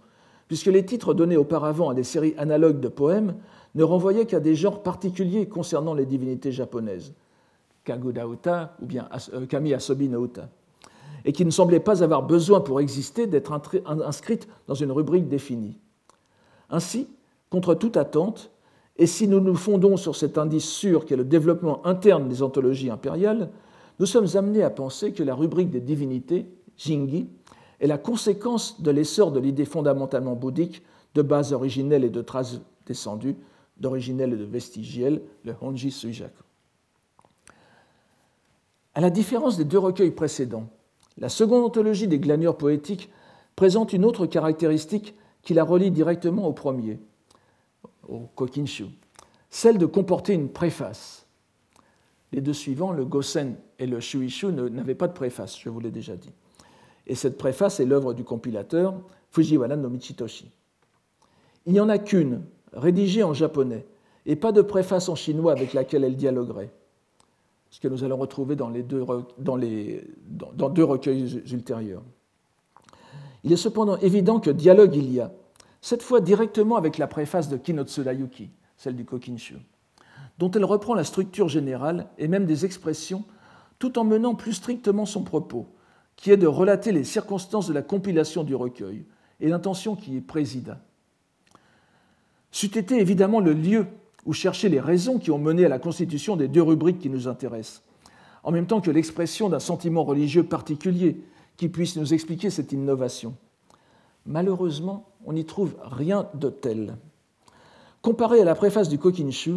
puisque 0.47 0.67
les 0.67 0.85
titres 0.85 1.15
donnés 1.15 1.37
auparavant 1.37 1.91
à 1.91 1.95
des 1.95 2.05
séries 2.05 2.35
analogues 2.39 2.81
de 2.81 2.89
poèmes 2.89 3.35
ne 3.75 3.83
renvoyaient 3.83 4.27
qu'à 4.27 4.41
des 4.41 4.55
genres 4.55 4.83
particuliers 4.83 5.49
concernant 5.49 5.95
les 5.95 6.07
divinités 6.07 6.53
japonaises, 6.53 7.15
Kaguda-uta 7.85 8.77
ou 8.81 8.87
bien 8.87 9.09
euh, 9.33 9.47
Kami 9.47 9.75
Asobi 9.75 10.09
no 10.09 10.29
et 11.25 11.33
qui 11.33 11.45
ne 11.45 11.51
semblaient 11.51 11.81
pas 11.81 12.03
avoir 12.03 12.23
besoin 12.23 12.61
pour 12.61 12.81
exister 12.81 13.27
d'être 13.27 13.53
inscrites 13.87 14.49
dans 14.67 14.75
une 14.75 14.91
rubrique 14.91 15.29
définie. 15.29 15.79
Ainsi, 16.69 17.09
contre 17.49 17.75
toute 17.75 17.97
attente, 17.97 18.51
et 18.97 19.07
si 19.07 19.27
nous 19.27 19.41
nous 19.41 19.55
fondons 19.55 19.97
sur 19.97 20.17
cet 20.17 20.39
indice 20.39 20.69
sûr 20.69 21.07
qu'est 21.07 21.17
le 21.17 21.25
développement 21.25 21.85
interne 21.87 22.29
des 22.29 22.43
anthologies 22.43 22.91
impériales, 22.91 23.51
nous 23.99 24.07
sommes 24.07 24.29
amenés 24.35 24.63
à 24.63 24.71
penser 24.71 25.13
que 25.13 25.23
la 25.23 25.35
rubrique 25.35 25.71
des 25.71 25.81
divinités 25.81 26.47
Jingi, 26.77 27.29
est 27.81 27.87
la 27.87 27.99
conséquence 27.99 28.81
de 28.81 28.91
l'essor 28.91 29.33
de 29.33 29.41
l'idée 29.41 29.65
fondamentalement 29.65 30.35
bouddhique 30.35 30.83
de 31.15 31.23
base 31.23 31.53
originelle 31.53 32.05
et 32.05 32.11
de 32.11 32.23
traces 32.23 32.61
descendues, 32.87 33.37
d'originelle 33.79 34.33
et 34.33 34.37
de 34.37 34.45
vestigielle, 34.45 35.23
le 35.45 35.55
Honji 35.61 35.91
Suijaku. 35.91 36.43
À 38.95 39.01
la 39.01 39.11
différence 39.11 39.57
des 39.57 39.65
deux 39.65 39.79
recueils 39.79 40.13
précédents, 40.13 40.69
la 41.19 41.29
seconde 41.29 41.65
anthologie 41.65 42.09
des 42.09 42.19
glanures 42.19 42.57
poétiques 42.57 43.11
présente 43.57 43.93
une 43.93 44.05
autre 44.05 44.27
caractéristique 44.27 45.15
qui 45.43 45.55
la 45.55 45.65
relie 45.65 45.91
directement 45.91 46.47
au 46.47 46.53
premier, 46.53 47.01
au 48.13 48.29
Kokinshu, 48.35 48.87
celle 49.51 49.79
de 49.79 49.87
comporter 49.87 50.35
une 50.35 50.49
préface. 50.49 51.27
Les 52.33 52.41
deux 52.41 52.53
suivants, 52.53 52.93
le 52.93 53.05
Gosen 53.05 53.57
et 53.79 53.87
le 53.87 54.01
Shuishu, 54.01 54.47
n'avaient 54.53 54.95
pas 54.95 55.09
de 55.09 55.13
préface, 55.13 55.59
je 55.59 55.69
vous 55.69 55.81
l'ai 55.81 55.91
déjà 55.91 56.17
dit. 56.17 56.33
Et 57.07 57.15
cette 57.15 57.37
préface 57.37 57.81
est 57.81 57.85
l'œuvre 57.85 58.15
du 58.15 58.25
compilateur 58.25 58.95
Fujiwara 59.31 59.77
no 59.77 59.89
Michitoshi. 59.89 60.51
Il 61.67 61.73
n'y 61.73 61.81
en 61.81 61.89
a 61.89 61.99
qu'une, 61.99 62.43
rédigée 62.73 63.23
en 63.23 63.35
japonais, 63.35 63.87
et 64.25 64.37
pas 64.37 64.53
de 64.53 64.63
préface 64.63 65.09
en 65.09 65.15
chinois 65.15 65.53
avec 65.53 65.73
laquelle 65.73 66.05
elle 66.05 66.17
dialoguerait, 66.17 66.71
ce 67.71 67.81
que 67.81 67.89
nous 67.89 68.05
allons 68.05 68.19
retrouver 68.19 68.57
dans, 68.57 68.69
les 68.69 68.83
deux, 68.83 69.05
dans, 69.39 69.57
les, 69.57 70.05
dans 70.27 70.69
deux 70.69 70.85
recueils 70.85 71.43
ultérieurs. 71.51 72.03
Il 73.45 73.53
est 73.53 73.57
cependant 73.57 73.97
évident 73.99 74.39
que 74.41 74.51
dialogue 74.51 74.95
il 74.95 75.13
y 75.13 75.21
a, 75.21 75.33
cette 75.83 76.03
fois 76.03 76.21
directement 76.21 76.77
avec 76.77 76.97
la 76.97 77.09
préface 77.09 77.49
de 77.49 77.57
Kinotsura 77.57 78.15
Yuki, 78.15 78.51
celle 78.77 78.97
du 78.97 79.05
Kokinshu, 79.05 79.57
dont 80.39 80.51
elle 80.53 80.65
reprend 80.65 80.95
la 80.95 81.05
structure 81.05 81.49
générale 81.49 82.07
et 82.19 82.29
même 82.29 82.47
des 82.47 82.65
expressions, 82.65 83.25
tout 83.81 83.99
en 83.99 84.05
menant 84.05 84.37
plus 84.37 84.55
strictement 84.55 85.07
son 85.07 85.25
propos, 85.25 85.67
qui 86.15 86.31
est 86.31 86.37
de 86.37 86.47
relater 86.47 86.93
les 86.93 87.03
circonstances 87.03 87.67
de 87.67 87.73
la 87.73 87.83
compilation 87.83 88.45
du 88.45 88.55
recueil 88.55 89.05
et 89.41 89.49
l'intention 89.49 89.97
qui 89.97 90.17
y 90.17 90.21
présida. 90.21 90.81
C'eût 92.53 92.79
été 92.79 93.01
évidemment 93.01 93.41
le 93.41 93.53
lieu 93.53 93.87
où 94.25 94.33
chercher 94.33 94.69
les 94.69 94.79
raisons 94.79 95.19
qui 95.19 95.33
ont 95.33 95.39
mené 95.39 95.65
à 95.65 95.69
la 95.69 95.81
constitution 95.81 96.37
des 96.37 96.47
deux 96.47 96.63
rubriques 96.63 97.01
qui 97.01 97.11
nous 97.11 97.27
intéressent, 97.27 97.83
en 98.45 98.53
même 98.53 98.67
temps 98.67 98.81
que 98.81 98.91
l'expression 98.93 99.49
d'un 99.49 99.59
sentiment 99.59 100.05
religieux 100.05 100.45
particulier 100.45 101.25
qui 101.57 101.69
puisse 101.69 101.97
nous 101.97 102.15
expliquer 102.15 102.51
cette 102.51 102.71
innovation. 102.71 103.35
Malheureusement, 104.27 105.12
on 105.25 105.33
n'y 105.33 105.45
trouve 105.45 105.75
rien 105.83 106.29
de 106.35 106.49
tel. 106.49 106.97
Comparé 108.01 108.41
à 108.41 108.45
la 108.45 108.55
préface 108.55 108.89
du 108.89 108.99
Kokinshu, 108.99 109.55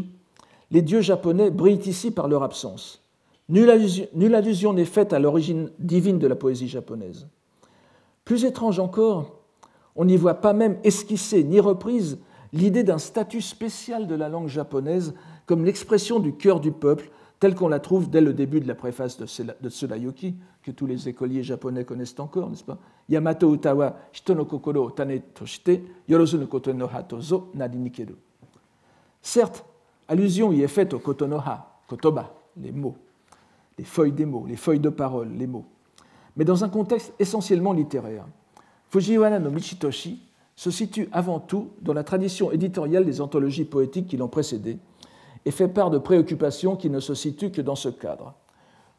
les 0.72 0.82
dieux 0.82 1.02
japonais 1.02 1.50
brillent 1.50 1.88
ici 1.88 2.12
par 2.12 2.28
leur 2.28 2.44
absence. 2.44 3.02
Nulle 3.50 3.70
allusion, 3.70 4.74
n'est 4.74 4.86
faite 4.86 5.14
à 5.14 5.20
l'origine 5.20 5.70
divine 5.78 6.20
de 6.20 6.28
la 6.28 6.36
poésie 6.36 6.68
japonaise. 6.68 7.28
Plus 8.24 8.44
étrange 8.44 8.80
encore, 8.80 9.40
on 9.96 10.06
n'y 10.06 10.18
voit 10.18 10.36
pas 10.36 10.54
même 10.54 10.78
esquissée 10.84 11.44
ni 11.44 11.60
reprise 11.60 12.18
l'idée 12.54 12.84
d'un 12.84 12.98
statut 12.98 13.42
spécial 13.42 14.08
de 14.08 14.16
la 14.16 14.30
langue 14.30 14.48
japonaise 14.48 15.14
comme 15.46 15.64
l'expression 15.64 16.20
du 16.20 16.34
cœur 16.34 16.60
du 16.60 16.72
peuple, 16.72 17.12
telle 17.40 17.56
qu'on 17.56 17.68
la 17.68 17.80
trouve 17.80 18.10
dès 18.10 18.22
le 18.22 18.34
début 18.34 18.60
de 18.60 18.68
la 18.68 18.76
préface 18.76 19.18
de 19.18 19.70
Tsurayuki, 19.70 20.36
que 20.64 20.72
tous 20.72 20.86
les 20.86 21.08
écoliers 21.08 21.44
japonais 21.44 21.84
connaissent 21.84 22.20
encore, 22.20 22.50
n'est-ce 22.50 22.64
pas? 22.64 22.78
Yamato 23.08 23.50
utawa 23.50 23.98
hito 24.14 24.34
no 24.34 24.46
kokoro 24.46 24.90
tane 24.90 25.22
toshite 25.34 25.84
yorozu 26.08 26.38
no 26.38 26.48
koto 26.48 26.74
no 26.74 26.88
ha 26.88 27.04
tozo 27.04 27.52
nikeru. 27.54 28.16
Certes, 29.22 29.64
allusion 30.08 30.52
y 30.52 30.62
est 30.62 30.68
faite 30.68 30.94
au 30.94 31.00
kotonoha, 31.00 31.82
kotoba, 31.88 32.34
les 32.58 32.72
mots, 32.72 32.96
les 33.78 33.84
feuilles 33.84 34.12
des 34.12 34.26
mots, 34.26 34.46
les 34.48 34.56
feuilles 34.56 34.80
de 34.80 34.90
parole, 34.90 35.30
les 35.34 35.48
mots, 35.48 35.66
mais 36.36 36.46
dans 36.46 36.64
un 36.64 36.70
contexte 36.70 37.14
essentiellement 37.20 37.74
littéraire. 37.74 38.26
Fujiwara 38.90 39.40
no 39.40 39.50
Michitoshi 39.50 40.22
se 40.56 40.72
situe 40.72 41.10
avant 41.12 41.40
tout 41.40 41.72
dans 41.82 41.94
la 41.94 42.04
tradition 42.04 42.52
éditoriale 42.52 43.06
des 43.06 43.20
anthologies 43.20 43.66
poétiques 43.66 44.08
qui 44.08 44.18
l'ont 44.18 44.30
précédé 44.30 44.78
et 45.46 45.52
fait 45.52 45.68
part 45.68 45.92
de 45.92 45.98
préoccupations 45.98 46.76
qui 46.76 46.90
ne 46.90 47.00
se 47.00 47.14
situent 47.14 47.52
que 47.52 47.62
dans 47.62 47.76
ce 47.76 47.90
cadre. 47.90 48.34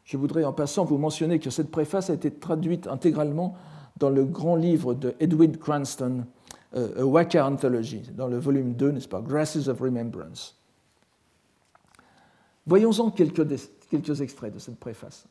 Je 0.03 0.15
voudrais 0.15 0.45
en 0.45 0.53
passant 0.53 0.85
vous 0.85 0.97
mentionner 0.97 1.39
que 1.39 1.49
cette 1.49 1.69
préface 1.69 2.09
a 2.09 2.13
été 2.13 2.31
traduite 2.31 2.87
intégralement 2.87 3.55
dans 3.97 4.09
le 4.09 4.23
grand 4.23 4.55
livre 4.55 4.93
de 4.93 5.15
Edwin 5.19 5.57
Cranston, 5.57 6.25
euh, 6.75 7.01
A 7.01 7.05
Waka 7.05 7.45
Anthology, 7.45 8.03
dans 8.15 8.27
le 8.27 8.37
volume 8.37 8.73
2, 8.73 8.91
n'est-ce 8.91 9.07
pas, 9.07 9.21
Grasses 9.21 9.67
of 9.67 9.79
Remembrance. 9.79 10.55
Voyons-en 12.65 13.11
quelques, 13.11 13.45
quelques 13.89 14.21
extraits 14.21 14.53
de 14.53 14.59
cette 14.59 14.79
préface. 14.79 15.27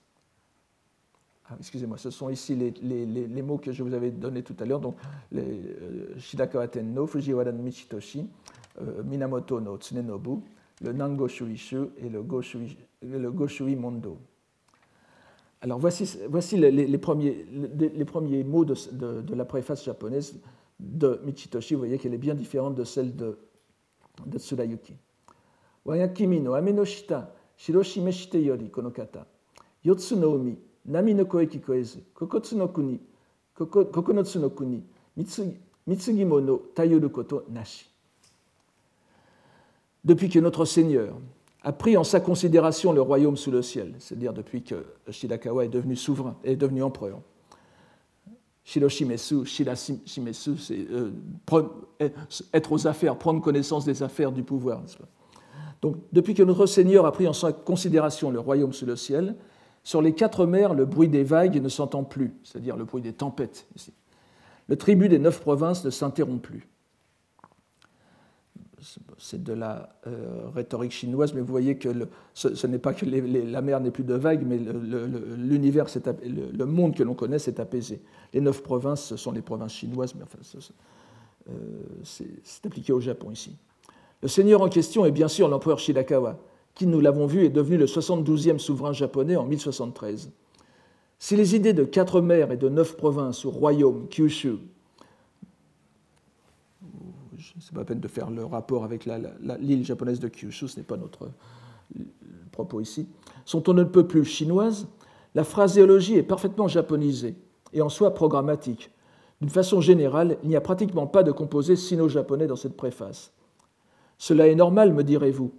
Ah, 1.48 1.54
excusez-moi, 1.60 1.96
ce 1.96 2.10
sont 2.10 2.28
ici 2.28 2.56
les, 2.56 3.06
les, 3.06 3.42
mots 3.42 3.58
que 3.58 3.70
je 3.70 3.82
vous 3.82 3.94
avais 3.94 4.10
donnés 4.10 4.42
tout 4.42 4.56
à 4.58 4.64
l'heure, 4.64 4.80
donc 4.80 4.96
les, 5.30 5.42
euh, 5.42 6.18
Shidakawa 6.18 6.66
Tenno, 6.66 7.06
Fujiwara 7.06 7.52
Michitoshi, 7.52 8.28
euh, 8.80 9.02
Minamoto 9.04 9.60
no 9.60 9.76
Tsunenobu, 9.76 10.42
le 10.82 10.92
Nango 10.92 11.28
Shuishu 11.28 11.88
et 11.98 12.08
le 12.08 12.22
Goshui, 12.22 13.76
Mondo. 13.76 14.18
Alors 15.62 15.78
voici, 15.78 16.18
voici 16.28 16.56
les, 16.56 16.98
premiers, 16.98 17.46
les, 17.78 18.04
premiers, 18.04 18.44
mots 18.44 18.64
de, 18.64 18.74
de, 18.92 19.22
de, 19.22 19.34
la 19.34 19.44
préface 19.44 19.84
japonaise 19.84 20.40
de 20.78 21.20
Michitoshi. 21.24 21.74
Vous 21.74 21.80
voyez 21.80 21.98
qu'elle 21.98 22.14
est 22.14 22.18
bien 22.18 22.34
différente 22.34 22.74
de 22.74 22.84
celle 22.84 23.16
de, 23.16 23.38
de 24.26 24.38
Tsurayuki. 24.38 24.94
Wayakimi 25.86 26.40
no 26.40 26.54
ame 26.54 26.72
no 26.72 26.84
shita, 26.84 27.32
shiroshimeshite 27.56 28.42
yori 28.42 28.68
konokata, 28.70 29.24
yotsu 29.84 30.16
no 30.16 30.34
umi, 30.34 30.58
nami 30.84 31.14
no 31.14 31.24
koe 31.26 31.46
kikoezu, 31.46 32.00
kokotsu 32.12 32.56
no 32.56 32.68
kuni, 32.68 33.00
kokonotsu 33.54 34.40
no 34.40 34.50
kuni, 34.50 34.82
mitsugimo 35.86 36.40
no 36.40 36.60
tayuru 36.74 37.08
koto 37.10 37.44
nashi. 37.48 37.86
Depuis 40.06 40.28
que 40.28 40.38
notre 40.38 40.64
Seigneur 40.64 41.16
a 41.62 41.72
pris 41.72 41.96
en 41.96 42.04
sa 42.04 42.20
considération 42.20 42.92
le 42.92 43.00
royaume 43.00 43.36
sous 43.36 43.50
le 43.50 43.60
ciel, 43.60 43.92
c'est-à-dire 43.98 44.32
depuis 44.32 44.62
que 44.62 44.86
Shirakawa 45.10 45.64
est 45.64 45.68
devenu 45.68 45.96
souverain, 45.96 46.36
est 46.44 46.54
devenu 46.54 46.84
empereur. 46.84 47.20
Shiroshimesu, 48.62 49.44
Shirashimesu, 49.44 50.58
c'est 50.58 50.86
euh, 50.92 51.10
être 52.54 52.70
aux 52.70 52.86
affaires, 52.86 53.16
prendre 53.18 53.40
connaissance 53.40 53.84
des 53.84 54.04
affaires 54.04 54.30
du 54.30 54.44
pouvoir. 54.44 54.80
Donc, 55.82 55.96
depuis 56.12 56.34
que 56.34 56.44
notre 56.44 56.66
Seigneur 56.66 57.04
a 57.04 57.10
pris 57.10 57.26
en 57.26 57.32
sa 57.32 57.52
considération 57.52 58.30
le 58.30 58.38
royaume 58.38 58.72
sous 58.72 58.86
le 58.86 58.94
ciel, 58.94 59.34
sur 59.82 60.02
les 60.02 60.12
quatre 60.12 60.46
mers, 60.46 60.72
le 60.72 60.84
bruit 60.84 61.08
des 61.08 61.24
vagues 61.24 61.60
ne 61.60 61.68
s'entend 61.68 62.04
plus, 62.04 62.32
c'est-à-dire 62.44 62.76
le 62.76 62.84
bruit 62.84 63.02
des 63.02 63.12
tempêtes. 63.12 63.66
Le 64.68 64.76
tribut 64.76 65.08
des 65.08 65.18
neuf 65.18 65.40
provinces 65.40 65.84
ne 65.84 65.90
s'interrompt 65.90 66.40
plus 66.40 66.68
c'est 69.18 69.42
de 69.42 69.52
la 69.52 69.88
euh, 70.06 70.48
rhétorique 70.54 70.92
chinoise, 70.92 71.34
mais 71.34 71.40
vous 71.40 71.46
voyez 71.46 71.76
que 71.76 71.88
ce, 72.34 72.66
n'est 72.66 72.78
pas 72.78 72.94
que 72.94 73.04
la 73.06 73.62
mer 73.62 73.80
n'est 73.80 73.90
plus 73.90 74.04
de 74.04 74.14
vagues, 74.14 74.44
mais 74.46 74.58
l'univers, 74.58 75.86
le, 76.24 76.64
monde 76.64 76.94
que 76.94 77.02
l'on 77.02 77.14
connaît 77.14 77.38
s'est 77.38 77.60
apaisé. 77.60 78.00
Les 78.32 78.40
neuf 78.40 78.62
provinces, 78.62 79.04
ce 79.04 79.16
sont 79.16 79.32
les 79.32 79.42
provinces 79.42 79.74
chinoises, 79.74 80.14
mais 80.14 80.22
enfin, 80.22 80.38
euh, 81.48 81.52
c'est 82.02 82.66
appliqué 82.66 82.92
au 82.92 83.00
Japon 83.00 83.30
ici. 83.30 83.56
Le 84.22 84.28
seigneur 84.28 84.62
en 84.62 84.68
question 84.68 85.04
est 85.04 85.12
bien 85.12 85.28
sûr 85.28 85.48
l'empereur 85.48 85.78
Shirakawa, 85.78 86.38
qui, 86.74 86.86
nous 86.86 87.00
l'avons 87.00 87.26
vu, 87.26 87.44
est 87.44 87.50
devenu 87.50 87.78
le 87.78 87.86
72e 87.86 88.58
souverain 88.58 88.92
japonais 88.92 89.36
en 89.36 89.46
1073. 89.46 90.30
Si 91.18 91.36
les 91.36 91.56
idées 91.56 91.72
de 91.72 91.84
quatre 91.84 92.20
mers 92.20 92.52
et 92.52 92.56
de 92.56 92.68
neuf 92.68 92.96
provinces 92.96 93.44
ou 93.44 93.50
royaumes, 93.50 94.06
Kyushu, 94.08 94.58
ce 97.38 97.54
n'est 97.54 97.74
pas 97.74 97.80
la 97.80 97.84
peine 97.84 98.00
de 98.00 98.08
faire 98.08 98.30
le 98.30 98.44
rapport 98.44 98.84
avec 98.84 99.06
l'île 99.06 99.84
japonaise 99.84 100.20
de 100.20 100.28
Kyushu, 100.28 100.68
ce 100.68 100.76
n'est 100.78 100.84
pas 100.84 100.96
notre 100.96 101.24
euh, 101.98 102.02
propos 102.52 102.80
ici, 102.80 103.08
sont 103.44 103.68
on 103.68 103.74
ne 103.74 103.84
peut 103.84 104.06
plus 104.06 104.24
chinoises, 104.24 104.88
la 105.34 105.44
phraséologie 105.44 106.16
est 106.16 106.22
parfaitement 106.22 106.68
japonisée 106.68 107.36
et 107.72 107.82
en 107.82 107.88
soi 107.88 108.14
programmatique. 108.14 108.90
D'une 109.40 109.50
façon 109.50 109.80
générale, 109.80 110.38
il 110.42 110.48
n'y 110.48 110.56
a 110.56 110.62
pratiquement 110.62 111.06
pas 111.06 111.22
de 111.22 111.30
composé 111.30 111.76
sino-japonais 111.76 112.46
dans 112.46 112.56
cette 112.56 112.76
préface. 112.76 113.32
Cela 114.18 114.48
est 114.48 114.54
normal, 114.54 114.94
me 114.94 115.04
direz-vous, 115.04 115.52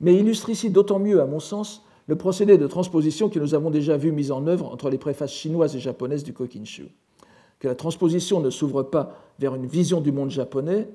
mais 0.00 0.14
illustre 0.14 0.50
ici 0.50 0.70
d'autant 0.70 1.00
mieux, 1.00 1.20
à 1.20 1.26
mon 1.26 1.40
sens, 1.40 1.84
le 2.06 2.16
procédé 2.16 2.56
de 2.56 2.66
transposition 2.66 3.28
que 3.28 3.40
nous 3.40 3.54
avons 3.54 3.70
déjà 3.70 3.96
vu 3.96 4.12
mis 4.12 4.30
en 4.30 4.46
œuvre 4.46 4.70
entre 4.72 4.90
les 4.90 4.98
préfaces 4.98 5.32
chinoises 5.32 5.74
et 5.74 5.80
japonaises 5.80 6.22
du 6.22 6.32
Kokinshu. 6.32 6.88
Que 7.58 7.68
la 7.68 7.74
transposition 7.74 8.40
ne 8.40 8.50
s'ouvre 8.50 8.84
pas 8.84 9.18
vers 9.38 9.54
une 9.54 9.66
vision 9.66 10.00
du 10.00 10.12
monde 10.12 10.30
japonais, 10.30 10.88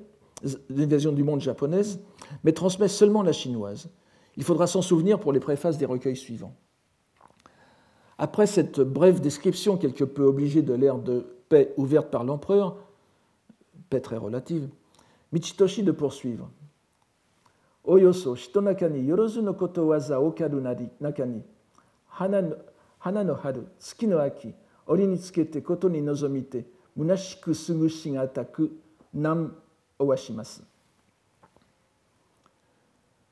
l'invasion 0.68 1.12
du 1.12 1.22
monde 1.22 1.40
japonaise, 1.40 2.00
mais 2.44 2.52
transmet 2.52 2.88
seulement 2.88 3.22
la 3.22 3.32
chinoise. 3.32 3.88
Il 4.36 4.44
faudra 4.44 4.66
s'en 4.66 4.82
souvenir 4.82 5.20
pour 5.20 5.32
les 5.32 5.40
préfaces 5.40 5.78
des 5.78 5.86
recueils 5.86 6.16
suivants. 6.16 6.54
Après 8.18 8.46
cette 8.46 8.80
brève 8.80 9.20
description 9.20 9.76
quelque 9.76 10.04
peu 10.04 10.24
obligée 10.24 10.62
de 10.62 10.74
l'ère 10.74 10.98
de 10.98 11.24
paix 11.48 11.72
ouverte 11.76 12.10
par 12.10 12.24
l'empereur, 12.24 12.76
paix 13.90 14.00
très 14.00 14.16
relative, 14.16 14.68
Michitoshi 15.32 15.82
de 15.82 15.92
poursuivre. 15.92 16.50
Oyoso 17.84 18.36
yorozu 18.36 19.42
no 19.42 19.56
nakani 21.00 21.42
hana 22.08 23.24
no 23.24 23.34
haru 23.34 23.62
tsuki 23.78 24.06
no 24.06 24.18
aki 24.18 24.54
ori 24.86 25.06
munashiku 26.96 27.52
nam 29.14 29.54
owashimasu. 29.98 30.62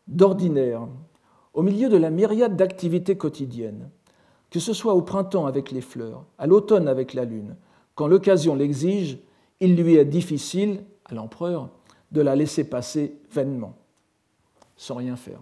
D'ordinaire, 0.07 0.87
au 1.55 1.63
milieu 1.63 1.89
de 1.89 1.97
la 1.97 2.11
myriade 2.11 2.57
d'activités 2.57 3.17
quotidiennes, 3.17 3.91
que 4.51 4.61
ce 4.61 4.73
soit 4.73 4.95
au 4.95 5.03
printemps 5.03 5.47
avec 5.47 5.71
les 5.71 5.81
fleurs, 5.81 6.25
à 6.39 6.47
l'automne 6.47 6.89
avec 6.89 7.15
la 7.15 7.25
lune, 7.25 7.57
quand 7.95 8.09
l'occasion 8.09 8.55
l'exige, 8.55 9.19
il 9.61 9.77
lui 9.77 9.97
est 9.97 10.05
difficile, 10.05 10.85
à 11.05 11.15
l'empereur, 11.15 11.71
de 12.13 12.21
la 12.21 12.35
laisser 12.35 12.65
passer 12.65 13.17
vainement, 13.31 13.77
sans 14.77 14.97
rien 14.97 15.17
faire. 15.17 15.41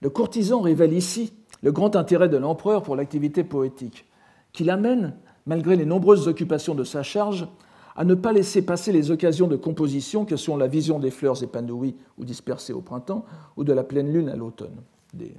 Le 0.00 0.10
courtisan 0.10 0.60
révèle 0.60 0.92
ici 0.92 1.32
le 1.62 1.72
grand 1.72 1.94
intérêt 1.94 2.28
de 2.28 2.36
l'empereur 2.36 2.82
pour 2.82 2.96
l'activité 2.96 3.44
poétique, 3.44 4.06
qui 4.52 4.64
l'amène, 4.64 5.14
malgré 5.46 5.76
les 5.76 5.84
nombreuses 5.84 6.26
occupations 6.26 6.74
de 6.74 6.84
sa 6.84 7.02
charge, 7.02 7.46
à 7.96 8.04
ne 8.04 8.14
pas 8.14 8.32
laisser 8.32 8.62
passer 8.62 8.92
les 8.92 9.10
occasions 9.10 9.48
de 9.48 9.56
composition 9.56 10.24
que 10.24 10.36
sont 10.36 10.56
la 10.56 10.66
vision 10.66 10.98
des 10.98 11.10
fleurs 11.10 11.42
épanouies 11.42 11.96
ou 12.18 12.24
dispersées 12.24 12.72
au 12.72 12.80
printemps 12.80 13.24
ou 13.56 13.64
de 13.64 13.72
la 13.72 13.84
pleine 13.84 14.12
lune 14.12 14.28
à 14.28 14.36
l'automne, 14.36 14.76
des 15.12 15.34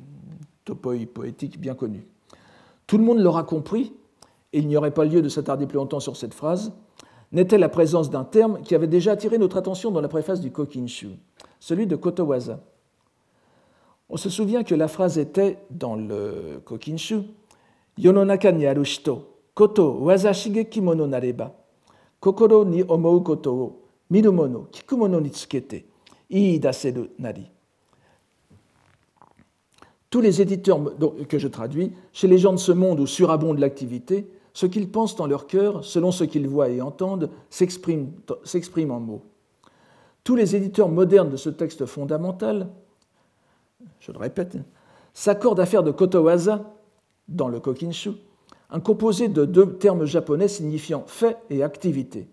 topoi 0.66 0.96
poétiques 1.12 1.60
bien 1.60 1.76
connus. 1.76 2.06
Tout 2.88 2.98
le 2.98 3.04
monde 3.04 3.20
l'aura 3.20 3.44
compris, 3.44 3.94
et 4.54 4.60
il 4.60 4.68
n'y 4.68 4.76
aurait 4.76 4.92
pas 4.92 5.06
lieu 5.06 5.22
de 5.22 5.30
s'attarder 5.30 5.66
plus 5.66 5.78
longtemps 5.78 6.02
sur 6.02 6.18
cette 6.18 6.34
phrase, 6.34 6.74
n'était 7.32 7.58
la 7.58 7.70
présence 7.70 8.10
d'un 8.10 8.26
terme 8.26 8.62
qui 8.62 8.76
avait 8.76 8.88
déjà 8.88 9.14
attiré 9.14 9.38
notre 9.38 9.58
attention 9.58 9.92
dans 9.92 10.02
la 10.02 10.10
préface 10.10 10.42
du 10.42 10.52
Kokinshu, 10.52 11.12
celui 11.60 11.88
de 11.88 11.96
Kotowaza. 11.96 12.60
On 14.10 14.18
se 14.18 14.30
souvient 14.30 14.64
que 14.64 14.76
la 14.76 14.90
phrase 14.90 15.18
était, 15.18 15.58
dans 15.70 15.96
le 15.96 16.62
Kokinshu, 16.66 17.22
Yononaka 17.98 18.52
ni 18.52 18.66
aru 18.66 18.84
shito, 18.84 19.28
koto 19.54 20.00
waza 20.02 20.34
shigeki 20.34 20.82
mono 20.82 21.08
nareba, 21.08 21.54
Tous 30.10 30.22
les 30.22 30.42
éditeurs, 30.42 30.98
que 31.28 31.40
je 31.40 31.48
traduis, 31.48 31.94
chez 32.14 32.28
les 32.28 32.38
gens 32.38 32.52
de 32.52 32.58
ce 32.58 32.72
monde 32.72 33.00
où 33.00 33.08
surabonde 33.08 33.60
l'activité, 33.60 34.30
ce 34.54 34.66
qu'ils 34.66 34.92
pensent 34.92 35.16
dans 35.16 35.28
leur 35.28 35.48
cœur, 35.48 35.84
selon 35.84 36.12
ce 36.12 36.24
qu'ils 36.24 36.48
voient 36.48 36.70
et 36.70 36.82
entendent, 36.82 37.30
s'expriment 37.50 38.12
en 38.92 39.00
mots. 39.00 39.24
Tous 40.24 40.36
les 40.36 40.56
éditeurs 40.56 40.90
modernes 40.90 41.30
de 41.30 41.38
ce 41.38 41.50
texte 41.50 41.86
fondamental, 41.86 42.70
je 44.00 44.12
le 44.12 44.20
répète, 44.20 44.58
s'accordent 45.14 45.60
à 45.60 45.66
faire 45.66 45.82
de 45.84 45.92
kotowaza, 45.92 46.72
dans 47.28 47.48
le 47.48 47.60
kokinshu, 47.60 48.12
un 48.72 48.80
composé 48.80 49.28
de 49.28 49.46
deux 49.46 49.74
termes 49.74 50.06
japonais 50.06 50.48
signifiant 50.48 51.04
fait 51.06 51.38
et 51.50 51.64
activité, 51.64 52.28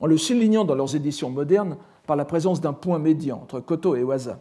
en 0.00 0.06
le 0.06 0.18
soulignant 0.18 0.64
dans 0.64 0.74
leurs 0.74 0.96
éditions 0.96 1.30
modernes 1.30 1.76
par 2.06 2.16
la 2.16 2.24
présence 2.24 2.60
d'un 2.60 2.72
point 2.72 2.98
médian 2.98 3.40
entre 3.42 3.60
koto 3.60 3.94
et 3.94 4.02
waza, 4.02 4.40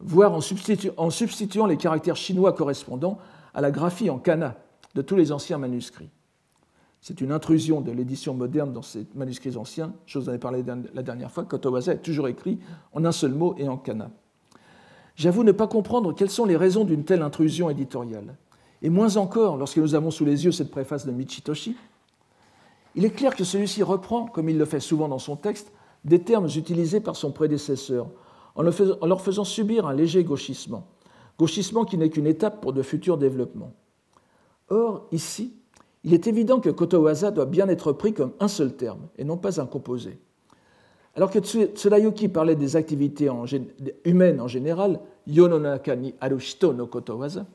voire 0.00 0.32
en, 0.34 1.10
substituant 1.10 1.66
les 1.66 1.76
caractères 1.76 2.16
chinois 2.16 2.52
correspondant 2.52 3.18
à 3.54 3.60
la 3.60 3.70
graphie 3.70 4.10
en 4.10 4.18
kana 4.18 4.56
de 4.94 5.02
tous 5.02 5.16
les 5.16 5.30
anciens 5.30 5.58
manuscrits. 5.58 6.10
C'est 7.00 7.20
une 7.20 7.32
intrusion 7.32 7.80
de 7.80 7.90
l'édition 7.90 8.32
moderne 8.32 8.72
dans 8.72 8.82
ces 8.82 9.06
manuscrits 9.14 9.56
anciens. 9.56 9.92
Je 10.06 10.18
vous 10.18 10.28
en 10.28 10.34
ai 10.34 10.38
parlé 10.38 10.62
la 10.94 11.02
dernière 11.02 11.32
fois. 11.32 11.44
Kotowaza 11.44 11.94
est 11.94 11.98
toujours 12.02 12.28
écrit 12.28 12.60
en 12.92 13.04
un 13.04 13.10
seul 13.10 13.32
mot 13.32 13.56
et 13.58 13.68
en 13.68 13.76
kana. 13.76 14.10
J'avoue 15.16 15.42
ne 15.42 15.52
pas 15.52 15.66
comprendre 15.66 16.14
quelles 16.14 16.30
sont 16.30 16.44
les 16.44 16.56
raisons 16.56 16.84
d'une 16.84 17.04
telle 17.04 17.22
intrusion 17.22 17.68
éditoriale. 17.68 18.36
Et 18.82 18.90
moins 18.90 19.16
encore 19.16 19.56
lorsque 19.56 19.78
nous 19.78 19.94
avons 19.94 20.10
sous 20.10 20.24
les 20.24 20.44
yeux 20.44 20.52
cette 20.52 20.70
préface 20.70 21.06
de 21.06 21.12
Michitoshi. 21.12 21.76
Il 22.94 23.04
est 23.04 23.10
clair 23.10 23.34
que 23.34 23.44
celui-ci 23.44 23.82
reprend, 23.82 24.26
comme 24.26 24.48
il 24.48 24.58
le 24.58 24.64
fait 24.64 24.80
souvent 24.80 25.08
dans 25.08 25.18
son 25.20 25.36
texte, 25.36 25.72
des 26.04 26.18
termes 26.18 26.48
utilisés 26.56 27.00
par 27.00 27.16
son 27.16 27.30
prédécesseur, 27.30 28.08
en 28.54 28.62
leur 28.62 29.20
faisant 29.20 29.44
subir 29.44 29.86
un 29.86 29.94
léger 29.94 30.24
gauchissement, 30.24 30.86
gauchissement 31.38 31.84
qui 31.84 31.96
n'est 31.96 32.10
qu'une 32.10 32.26
étape 32.26 32.60
pour 32.60 32.72
de 32.72 32.82
futurs 32.82 33.16
développements. 33.16 33.72
Or, 34.68 35.06
ici, 35.12 35.54
il 36.04 36.12
est 36.12 36.26
évident 36.26 36.60
que 36.60 36.68
Kotowaza 36.68 37.30
doit 37.30 37.46
bien 37.46 37.68
être 37.68 37.92
pris 37.92 38.12
comme 38.12 38.32
un 38.40 38.48
seul 38.48 38.74
terme 38.74 39.08
et 39.16 39.24
non 39.24 39.36
pas 39.36 39.60
un 39.60 39.66
composé. 39.66 40.18
Alors 41.14 41.30
que 41.30 41.38
Tsurayuki 41.38 42.28
parlait 42.28 42.56
des 42.56 42.74
activités 42.74 43.30
humaines 44.04 44.40
en 44.40 44.48
général, 44.48 45.00
Yononaka 45.26 45.94
ni 45.94 46.14
Arushito 46.20 46.72
no 46.72 46.86
Kotowaza, 46.86 47.46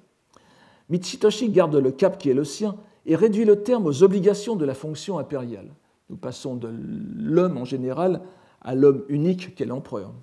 Michitoshi 0.89 1.49
garde 1.49 1.75
le 1.75 1.91
cap 1.91 2.17
qui 2.17 2.29
est 2.29 2.33
le 2.33 2.43
sien 2.43 2.75
et 3.05 3.15
réduit 3.15 3.45
le 3.45 3.63
terme 3.63 3.85
aux 3.85 4.03
obligations 4.03 4.55
de 4.55 4.65
la 4.65 4.73
fonction 4.73 5.17
impériale. 5.19 5.69
Nous 6.09 6.17
passons 6.17 6.55
de 6.55 6.69
l'homme 7.17 7.57
en 7.57 7.65
général 7.65 8.21
à 8.61 8.75
l'homme 8.75 9.03
unique 9.09 9.55
qu'est 9.55 9.65
l'empereur. 9.65 10.13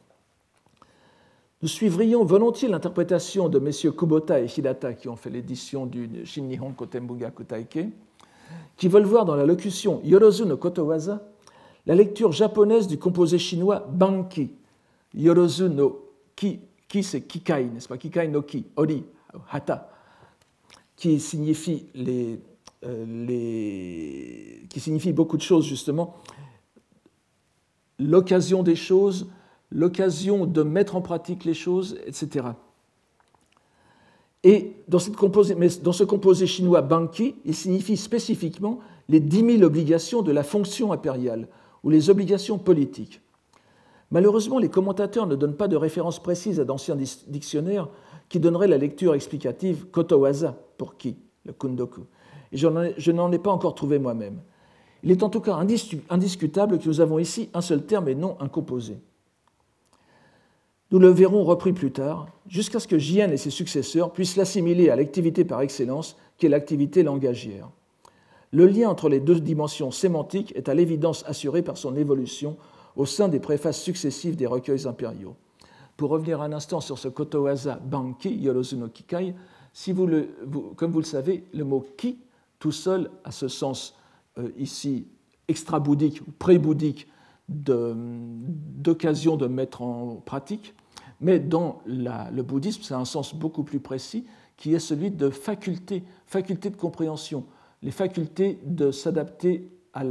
Nous 1.62 1.68
suivrions 1.68 2.24
volontiers 2.24 2.68
l'interprétation 2.68 3.48
de 3.48 3.59
messieurs 3.59 3.92
Kubota 3.92 4.40
et 4.40 4.46
Hidata 4.46 4.92
qui 4.92 5.09
ont 5.09 5.16
fait 5.16 5.31
l'édition 5.31 5.87
du 5.87 6.11
Nihon 6.37 6.72
Kotenbuga 6.72 7.31
Kutaike, 7.31 7.88
qui 8.77 8.88
veulent 8.88 9.05
voir 9.05 9.24
dans 9.24 9.35
la 9.35 9.46
locution 9.46 10.00
Yorozu 10.05 10.44
no 10.44 10.57
Kotowaza 10.57 11.22
la 11.87 11.94
lecture 11.94 12.33
japonaise 12.33 12.87
du 12.87 12.98
composé 12.98 13.38
chinois 13.38 13.87
Banki. 13.90 14.50
Yorozu 15.14 15.68
no 15.68 16.11
Ki, 16.37 16.61
Ki 16.88 17.03
c'est 17.03 17.22
Kikai, 17.22 17.64
n'est-ce 17.66 17.88
pas? 17.88 17.96
Kikai 17.96 18.29
no 18.29 18.42
Ki, 18.42 18.66
Ori, 18.77 19.05
Hata, 19.50 19.90
qui 20.96 21.20
signifie, 21.20 21.87
les, 21.94 22.40
euh, 22.85 24.59
qui 24.68 24.80
signifie 24.80 25.12
beaucoup 25.12 25.37
de 25.37 25.42
choses 25.42 25.66
justement. 25.66 26.16
L'occasion 27.98 28.62
des 28.62 28.76
choses, 28.76 29.28
l'occasion 29.70 30.46
de 30.46 30.62
mettre 30.62 30.96
en 30.96 31.00
pratique 31.00 31.44
les 31.44 31.54
choses, 31.54 31.98
etc. 32.07 32.48
Et 34.44 34.72
dans, 34.88 34.98
ce 34.98 36.04
composé 36.04 36.46
chinois 36.46 36.83
banqi, 36.83 37.35
il 37.46 37.54
signifie 37.54 37.96
spécifiquement 37.96 38.80
les 39.09 39.20
dix 39.20 39.42
mille 39.42 39.64
obligations 39.64 40.20
de 40.20 40.33
la 40.33 40.42
fonction 40.42 40.92
impériale 40.92 41.48
ou 41.83 41.90
les 41.90 42.11
obligations 42.11 42.59
politiques. 42.59 43.20
Malheureusement, 44.11 44.59
les 44.59 44.68
commentateurs 44.68 45.26
ne 45.26 45.35
donnent 45.35 45.57
pas 45.57 45.66
de 45.66 45.76
références 45.76 46.22
précises 46.22 46.61
à 46.61 46.64
d'anciens 46.64 46.96
dictionnaires 47.26 47.88
qui 48.28 48.40
donneraient 48.40 48.68
la 48.68 48.78
lecture 48.78 49.14
explicative 49.14 49.87
kotowaza 49.87 50.56
pour 50.78 50.96
qui, 50.96 51.16
le 51.44 51.52
kundoku. 51.52 52.02
Je 52.52 53.10
n'en 53.10 53.32
ai 53.32 53.38
pas 53.38 53.50
encore 53.50 53.74
trouvé 53.74 53.98
moi-même. 53.98 54.40
Il 55.02 55.10
est 55.10 55.22
en 55.22 55.28
tout 55.28 55.40
cas 55.40 55.60
indiscutable 56.08 56.78
que 56.78 56.88
nous 56.88 57.00
avons 57.00 57.18
ici 57.18 57.50
un 57.52 57.60
seul 57.60 57.84
terme 57.84 58.08
et 58.08 58.14
non 58.14 58.37
un 58.40 58.48
composé. 58.48 58.96
Nous 60.90 60.98
le 60.98 61.08
verrons 61.08 61.44
repris 61.44 61.72
plus 61.72 61.90
tard, 61.90 62.28
jusqu'à 62.48 62.78
ce 62.78 62.87
que 62.87 62.98
Jien 62.98 63.30
et 63.30 63.37
ses 63.37 63.50
successeurs 63.50 64.12
puissent 64.12 64.37
l'assimiler 64.37 64.90
à 64.90 64.96
l'activité 64.96 65.44
par 65.44 65.60
excellence, 65.60 66.16
qui 66.38 66.46
est 66.46 66.48
l'activité 66.50 67.02
langagière. 67.02 67.68
Le 68.52 68.66
lien 68.66 68.88
entre 68.88 69.08
les 69.08 69.20
deux 69.20 69.40
dimensions 69.40 69.90
sémantiques 69.90 70.52
est 70.54 70.68
à 70.68 70.74
l'évidence 70.74 71.24
assuré 71.26 71.62
par 71.62 71.76
son 71.76 71.96
évolution 71.96 72.56
au 72.94 73.06
sein 73.06 73.28
des 73.28 73.40
préfaces 73.40 73.80
successives 73.80 74.37
des 74.37 74.46
recueils 74.46 74.87
impériaux. 74.87 75.34
Pour 75.96 76.11
revenir 76.11 76.42
un 76.42 76.52
instant 76.52 76.80
sur 76.80 76.98
ce 76.98 77.09
kotowaza 77.09 77.76
banki, 77.76 78.35
yorozu 78.35 78.76
no 78.76 78.88
kikai, 78.88 79.35
si 79.72 79.92
vous 79.92 80.09
comme 80.76 80.92
vous 80.92 81.00
le 81.00 81.04
savez, 81.04 81.44
le 81.52 81.64
mot 81.64 81.85
ki, 81.96 82.18
tout 82.59 82.72
seul, 82.72 83.11
a 83.24 83.30
ce 83.30 83.48
sens 83.48 83.94
euh, 84.38 84.50
ici 84.57 85.07
extra-bouddhique 85.48 86.20
ou 86.22 86.30
pré-bouddhique 86.38 87.09
d'occasion 87.48 89.37
de 89.37 89.46
mettre 89.46 89.83
en 89.83 90.16
pratique, 90.16 90.74
mais 91.20 91.38
dans 91.38 91.83
le 91.85 92.42
bouddhisme, 92.42 92.83
c'est 92.83 92.94
un 92.94 93.04
sens 93.04 93.35
beaucoup 93.35 93.64
plus 93.64 93.80
précis 93.80 94.24
qui 94.57 94.74
est 94.74 94.78
celui 94.78 95.11
de 95.11 95.30
faculté, 95.30 96.04
faculté 96.26 96.70
de 96.70 96.76
compréhension, 96.76 97.44
les 97.83 97.90
facultés 97.90 98.59
de 98.64 98.90
s'adapter 98.90 99.68
à 99.92 100.04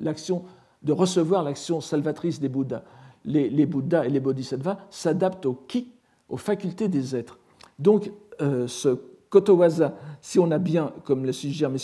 l'action, 0.00 0.44
de 0.82 0.92
recevoir 0.92 1.42
l'action 1.42 1.80
salvatrice 1.80 2.40
des 2.40 2.48
Bouddhas. 2.48 2.82
Les, 3.24 3.66
Bouddhas 3.66 4.06
et 4.06 4.10
les 4.10 4.20
Bodhisattvas 4.20 4.78
s'adaptent 4.90 5.46
au 5.46 5.54
ki, 5.54 5.88
aux 6.28 6.36
facultés 6.36 6.88
des 6.88 7.16
êtres. 7.16 7.38
Donc, 7.78 8.10
euh, 8.40 8.66
ce 8.66 8.98
Kotowaza, 9.34 9.94
si 10.20 10.38
on 10.38 10.50
a 10.52 10.58
bien, 10.58 10.92
comme 11.04 11.24
le 11.24 11.32
suggère 11.32 11.68
M. 11.68 11.76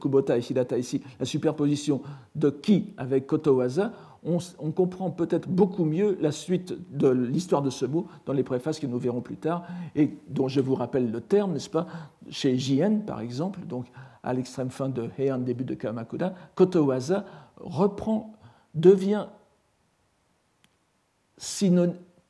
Kubota 0.00 0.36
et 0.36 0.40
Hidata 0.40 0.76
ici, 0.76 1.00
la 1.20 1.26
superposition 1.26 2.02
de 2.34 2.50
ki 2.50 2.92
avec 2.96 3.26
Kotowaza, 3.26 3.92
on, 4.24 4.72
comprend 4.72 5.10
peut-être 5.10 5.48
beaucoup 5.48 5.84
mieux 5.84 6.18
la 6.20 6.32
suite 6.32 6.74
de 6.90 7.08
l'histoire 7.08 7.62
de 7.62 7.70
ce 7.70 7.86
mot 7.86 8.06
dans 8.26 8.32
les 8.32 8.42
préfaces 8.42 8.80
que 8.80 8.86
nous 8.86 8.98
verrons 8.98 9.20
plus 9.20 9.36
tard, 9.36 9.64
et 9.94 10.10
dont 10.28 10.48
je 10.48 10.60
vous 10.60 10.74
rappelle 10.74 11.10
le 11.10 11.20
terme, 11.20 11.52
n'est-ce 11.52 11.70
pas, 11.70 11.86
chez 12.30 12.58
Jien, 12.58 12.96
par 13.06 13.20
exemple, 13.20 13.60
donc 13.60 13.86
à 14.22 14.34
l'extrême 14.34 14.70
fin 14.70 14.88
de 14.88 15.08
Heian, 15.18 15.38
début 15.38 15.64
de 15.64 15.74
Kamakuda, 15.74 16.34
Kotowaza 16.56 17.24
reprend, 17.58 18.34
devient 18.74 19.26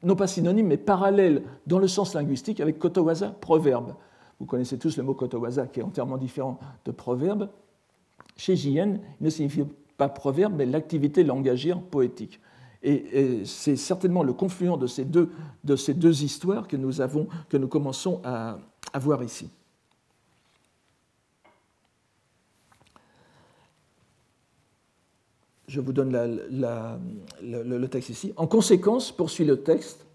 non 0.02 0.16
pas 0.16 0.26
synonyme, 0.26 0.66
mais 0.66 0.76
parallèle 0.76 1.42
dans 1.66 1.78
le 1.78 1.88
sens 1.88 2.14
linguistique 2.14 2.60
avec 2.60 2.78
Kotowaza, 2.78 3.28
proverbe. 3.40 3.94
Vous 4.38 4.46
connaissez 4.46 4.78
tous 4.78 4.96
le 4.96 5.02
mot 5.02 5.14
Kotowaza 5.14 5.66
qui 5.66 5.80
est 5.80 5.82
entièrement 5.82 6.16
différent 6.16 6.58
de 6.84 6.92
proverbe. 6.92 7.48
Chez 8.36 8.54
Jien, 8.54 8.98
il 9.20 9.24
ne 9.24 9.30
signifie 9.30 9.64
pas 9.96 10.08
proverbe, 10.08 10.54
mais 10.56 10.66
l'activité 10.66 11.24
langagière 11.24 11.80
poétique. 11.80 12.40
Et, 12.82 13.42
c'est 13.44 13.74
certainement 13.74 14.22
le 14.22 14.32
confluent 14.32 14.76
de 14.78 14.86
ces, 14.86 15.04
deux, 15.04 16.22
histoires 16.22 16.68
que 16.68 16.76
nous, 16.76 17.00
avons, 17.00 17.26
que 17.48 17.56
nous 17.56 17.66
commençons 17.66 18.20
à, 18.24 18.58
voir 18.94 19.24
ici. 19.24 19.50
Je 25.68 25.80
vous 25.80 25.92
donne 25.92 26.12
le, 27.40 27.86
texte 27.86 28.08
ici. 28.08 28.32
En 28.36 28.46
conséquence, 28.46 29.12
poursuit 29.12 29.44
le 29.44 29.62
texte, 29.62 30.06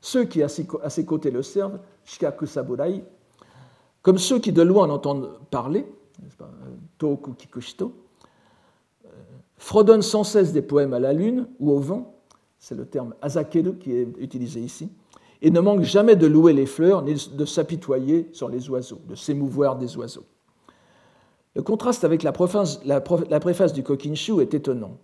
ceux 0.00 0.24
qui 0.24 0.42
à 0.42 0.48
ses, 0.48 1.04
côtés 1.04 1.30
le 1.30 1.42
servent, 1.42 1.78
Shikaku 2.04 2.46
Saburai, 2.46 3.04
comme 4.00 4.18
ceux 4.18 4.38
qui 4.38 4.52
de 4.52 4.62
loin 4.62 4.88
en 4.88 4.94
entendent 4.94 5.38
parler, 5.50 5.86
Toku 6.98 7.34
Kikushito, 7.34 7.92
fredonnent 9.58 10.02
sans 10.02 10.24
cesse 10.24 10.52
des 10.52 10.62
poèmes 10.62 10.94
à 10.94 10.98
la 10.98 11.12
lune 11.12 11.46
ou 11.60 11.70
au 11.70 11.78
vent, 11.78 12.16
c'est 12.58 12.74
le 12.74 12.86
terme 12.86 13.14
azakeru 13.20 13.76
qui 13.76 13.92
est 13.92 14.08
utilisé 14.18 14.60
ici, 14.60 14.90
et 15.42 15.50
ne 15.50 15.60
manquent 15.60 15.82
jamais 15.82 16.16
de 16.16 16.26
louer 16.26 16.52
les 16.52 16.66
fleurs 16.66 17.02
ni 17.02 17.14
de 17.34 17.44
s'apitoyer 17.44 18.30
sur 18.32 18.48
les 18.48 18.70
oiseaux, 18.70 19.00
de 19.08 19.14
s'émouvoir 19.14 19.76
des 19.76 19.96
oiseaux. 19.96 20.24
Le 21.54 21.62
contraste 21.62 22.04
avec 22.04 22.22
la 22.22 22.32
préface, 22.32 23.72
du 23.72 23.82
Kokinshu 23.82 24.40
est 24.40 24.54
étonnant. 24.54 24.96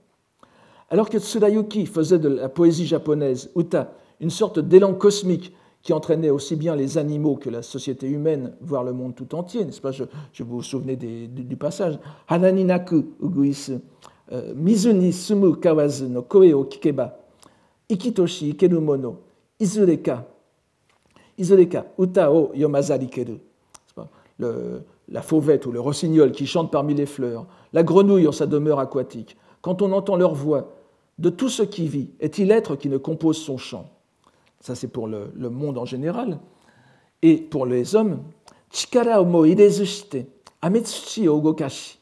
Alors 0.90 1.10
que 1.10 1.18
Tsurayuki 1.18 1.84
faisait 1.86 2.18
de 2.18 2.28
la 2.28 2.48
poésie 2.48 2.86
japonaise, 2.86 3.50
Uta, 3.54 3.92
une 4.20 4.30
sorte 4.30 4.58
d'élan 4.58 4.94
cosmique 4.94 5.52
qui 5.82 5.92
entraînait 5.92 6.30
aussi 6.30 6.56
bien 6.56 6.74
les 6.74 6.98
animaux 6.98 7.36
que 7.36 7.50
la 7.50 7.62
société 7.62 8.08
humaine, 8.08 8.54
voire 8.60 8.84
le 8.84 8.92
monde 8.92 9.14
tout 9.14 9.34
entier, 9.34 9.64
n'est-ce 9.64 9.80
pas? 9.80 9.92
Je, 9.92 10.42
vous 10.42 10.62
souvenez 10.62 10.96
du, 10.96 11.56
passage. 11.56 11.98
Hananinaku 12.26 13.04
uguisu, 13.20 13.78
euh, 14.32 14.54
Mizuni 14.54 15.12
sumu 15.12 15.54
kawazu 15.56 16.08
no 16.08 16.22
koe 16.22 16.52
o 16.52 16.64
kikeba, 16.64 17.16
ikitoshi 17.88 18.50
ikeru 18.50 18.80
mono, 18.80 19.16
izureka, 19.58 20.24
izureka, 21.38 21.86
uta 21.96 22.30
o 22.30 22.50
yomazarikeru. 22.54 23.38
Le, 24.38 24.82
la 25.10 25.22
fauvette 25.22 25.66
ou 25.66 25.72
le 25.72 25.80
rossignol 25.80 26.32
qui 26.32 26.46
chante 26.46 26.70
parmi 26.70 26.94
les 26.94 27.06
fleurs, 27.06 27.46
la 27.72 27.82
grenouille 27.82 28.28
en 28.28 28.32
sa 28.32 28.46
demeure 28.46 28.78
aquatique, 28.78 29.36
quand 29.62 29.82
on 29.82 29.92
entend 29.92 30.16
leur 30.16 30.34
voix, 30.34 30.74
de 31.18 31.30
tout 31.30 31.48
ce 31.48 31.62
qui 31.62 31.88
vit, 31.88 32.10
est-il 32.20 32.50
être 32.50 32.76
qui 32.76 32.88
ne 32.88 32.96
compose 32.96 33.38
son 33.38 33.58
chant? 33.58 33.90
Ça, 34.60 34.74
c'est 34.74 34.88
pour 34.88 35.08
le, 35.08 35.30
monde 35.36 35.78
en 35.78 35.84
général. 35.84 36.38
Et 37.22 37.36
pour 37.36 37.66
les 37.66 37.96
hommes, 37.96 38.22
Chikara 38.70 39.20
omo 39.20 39.44
irezushite, 39.46 40.26
ametsuchi 40.60 41.26
ogokashi, 41.28 41.98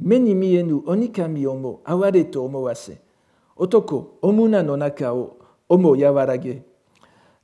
meni 0.00 0.34
mienu 0.34 0.82
onikami 0.86 1.46
omo 1.46 1.80
awareto 1.84 2.44
omo 2.44 2.66
ase, 2.68 2.98
otoko 3.56 4.18
omuna 4.22 4.62
no 4.62 4.76
naka 4.76 5.14
o 5.14 5.36
omo 5.68 5.94
yawarage, 5.94 6.62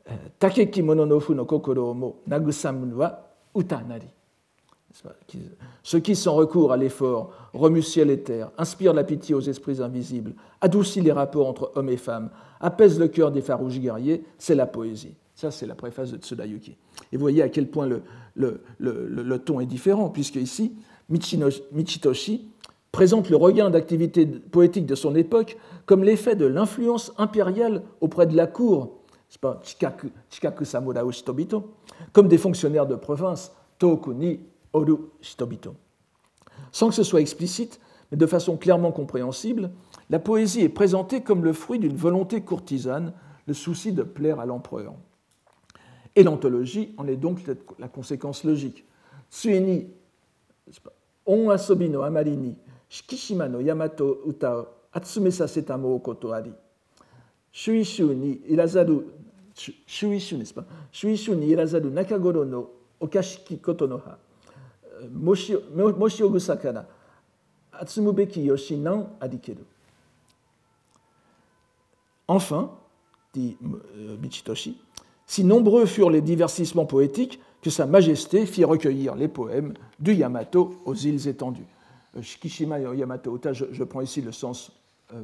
eh, 0.07 0.12
takeki 0.38 0.83
mononofu 0.83 1.35
no 1.35 1.44
kokoro 1.44 1.90
omo 1.90 2.14
nagusamu 2.27 2.98
wa 2.98 3.18
utanari. 3.55 4.09
Ceux 5.83 6.00
qui, 6.00 6.14
sans 6.14 6.35
recours 6.35 6.72
à 6.72 6.76
l'effort, 6.76 7.33
remuent 7.52 7.83
ciel 7.83 8.11
et 8.11 8.20
terre, 8.20 8.50
inspirent 8.59 8.92
la 8.92 9.05
pitié 9.05 9.35
aux 9.35 9.40
esprits 9.40 9.83
invisibles, 9.83 10.35
adoucissent 10.61 11.02
les 11.02 11.12
rapports 11.12 11.48
entre 11.48 11.72
hommes 11.74 11.88
et 11.88 11.96
femmes, 11.96 12.31
apaisent 12.61 12.98
le 12.98 13.09
cœur 13.09 13.33
des 13.33 13.40
farouches 13.40 13.78
guerriers, 13.78 14.24
c'est 14.38 14.55
la 14.55 14.66
poésie. 14.66 15.14
Ça, 15.35 15.50
c'est 15.50 15.66
la 15.66 15.74
préface 15.74 16.12
de 16.12 16.18
Tsudayuki. 16.18 16.76
Et 17.11 17.16
vous 17.16 17.20
voyez 17.20 17.42
à 17.42 17.48
quel 17.48 17.68
point 17.68 17.88
le, 18.35 19.38
ton 19.38 19.61
est 19.61 19.66
différent, 19.66 20.11
puisque 20.11 20.37
ici, 20.37 20.72
Michitoshi 21.09 22.48
présente 22.92 23.31
le 23.31 23.37
regain 23.37 23.70
d'activité 23.70 24.26
poétique 24.26 24.87
de 24.87 24.94
son 24.94 25.14
époque 25.14 25.57
comme 25.87 26.05
l'effet 26.05 26.37
de 26.37 26.44
l'influence 26.46 27.12
impériale 27.18 27.83
auprès 28.00 28.26
de 28.26 28.37
la 28.37 28.46
cour, 28.46 28.98
Chikaku, 29.62 30.11
comme 32.12 32.28
des 32.28 32.38
fonctionnaires 32.38 32.87
de 32.87 32.94
province, 32.94 33.52
Toku 33.78 34.12
ni 34.12 34.40
Oru 34.72 34.96
Shitobito. 35.20 35.74
Sans 36.70 36.88
que 36.88 36.94
ce 36.94 37.02
soit 37.02 37.20
explicite, 37.20 37.80
mais 38.11 38.16
de 38.16 38.26
façon 38.26 38.56
clairement 38.56 38.92
compréhensible, 38.92 39.70
la 40.11 40.18
poésie 40.18 40.61
est 40.61 40.68
présentée 40.68 41.22
comme 41.22 41.44
le 41.44 41.52
fruit 41.52 41.78
d'une 41.78 41.96
volonté 41.96 42.42
courtisane, 42.42 43.12
le 43.46 43.54
souci 43.54 43.92
de 43.92 44.02
plaire 44.02 44.40
à 44.40 44.46
l'empereur. 44.46 44.94
Et 46.14 46.22
l'anthologie 46.22 46.94
en 46.98 47.06
est 47.08 47.16
donc 47.16 47.40
la 47.78 47.88
conséquence 47.88 48.44
logique. 48.44 48.85
Tsueni 49.30 49.88
on 51.26 51.50
asobi 51.50 51.88
no 51.88 52.02
amari 52.02 52.37
ni 52.37 52.56
shikishima 52.88 53.48
no 53.48 53.61
yamato 53.61 54.20
uta 54.26 54.58
o 54.58 54.68
atsume 54.92 55.30
saseta 55.30 55.76
mo 55.78 55.98
koto 55.98 56.32
ari. 56.32 56.52
Shuishu 57.52 58.14
ni 58.14 58.40
irazaru 58.48 59.04
shuishu 59.87 60.37
n'est-ce 60.37 60.54
pas? 60.54 60.66
Shuishu 60.92 61.35
ni 61.35 61.46
irazaru 61.46 61.90
nakagoro 61.90 62.44
no 62.44 62.70
okashiki 63.00 63.58
Enfin, 72.28 72.70
dit 73.34 73.56
euh, 73.96 74.16
Michitoshi, 74.18 74.78
si 75.26 75.44
nombreux 75.44 75.86
furent 75.86 76.10
les 76.10 76.20
divertissements 76.20 76.86
poétiques 76.86 77.40
que 77.62 77.70
Sa 77.70 77.86
Majesté 77.86 78.44
fit 78.46 78.64
recueillir 78.64 79.14
les 79.14 79.28
poèmes 79.28 79.74
du 80.00 80.14
Yamato 80.14 80.74
aux 80.84 80.94
îles 80.94 81.28
étendues. 81.28 81.66
Euh, 82.16 82.22
Shikishima 82.22 82.80
et 82.80 82.96
Yamato 82.96 83.38
je, 83.52 83.84
prends 83.84 84.00
ici 84.00 84.20
le 84.20 84.32
sens 84.32 84.72
euh, 85.14 85.22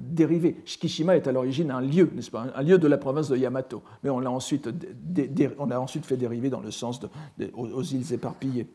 dérivé. 0.00 0.56
Shikishima 0.64 1.16
est 1.16 1.26
à 1.26 1.32
l'origine 1.32 1.70
un 1.70 1.80
lieu, 1.80 2.10
n'est-ce 2.14 2.30
pas, 2.30 2.46
un 2.54 2.62
lieu 2.62 2.78
de 2.78 2.86
la 2.86 2.98
province 2.98 3.28
de 3.28 3.36
Yamato, 3.36 3.82
mais 4.02 4.10
on 4.10 4.20
l'a 4.20 4.30
ensuite, 4.30 4.68
a 4.68 5.80
ensuite 5.80 6.04
fait 6.04 6.16
dériver 6.16 6.50
dans 6.50 6.60
le 6.60 6.70
sens 6.70 7.00
de, 7.00 7.08
aux 7.54 7.82
îles 7.82 8.12
éparpillées. 8.12 8.66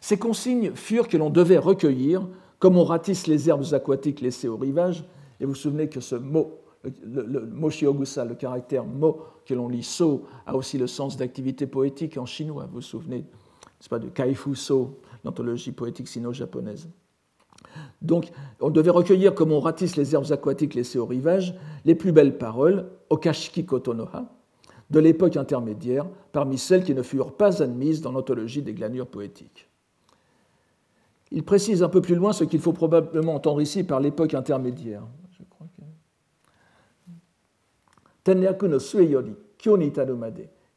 Ces 0.00 0.18
consignes 0.18 0.72
furent 0.74 1.08
que 1.08 1.16
l'on 1.16 1.30
devait 1.30 1.58
recueillir, 1.58 2.26
comme 2.58 2.76
on 2.78 2.84
ratisse 2.84 3.26
les 3.26 3.48
herbes 3.48 3.64
aquatiques 3.72 4.20
laissées 4.20 4.48
au 4.48 4.56
rivage, 4.56 5.04
et 5.40 5.44
vous 5.44 5.50
vous 5.50 5.56
souvenez 5.56 5.88
que 5.88 6.00
ce 6.00 6.14
mot 6.14 6.60
le, 7.04 7.22
le, 7.22 7.46
Moshiogusa, 7.46 8.24
le 8.24 8.34
caractère 8.34 8.84
mo 8.84 9.20
que 9.44 9.54
l'on 9.54 9.68
lit 9.68 9.82
so, 9.82 10.26
a 10.46 10.56
aussi 10.56 10.78
le 10.78 10.86
sens 10.86 11.16
d'activité 11.16 11.66
poétique 11.66 12.16
en 12.16 12.26
chinois. 12.26 12.66
Vous 12.66 12.76
vous 12.76 12.80
souvenez, 12.80 13.18
n'est-ce 13.18 13.88
pas, 13.88 13.98
de 13.98 14.08
Kaifu 14.08 14.54
So, 14.54 15.00
l'anthologie 15.24 15.72
poétique 15.72 16.08
sino-japonaise. 16.08 16.88
Donc, 18.02 18.30
on 18.60 18.70
devait 18.70 18.90
recueillir, 18.90 19.34
comme 19.34 19.52
on 19.52 19.60
ratisse 19.60 19.96
les 19.96 20.14
herbes 20.14 20.30
aquatiques 20.30 20.74
laissées 20.74 20.98
au 20.98 21.06
rivage, 21.06 21.54
les 21.84 21.94
plus 21.94 22.12
belles 22.12 22.38
paroles, 22.38 22.86
Okashiki 23.10 23.64
Kotonoha, 23.64 24.26
de 24.90 25.00
l'époque 25.00 25.36
intermédiaire, 25.36 26.06
parmi 26.32 26.58
celles 26.58 26.84
qui 26.84 26.94
ne 26.94 27.02
furent 27.02 27.32
pas 27.32 27.62
admises 27.62 28.00
dans 28.00 28.12
l'anthologie 28.12 28.62
des 28.62 28.74
glanures 28.74 29.08
poétiques. 29.08 29.68
Il 31.32 31.42
précise 31.42 31.82
un 31.82 31.88
peu 31.88 32.00
plus 32.00 32.14
loin 32.14 32.32
ce 32.32 32.44
qu'il 32.44 32.60
faut 32.60 32.72
probablement 32.72 33.34
entendre 33.34 33.60
ici 33.60 33.82
par 33.82 34.00
l'époque 34.00 34.34
intermédiaire. 34.34 35.02
Je 35.32 35.42
crois 35.50 35.66
que... 35.76 35.82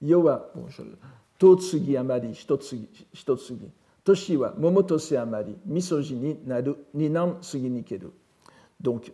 No 0.01 0.23
totsugi 1.39 1.97
amari. 1.97 2.33
Toshi 4.09 4.37
wa 4.37 4.55
momotose 4.57 5.17
amari, 5.17 5.55
misogyni 5.67 6.39
naru, 6.47 6.75
ninan 6.95 7.37
suginikeru. 7.41 8.11
Donc, 8.79 9.11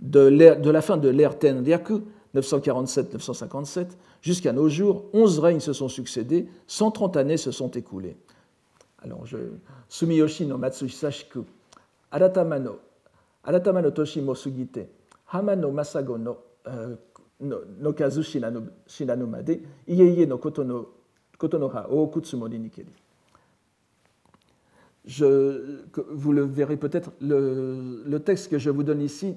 de, 0.00 0.30
de, 0.30 0.70
la 0.70 0.80
fin 0.80 0.96
de 0.96 1.10
l'ère 1.10 1.38
Tenryaku, 1.38 2.04
947-957, 2.34 3.88
jusqu'à 4.22 4.54
nos 4.54 4.70
jours, 4.70 5.04
11 5.12 5.38
règnes 5.40 5.60
se 5.60 5.74
sont 5.74 5.90
succédés, 5.90 6.48
130 6.68 7.18
années 7.18 7.36
se 7.36 7.50
sont 7.50 7.70
écoulées. 7.72 8.16
Alors, 9.02 9.26
je... 9.26 9.36
Sumiyoshi 9.90 10.46
no 10.46 10.56
Matsusashiku, 10.56 11.44
Aratama 12.10 12.58
no, 12.58 12.78
Aratama 13.44 13.82
no 13.82 13.90
Toshi 13.90 14.22
mo 14.22 14.34
sugite, 14.34 14.88
Hama 15.34 15.54
no 15.54 15.70
Masago 15.70 16.16
no, 16.16 16.38
euh, 16.66 16.96
no, 17.40 17.58
no 17.78 17.92
Kazu 17.92 18.22
Shinanumade, 18.22 19.60
Ieye 19.86 20.24
no 20.24 20.38
Kotonoha 20.38 21.90
o 21.90 22.06
Kutsumori 22.06 22.58
Nikeri. 22.58 23.09
Vous 25.18 26.32
le 26.32 26.42
verrez 26.42 26.76
peut-être, 26.76 27.10
le, 27.20 28.18
texte 28.18 28.50
que 28.50 28.58
je 28.58 28.70
vous 28.70 28.82
donne 28.82 29.02
ici 29.02 29.36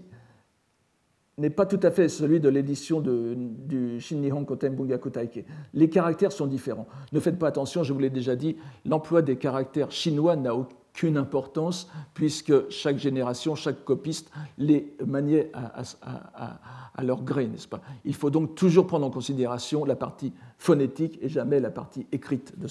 n'est 1.40 1.50
pas 1.50 1.66
tout 1.66 1.80
à 1.82 1.90
fait 1.90 2.10
celui 2.10 2.40
de 2.40 2.50
l'édition 2.50 3.02
du 3.02 4.00
Shin 4.00 4.18
Nihon 4.18 4.46
Koten 4.46 4.76
Bungaku 4.76 5.10
Taike. 5.10 5.46
Les 5.74 5.90
caractères 5.90 6.32
sont 6.32 6.46
différents. 6.46 6.88
Ne 7.12 7.20
faites 7.20 7.40
pas 7.40 7.48
attention, 7.48 7.84
je 7.84 7.92
vous 7.92 8.00
l'ai 8.00 8.12
déjà 8.12 8.36
dit, 8.36 8.56
l'emploi 8.86 9.24
des 9.24 9.38
caractères 9.38 9.92
chinois 9.92 10.36
n'a 10.36 10.54
aucune 10.54 11.18
importance 11.18 11.90
puisque 12.14 12.70
chaque 12.70 12.98
génération, 13.00 13.56
chaque 13.56 13.84
copiste 13.84 14.30
les 14.60 14.96
maniait 15.04 15.52
à, 15.54 17.04
leur 17.04 17.24
gré, 17.24 17.48
n'est-ce 17.48 17.68
pas? 17.68 17.82
Il 18.06 18.14
faut 18.14 18.30
donc 18.30 18.54
toujours 18.54 18.86
prendre 18.86 19.08
en 19.08 19.10
considération 19.10 19.86
la 19.86 19.96
partie 19.96 20.34
phonétique 20.60 21.18
et 21.20 21.30
jamais 21.30 21.60
la 21.60 21.72
partie 21.72 22.06
écrite 22.12 22.54
de 22.60 22.68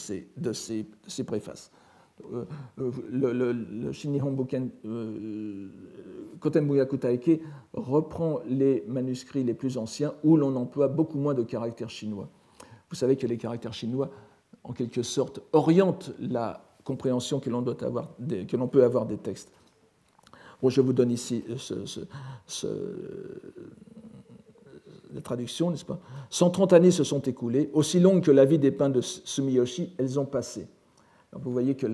ces 0.53 1.25
préfaces. 1.27 1.73
Le, 2.77 3.33
le, 3.33 3.53
le 3.53 3.93
Shinihon 3.93 4.35
Kutaike 6.41 7.41
reprend 7.75 8.41
les 8.47 8.85
manuscrits 8.89 9.45
les 9.45 9.55
plus 9.55 9.79
anciens 9.79 10.15
où 10.25 10.37
l'on 10.37 10.57
emploie 10.57 10.89
beaucoup 10.89 11.19
moins 11.19 11.35
de 11.35 11.43
caractères 11.43 11.91
chinois. 11.91 12.29
Vous 12.91 12.97
savez 12.97 13.17
que 13.17 13.27
les 13.27 13.39
caractères 13.39 13.73
chinois, 13.73 14.11
en 14.65 14.73
quelque 14.73 15.03
sorte, 15.03 15.41
orientent 15.53 16.13
la 16.19 16.65
compréhension 16.85 17.41
que 17.41 17.51
l'on 17.51 17.63
peut 17.63 18.85
avoir 18.85 19.07
des 19.07 19.17
textes. 19.17 19.51
Bon, 20.61 20.69
je 20.69 20.81
vous 20.81 20.93
donne 20.93 21.11
ici 21.11 21.45
ce, 21.57 22.07
la 25.13 25.21
traduction, 25.21 25.71
n'est-ce 25.71 25.85
pas? 25.85 26.01
130 26.31 26.73
années 26.73 26.91
se 26.91 27.05
sont 27.05 27.21
écoulées, 27.21 27.71
aussi 27.73 27.99
longues 28.01 28.23
que 28.23 28.31
la 28.31 28.45
vie 28.45 28.59
des 28.59 28.71
pins 28.71 28.89
de 28.89 29.01
Sumiyoshi, 29.01 29.93
elles 29.99 30.19
ont 30.19 30.25
passé. 30.25 30.67
Vous 31.33 31.53
voyez 31.53 31.75
que 31.75 31.87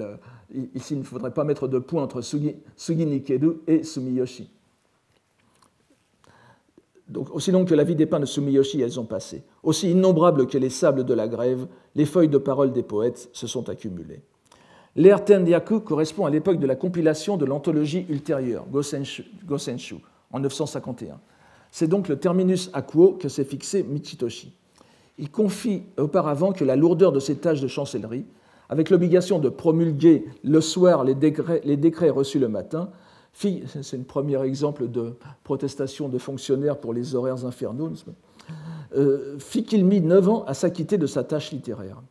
ici, 0.74 0.94
il 0.94 0.98
ne 0.98 1.04
faudrait 1.04 1.32
pas 1.32 1.44
mettre 1.44 1.68
de 1.68 1.78
point 1.78 2.02
entre 2.02 2.20
Sugi, 2.20 2.56
et 3.66 3.82
Sumiyoshi. 3.84 4.50
Donc, 7.08 7.34
aussi 7.34 7.50
longues 7.50 7.68
que 7.68 7.74
la 7.74 7.84
vie 7.84 7.94
des 7.94 8.06
pins 8.06 8.20
de 8.20 8.26
Sumiyoshi, 8.26 8.82
elles 8.82 9.00
ont 9.00 9.06
passé. 9.06 9.42
Aussi 9.62 9.90
innombrables 9.90 10.46
que 10.46 10.58
les 10.58 10.70
sables 10.70 11.04
de 11.04 11.14
la 11.14 11.26
grève, 11.26 11.66
les 11.94 12.04
feuilles 12.04 12.28
de 12.28 12.38
parole 12.38 12.72
des 12.72 12.82
poètes 12.82 13.30
se 13.32 13.46
sont 13.46 13.68
accumulées. 13.68 14.20
L'ère 14.96 15.24
Tenryaku 15.24 15.80
correspond 15.80 16.26
à 16.26 16.30
l'époque 16.30 16.58
de 16.58 16.66
la 16.66 16.74
compilation 16.74 17.36
de 17.36 17.46
l'anthologie 17.46 18.04
ultérieure, 18.08 18.66
Gosenshu, 18.70 19.96
en 20.32 20.40
951. 20.40 21.20
C'est 21.70 21.86
donc 21.86 22.08
le 22.08 22.18
terminus 22.18 22.70
aquo 22.72 23.12
que 23.12 23.28
s'est 23.28 23.44
fixé 23.44 23.84
Michitoshi. 23.84 24.52
Il 25.18 25.30
confie 25.30 25.84
auparavant 25.96 26.52
que 26.52 26.64
la 26.64 26.76
lourdeur 26.76 27.12
de 27.12 27.20
ses 27.20 27.36
tâches 27.36 27.60
de 27.60 27.68
chancellerie, 27.68 28.24
avec 28.68 28.90
l'obligation 28.90 29.38
de 29.38 29.48
promulguer 29.48 30.26
le 30.44 30.60
soir 30.60 31.04
les 31.04 31.14
décrets, 31.14 32.10
reçus 32.10 32.38
le 32.38 32.48
matin, 32.48 32.90
c'est 33.32 33.94
un 33.94 34.02
premier 34.02 34.42
exemple 34.42 34.88
de 34.88 35.14
protestation 35.44 36.08
de 36.08 36.18
fonctionnaires 36.18 36.78
pour 36.78 36.92
les 36.92 37.14
horaires 37.14 37.44
infernaux, 37.44 37.92
euh, 38.96 39.38
fit 39.38 39.64
qu'il 39.64 39.84
mit 39.84 40.00
neuf 40.00 40.28
ans 40.28 40.44
à 40.44 40.54
s'acquitter 40.54 40.98
de 40.98 41.06
sa 41.06 41.24
tâche 41.24 41.52
littéraire. 41.52 42.02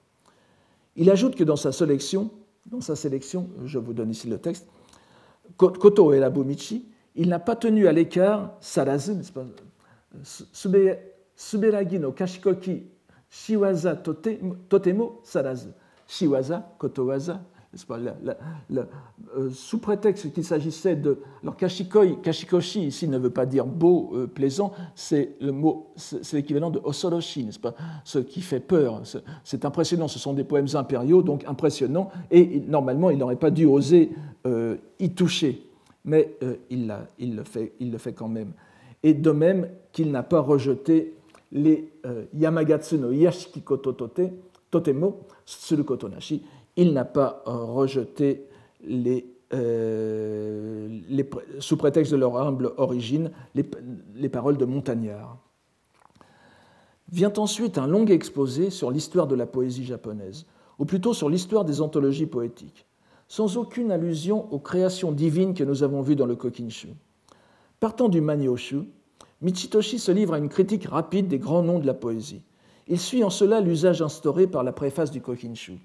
Il 0.95 1.09
ajoute 1.09 1.35
que 1.35 1.43
dans 1.43 1.55
sa 1.55 1.71
sélection, 1.71 2.31
dans 2.65 2.81
sa 2.81 2.95
sélection, 2.95 3.49
je 3.65 3.77
vous 3.77 3.93
donne 3.93 4.09
ici 4.09 4.27
le 4.27 4.37
texte, 4.37 4.67
Koto 5.57 6.13
et 6.13 6.19
Labomichi, 6.19 6.87
il 7.15 7.29
n'a 7.29 7.39
pas 7.39 7.55
tenu 7.55 7.87
à 7.87 7.91
l'écart 7.91 8.53
Sarazu, 8.61 9.13
Suberagi 11.35 11.99
no 11.99 12.11
Kashikoki 12.11 12.83
Shiwaza 13.29 13.95
Totemo 13.95 15.21
Sarazu. 15.23 15.69
Shiwaza, 16.07 16.75
Kotowaza, 16.77 17.41
euh, 18.71 19.49
sous 19.51 19.79
prétexte 19.79 20.31
qu'il 20.31 20.43
s'agissait 20.43 20.95
de. 20.95 21.19
Alors, 21.43 21.57
kashikoi, 21.57 22.21
kashikoshi, 22.23 22.87
ici, 22.87 23.07
ne 23.07 23.17
veut 23.17 23.29
pas 23.29 23.45
dire 23.45 23.65
beau, 23.65 24.11
euh, 24.13 24.27
plaisant, 24.27 24.71
c'est 24.95 25.35
le 25.41 25.51
mot, 25.51 25.91
c'est 25.95 26.33
l'équivalent 26.33 26.71
de 26.71 26.79
osoroshi, 26.83 27.43
n'est-ce 27.43 27.59
pas 27.59 27.75
Ce 28.03 28.19
qui 28.19 28.41
fait 28.41 28.59
peur. 28.59 29.01
C'est 29.43 29.65
impressionnant, 29.65 30.07
ce 30.07 30.17
sont 30.17 30.33
des 30.33 30.43
poèmes 30.43 30.67
impériaux, 30.73 31.21
donc 31.21 31.43
impressionnants, 31.45 32.09
et 32.31 32.61
normalement, 32.61 33.09
il 33.09 33.17
n'aurait 33.17 33.35
pas 33.35 33.51
dû 33.51 33.65
oser 33.65 34.11
euh, 34.45 34.77
y 34.99 35.09
toucher, 35.11 35.67
mais 36.05 36.37
il, 36.69 36.93
il, 37.19 37.35
le 37.35 37.43
fait, 37.43 37.73
il 37.79 37.91
le 37.91 37.97
fait 37.97 38.13
quand 38.13 38.29
même. 38.29 38.53
Et 39.03 39.13
de 39.13 39.31
même 39.31 39.67
qu'il 39.91 40.11
n'a 40.11 40.23
pas 40.23 40.39
rejeté 40.39 41.15
les 41.51 41.91
Yamagatsu 42.33 42.97
no 42.97 43.11
Yashiki 43.11 43.61
Kototote, 43.61 44.31
Totemo, 44.71 45.19
Tsurukotonashi, 45.45 46.43
il 46.75 46.93
n'a 46.93 47.05
pas 47.05 47.43
euh, 47.47 47.51
rejeté 47.51 48.45
euh, 49.53 50.99
sous 51.59 51.77
prétexte 51.77 52.11
de 52.11 52.17
leur 52.17 52.37
humble 52.37 52.73
origine 52.77 53.31
les, 53.55 54.29
paroles 54.29 54.57
de 54.57 54.65
Montagnard. 54.65 55.37
Vient 57.11 57.33
ensuite 57.37 57.77
un 57.77 57.87
long 57.87 58.05
exposé 58.05 58.69
sur 58.69 58.91
l'histoire 58.91 59.27
de 59.27 59.35
la 59.35 59.45
poésie 59.45 59.85
japonaise, 59.85 60.45
ou 60.79 60.85
plutôt 60.85 61.13
sur 61.13 61.29
l'histoire 61.29 61.63
des 61.65 61.81
anthologies 61.81 62.25
poétiques, 62.25 62.85
sans 63.27 63.57
aucune 63.57 63.91
allusion 63.91 64.51
aux 64.53 64.59
créations 64.59 65.11
divines 65.11 65.53
que 65.53 65.63
nous 65.63 65.83
avons 65.83 66.01
vues 66.01 66.17
dans 66.17 66.25
le 66.25 66.35
Kokinshu. 66.35 66.89
Partant 67.79 68.09
du 68.09 68.21
Manyoshu, 68.21 68.81
Michitoshi 69.41 69.99
se 69.99 70.11
livre 70.11 70.33
à 70.33 70.39
une 70.39 70.49
critique 70.49 70.85
rapide 70.85 71.27
des 71.27 71.39
grands 71.39 71.63
noms 71.63 71.79
de 71.79 71.85
la 71.85 71.93
poésie. 71.93 72.41
Il 72.87 72.99
suit 72.99 73.23
en 73.23 73.29
cela 73.29 73.61
l'usage 73.61 74.01
instauré 74.01 74.47
par 74.47 74.63
la 74.63 74.71
préface 74.71 75.11
du 75.11 75.21
Kokinshu 75.21 75.79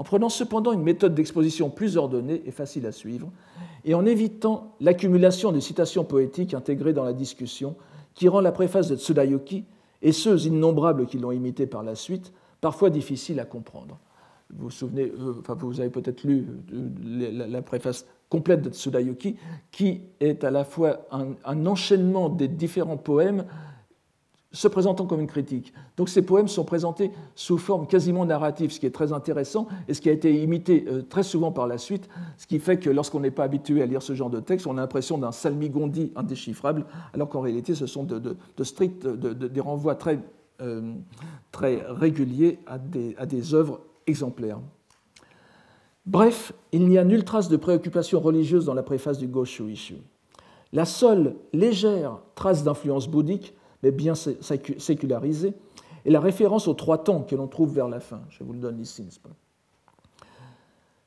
en 0.00 0.02
prenant 0.02 0.30
cependant 0.30 0.72
une 0.72 0.82
méthode 0.82 1.14
d'exposition 1.14 1.68
plus 1.68 1.98
ordonnée 1.98 2.40
et 2.46 2.52
facile 2.52 2.86
à 2.86 2.92
suivre, 2.92 3.30
et 3.84 3.92
en 3.92 4.06
évitant 4.06 4.74
l'accumulation 4.80 5.52
des 5.52 5.60
citations 5.60 6.04
poétiques 6.04 6.54
intégrées 6.54 6.94
dans 6.94 7.04
la 7.04 7.12
discussion 7.12 7.76
qui 8.14 8.26
rend 8.26 8.40
la 8.40 8.50
préface 8.50 8.88
de 8.88 8.96
Tsurayuki 8.96 9.66
et 10.00 10.12
ceux 10.12 10.46
innombrables 10.46 11.04
qui 11.04 11.18
l'ont 11.18 11.32
imité 11.32 11.66
par 11.66 11.82
la 11.82 11.94
suite 11.94 12.32
parfois 12.62 12.88
difficiles 12.88 13.40
à 13.40 13.44
comprendre. 13.44 13.98
Vous 14.48 14.70
vous 14.70 14.98
euh, 14.98 15.80
avez 15.80 15.90
peut-être 15.90 16.24
lu 16.24 16.46
euh, 16.72 17.46
la, 17.46 17.60
préface 17.60 18.06
complète 18.30 18.62
de 18.62 18.70
Tsurayuki, 18.70 19.36
qui 19.70 20.00
est 20.20 20.44
à 20.44 20.50
la 20.50 20.64
fois 20.64 21.06
un 21.10 21.66
enchaînement 21.66 22.30
des 22.30 22.48
différents 22.48 22.96
poèmes 22.96 23.44
se 24.52 24.66
présentant 24.68 25.06
comme 25.06 25.20
une 25.20 25.28
critique. 25.28 25.72
Donc 25.96 26.08
ces 26.08 26.22
poèmes 26.22 26.48
sont 26.48 26.64
présentés 26.64 27.12
sous 27.34 27.56
forme 27.56 27.86
quasiment 27.86 28.24
narrative, 28.24 28.72
ce 28.72 28.80
qui 28.80 28.86
est 28.86 28.94
très 28.94 29.12
intéressant 29.12 29.68
et 29.86 29.94
ce 29.94 30.00
qui 30.00 30.08
a 30.08 30.12
été 30.12 30.42
imité 30.42 30.86
euh, 30.88 31.02
très 31.02 31.22
souvent 31.22 31.52
par 31.52 31.66
la 31.68 31.78
suite, 31.78 32.08
ce 32.36 32.46
qui 32.46 32.58
fait 32.58 32.78
que 32.78 32.90
lorsqu'on 32.90 33.20
n'est 33.20 33.30
pas 33.30 33.44
habitué 33.44 33.80
à 33.80 33.86
lire 33.86 34.02
ce 34.02 34.14
genre 34.14 34.30
de 34.30 34.40
texte, 34.40 34.66
on 34.66 34.76
a 34.76 34.80
l'impression 34.80 35.18
d'un 35.18 35.30
salmigondi 35.30 36.12
indéchiffrable, 36.16 36.84
alors 37.14 37.28
qu'en 37.28 37.40
réalité 37.40 37.74
ce 37.74 37.86
sont 37.86 38.02
de, 38.02 38.18
de, 38.18 39.32
des 39.32 39.60
renvois 39.60 39.94
très, 39.94 40.18
euh, 40.60 40.94
très 41.52 41.84
réguliers 41.86 42.58
à 42.66 42.78
des, 42.78 43.14
à 43.18 43.26
des 43.26 43.54
œuvres 43.54 43.80
exemplaires. 44.08 44.58
Bref, 46.06 46.52
il 46.72 46.88
n'y 46.88 46.98
a 46.98 47.04
nulle 47.04 47.24
trace 47.24 47.48
de 47.48 47.56
préoccupation 47.56 48.18
religieuse 48.18 48.64
dans 48.64 48.74
la 48.74 48.82
préface 48.82 49.18
du 49.18 49.28
Goshu 49.28 49.70
Ishu. 49.70 49.98
La 50.72 50.84
seule 50.84 51.36
légère 51.52 52.18
trace 52.34 52.64
d'influence 52.64 53.06
bouddhique 53.06 53.54
mais 53.82 53.90
bien 53.90 54.14
sécularisé, 54.14 55.54
et 56.04 56.10
la 56.10 56.20
référence 56.20 56.68
aux 56.68 56.74
trois 56.74 56.98
temps 56.98 57.22
que 57.22 57.36
l'on 57.36 57.46
trouve 57.46 57.74
vers 57.74 57.88
la 57.88 58.00
fin. 58.00 58.22
Je 58.30 58.42
vous 58.42 58.52
le 58.52 58.58
donne 58.58 58.80
ici, 58.80 59.02
n'est-ce 59.02 59.20
pas? 59.20 59.30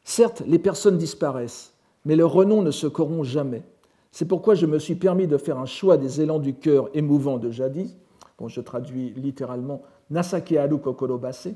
Certes, 0.04 0.44
les 0.46 0.60
personnes 0.60 0.98
disparaissent, 0.98 1.74
mais 2.06 2.16
le 2.16 2.26
renom 2.26 2.62
ne 2.62 2.72
se 2.72 2.88
corrompt 2.88 3.24
jamais. 3.24 3.64
C'est 4.12 4.28
pourquoi 4.28 4.54
je 4.54 4.66
me 4.66 4.78
suis 4.78 4.96
permis 4.96 5.28
de 5.28 5.38
faire 5.38 5.58
un 5.58 5.66
choix 5.66 5.98
des 5.98 6.22
élans 6.22 6.40
du 6.40 6.54
cœur 6.54 6.90
émouvant 6.94 7.38
de 7.38 7.50
jadis, 7.50 7.96
bon, 8.38 8.48
je 8.48 8.62
traduis 8.62 9.14
littéralement 9.16 9.82
Nasake 10.10 10.52
Aru 10.54 10.80
Kokorobase, 10.80 11.56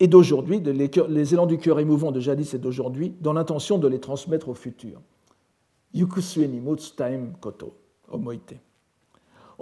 et 0.00 0.08
d'aujourd'hui, 0.08 0.60
les 0.60 1.34
élans 1.34 1.46
du 1.46 1.58
cœur 1.58 1.78
émouvant 1.78 2.10
de 2.10 2.20
jadis 2.20 2.54
et 2.54 2.58
d'aujourd'hui, 2.58 3.14
dans 3.20 3.34
l'intention 3.34 3.78
de 3.78 3.86
les 3.86 4.00
transmettre 4.00 4.48
au 4.48 4.54
futur. 4.54 5.00
Yukusue 5.94 6.48
ni 6.48 6.60
time 6.96 7.34
koto, 7.40 7.74
omoite. 8.10 8.54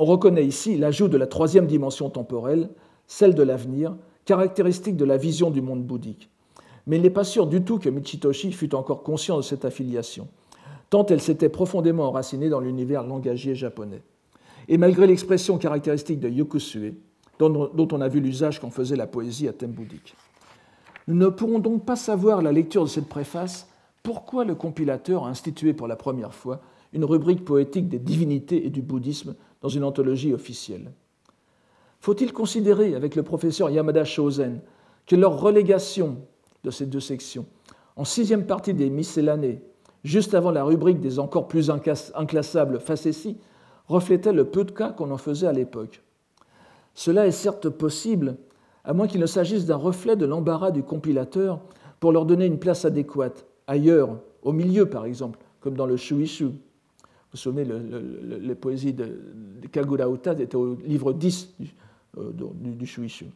On 0.00 0.06
reconnaît 0.06 0.46
ici 0.46 0.78
l'ajout 0.78 1.08
de 1.08 1.18
la 1.18 1.26
troisième 1.26 1.66
dimension 1.66 2.08
temporelle, 2.08 2.70
celle 3.06 3.34
de 3.34 3.42
l'avenir, 3.42 3.94
caractéristique 4.24 4.96
de 4.96 5.04
la 5.04 5.18
vision 5.18 5.50
du 5.50 5.60
monde 5.60 5.84
bouddhique. 5.84 6.30
Mais 6.86 6.96
il 6.96 7.02
n'est 7.02 7.10
pas 7.10 7.22
sûr 7.22 7.46
du 7.46 7.62
tout 7.62 7.78
que 7.78 7.90
Michitoshi 7.90 8.50
fût 8.50 8.74
encore 8.74 9.02
conscient 9.02 9.36
de 9.36 9.42
cette 9.42 9.66
affiliation, 9.66 10.26
tant 10.88 11.04
elle 11.04 11.20
s'était 11.20 11.50
profondément 11.50 12.04
enracinée 12.04 12.48
dans 12.48 12.60
l'univers 12.60 13.02
langagier 13.02 13.54
japonais. 13.54 14.00
Et 14.68 14.78
malgré 14.78 15.06
l'expression 15.06 15.58
caractéristique 15.58 16.18
de 16.18 16.30
Yokusue, 16.30 16.94
dont 17.38 17.88
on 17.92 18.00
a 18.00 18.08
vu 18.08 18.20
l'usage 18.20 18.58
qu'en 18.58 18.70
faisait 18.70 18.96
la 18.96 19.06
poésie 19.06 19.48
à 19.48 19.52
thème 19.52 19.72
bouddhique. 19.72 20.14
Nous 21.08 21.14
ne 21.14 21.28
pourrons 21.28 21.58
donc 21.58 21.84
pas 21.84 21.96
savoir 21.96 22.38
à 22.38 22.42
la 22.42 22.52
lecture 22.52 22.84
de 22.84 22.88
cette 22.88 23.08
préface 23.10 23.68
pourquoi 24.02 24.46
le 24.46 24.54
compilateur 24.54 25.26
a 25.26 25.28
institué 25.28 25.74
pour 25.74 25.88
la 25.88 25.96
première 25.96 26.32
fois 26.32 26.62
une 26.94 27.04
rubrique 27.04 27.44
poétique 27.44 27.90
des 27.90 27.98
divinités 27.98 28.66
et 28.66 28.70
du 28.70 28.80
bouddhisme 28.80 29.34
dans 29.60 29.68
une 29.68 29.84
anthologie 29.84 30.32
officielle. 30.32 30.92
Faut-il 32.00 32.32
considérer 32.32 32.94
avec 32.94 33.14
le 33.14 33.22
professeur 33.22 33.70
Yamada 33.70 34.04
Shozen 34.04 34.60
que 35.06 35.16
leur 35.16 35.40
relégation 35.40 36.18
de 36.64 36.70
ces 36.70 36.86
deux 36.86 37.00
sections, 37.00 37.46
en 37.96 38.04
sixième 38.04 38.46
partie 38.46 38.74
des 38.74 38.88
miscellanées, 38.88 39.60
juste 40.02 40.34
avant 40.34 40.50
la 40.50 40.64
rubrique 40.64 41.00
des 41.00 41.18
encore 41.18 41.48
plus 41.48 41.70
inclassables 41.70 42.80
facéties, 42.80 43.36
reflétait 43.86 44.32
le 44.32 44.44
peu 44.44 44.64
de 44.64 44.70
cas 44.70 44.90
qu'on 44.90 45.10
en 45.10 45.18
faisait 45.18 45.46
à 45.46 45.52
l'époque? 45.52 46.02
Cela 46.94 47.26
est 47.26 47.32
certes 47.32 47.68
possible, 47.68 48.36
à 48.84 48.94
moins 48.94 49.06
qu'il 49.06 49.20
ne 49.20 49.26
s'agisse 49.26 49.66
d'un 49.66 49.76
reflet 49.76 50.16
de 50.16 50.26
l'embarras 50.26 50.70
du 50.70 50.82
compilateur 50.82 51.60
pour 51.98 52.12
leur 52.12 52.24
donner 52.24 52.46
une 52.46 52.58
place 52.58 52.86
adéquate, 52.86 53.44
ailleurs, 53.66 54.20
au 54.42 54.52
milieu 54.52 54.86
par 54.86 55.04
exemple, 55.04 55.38
comme 55.60 55.76
dans 55.76 55.86
le 55.86 55.98
Shuishu, 55.98 56.52
vous 57.32 57.38
souvenez, 57.38 57.64
les 57.64 58.54
poésies 58.54 58.92
de, 58.92 59.04
de 59.62 59.68
Kagura 59.68 60.08
Uta 60.08 60.32
étaient 60.32 60.56
au 60.56 60.76
livre 60.84 61.12
10 61.12 61.54
euh, 62.18 62.32
du, 62.32 62.70
du, 62.70 62.86
Shuishu. 62.86 63.26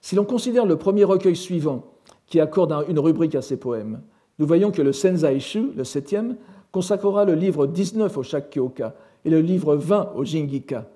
Si 0.00 0.16
l'on 0.16 0.24
considère 0.24 0.64
le 0.64 0.76
premier 0.76 1.04
recueil 1.04 1.36
suivant, 1.36 1.92
qui 2.26 2.40
accorde 2.40 2.86
une 2.88 2.98
rubrique 2.98 3.34
à 3.34 3.42
ses 3.42 3.58
poèmes. 3.58 4.00
Nous 4.38 4.46
voyons 4.46 4.70
que 4.70 4.80
le 4.80 4.94
Senzaishu, 4.94 5.72
le 5.76 5.84
septième, 5.84 6.36
consacrera 6.70 7.26
le 7.26 7.34
livre 7.34 7.66
19 7.66 8.16
au 8.16 8.22
Shakkyoka 8.22 8.94
et 9.26 9.28
le 9.28 9.42
livre 9.42 9.76
20 9.76 10.12
au 10.14 10.24
Jingika, 10.24 10.88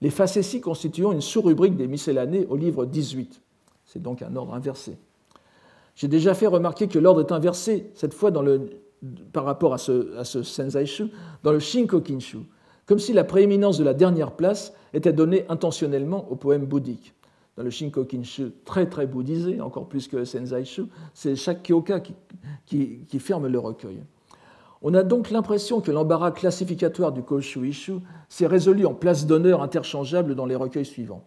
les 0.00 0.10
facéties 0.10 0.60
constituant 0.60 1.10
une 1.10 1.20
sous-rubrique 1.20 1.74
des 1.74 1.88
miscellanées 1.88 2.46
au 2.48 2.54
livre 2.54 2.86
18. 2.86 3.42
C'est 3.86 4.00
donc 4.00 4.22
un 4.22 4.36
ordre 4.36 4.54
inversé. 4.54 4.96
J'ai 5.96 6.06
déjà 6.06 6.32
fait 6.34 6.46
remarquer 6.46 6.86
que 6.86 7.00
l'ordre 7.00 7.22
est 7.22 7.32
inversé, 7.32 7.90
cette 7.94 8.14
fois 8.14 8.30
dans 8.30 8.42
le, 8.42 8.70
par 9.32 9.44
rapport 9.44 9.74
à 9.74 9.78
ce, 9.78 10.16
à 10.16 10.24
ce 10.24 10.42
Senzaishu, 10.42 11.10
dans 11.42 11.52
le 11.52 11.58
Shinkokinshu, 11.58 12.38
comme 12.86 12.98
si 12.98 13.12
la 13.12 13.24
prééminence 13.24 13.78
de 13.78 13.84
la 13.84 13.94
dernière 13.94 14.32
place 14.32 14.72
était 14.92 15.12
donnée 15.12 15.44
intentionnellement 15.48 16.30
au 16.30 16.36
poème 16.36 16.64
bouddhique. 16.64 17.14
Dans 17.56 17.62
le 17.62 17.70
Shinkokinshu, 17.70 18.52
très 18.64 18.88
très 18.88 19.06
bouddhisé, 19.06 19.60
encore 19.60 19.88
plus 19.88 20.08
que 20.08 20.16
le 20.16 20.24
Senzaishu, 20.24 20.84
c'est 21.12 21.36
chaque 21.36 21.62
kyoka 21.62 22.00
qui, 22.00 22.14
qui, 22.66 23.00
qui, 23.08 23.18
ferme 23.18 23.46
le 23.46 23.58
recueil. 23.58 24.02
On 24.80 24.94
a 24.94 25.02
donc 25.02 25.30
l'impression 25.30 25.80
que 25.80 25.90
l'embarras 25.90 26.30
classificatoire 26.30 27.12
du 27.12 27.22
Koshu-Ishu 27.22 28.00
s'est 28.28 28.46
résolu 28.46 28.86
en 28.86 28.94
place 28.94 29.26
d'honneur 29.26 29.60
interchangeable 29.60 30.36
dans 30.36 30.46
les 30.46 30.54
recueils 30.54 30.86
suivants. 30.86 31.24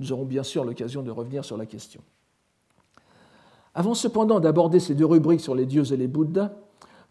Nous 0.00 0.10
aurons 0.10 0.24
bien 0.24 0.42
sûr 0.42 0.64
l'occasion 0.64 1.02
de 1.02 1.10
revenir 1.10 1.44
sur 1.44 1.56
la 1.56 1.66
question. 1.66 2.00
Avant 3.74 3.94
cependant 3.94 4.40
d'aborder 4.40 4.80
ces 4.80 4.94
deux 4.94 5.04
rubriques 5.04 5.40
sur 5.40 5.54
les 5.54 5.66
dieux 5.66 5.92
et 5.92 5.96
les 5.96 6.06
Bouddhas, 6.06 6.52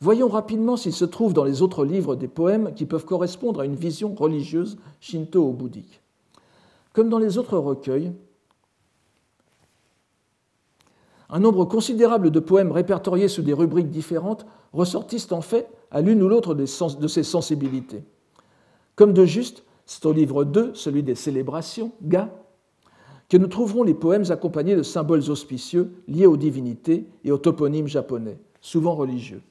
voyons 0.03 0.27
rapidement 0.27 0.75
s'il 0.75 0.91
se 0.91 1.05
trouve 1.05 1.33
dans 1.33 1.45
les 1.45 1.61
autres 1.61 1.85
livres 1.85 2.17
des 2.17 2.27
poèmes 2.27 2.73
qui 2.75 2.85
peuvent 2.85 3.05
correspondre 3.05 3.61
à 3.61 3.65
une 3.65 3.75
vision 3.75 4.13
religieuse 4.13 4.77
shinto 4.99 5.41
ou 5.47 5.53
bouddhique. 5.53 6.01
Comme 6.91 7.07
dans 7.07 7.19
les 7.19 7.37
autres 7.37 7.57
recueils, 7.57 8.11
un 11.29 11.39
nombre 11.39 11.63
considérable 11.63 12.31
de 12.31 12.41
poèmes 12.41 12.73
répertoriés 12.73 13.29
sous 13.29 13.43
des 13.43 13.53
rubriques 13.53 13.89
différentes 13.89 14.45
ressortissent 14.73 15.31
en 15.31 15.39
fait 15.39 15.69
à 15.89 16.01
l'une 16.01 16.21
ou 16.21 16.27
l'autre 16.27 16.53
de 16.53 17.07
ces 17.07 17.23
sensibilités. 17.23 18.03
Comme 18.97 19.13
de 19.13 19.23
juste, 19.23 19.63
c'est 19.85 20.05
au 20.05 20.11
livre 20.11 20.43
2, 20.43 20.75
celui 20.75 21.01
des 21.01 21.15
célébrations, 21.15 21.93
Ga, 22.03 22.29
que 23.29 23.37
nous 23.37 23.47
trouverons 23.47 23.83
les 23.83 23.93
poèmes 23.93 24.29
accompagnés 24.31 24.75
de 24.75 24.83
symboles 24.83 25.31
auspicieux 25.31 25.93
liés 26.09 26.27
aux 26.27 26.37
divinités 26.37 27.07
et 27.23 27.31
aux 27.31 27.37
toponymes 27.37 27.87
japonais, 27.87 28.37
souvent 28.59 28.95
religieux. 28.95 29.41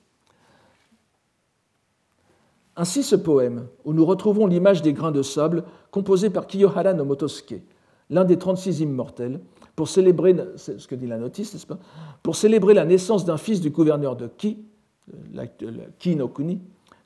Ainsi 2.76 3.02
ce 3.02 3.16
poème, 3.16 3.66
où 3.84 3.92
nous 3.92 4.04
retrouvons 4.04 4.46
l'image 4.46 4.82
des 4.82 4.92
grains 4.92 5.12
de 5.12 5.22
sable, 5.22 5.64
composé 5.90 6.30
par 6.30 6.46
Kiyohara 6.46 6.94
no 6.94 7.04
Motosuke, 7.04 7.62
l'un 8.08 8.24
des 8.24 8.38
36 8.38 8.80
immortels, 8.80 9.40
pour 9.76 9.88
célébrer, 9.88 10.36
ce 10.56 10.86
que 10.86 10.94
dit 10.94 11.06
la 11.06 11.18
notice, 11.18 11.52
n'est-ce 11.52 11.66
pas, 11.66 11.78
pour 12.22 12.36
célébrer 12.36 12.74
la 12.74 12.84
naissance 12.84 13.24
d'un 13.24 13.36
fils 13.36 13.60
du 13.60 13.70
gouverneur 13.70 14.16
de 14.16 14.26
Ki, 14.26 14.58
Ki 15.98 16.16
no 16.16 16.28
Kuni, 16.28 16.60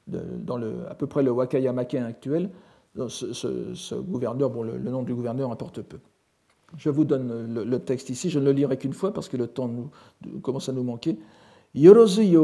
dans 0.06 0.60
à 0.88 0.94
peu 0.94 1.06
près 1.06 1.22
le 1.22 1.30
Wakayamaken 1.30 2.04
actuel. 2.04 2.50
Ce, 3.08 3.94
gouverneur, 3.94 4.50
le 4.62 4.90
nom 4.90 5.02
du 5.02 5.14
gouverneur 5.14 5.50
importe 5.50 5.82
peu. 5.82 5.98
Je 6.76 6.90
vous 6.90 7.04
donne 7.04 7.54
le, 7.54 7.78
texte 7.78 8.10
ici, 8.10 8.30
je 8.30 8.38
ne 8.38 8.44
le 8.44 8.52
lirai 8.52 8.76
qu'une 8.76 8.92
fois 8.92 9.12
parce 9.12 9.28
que 9.28 9.36
le 9.36 9.46
temps 9.46 9.70
commence 10.42 10.68
à 10.68 10.72
nous 10.72 10.82
manquer. 10.82 11.18
Yorozu 11.74 12.36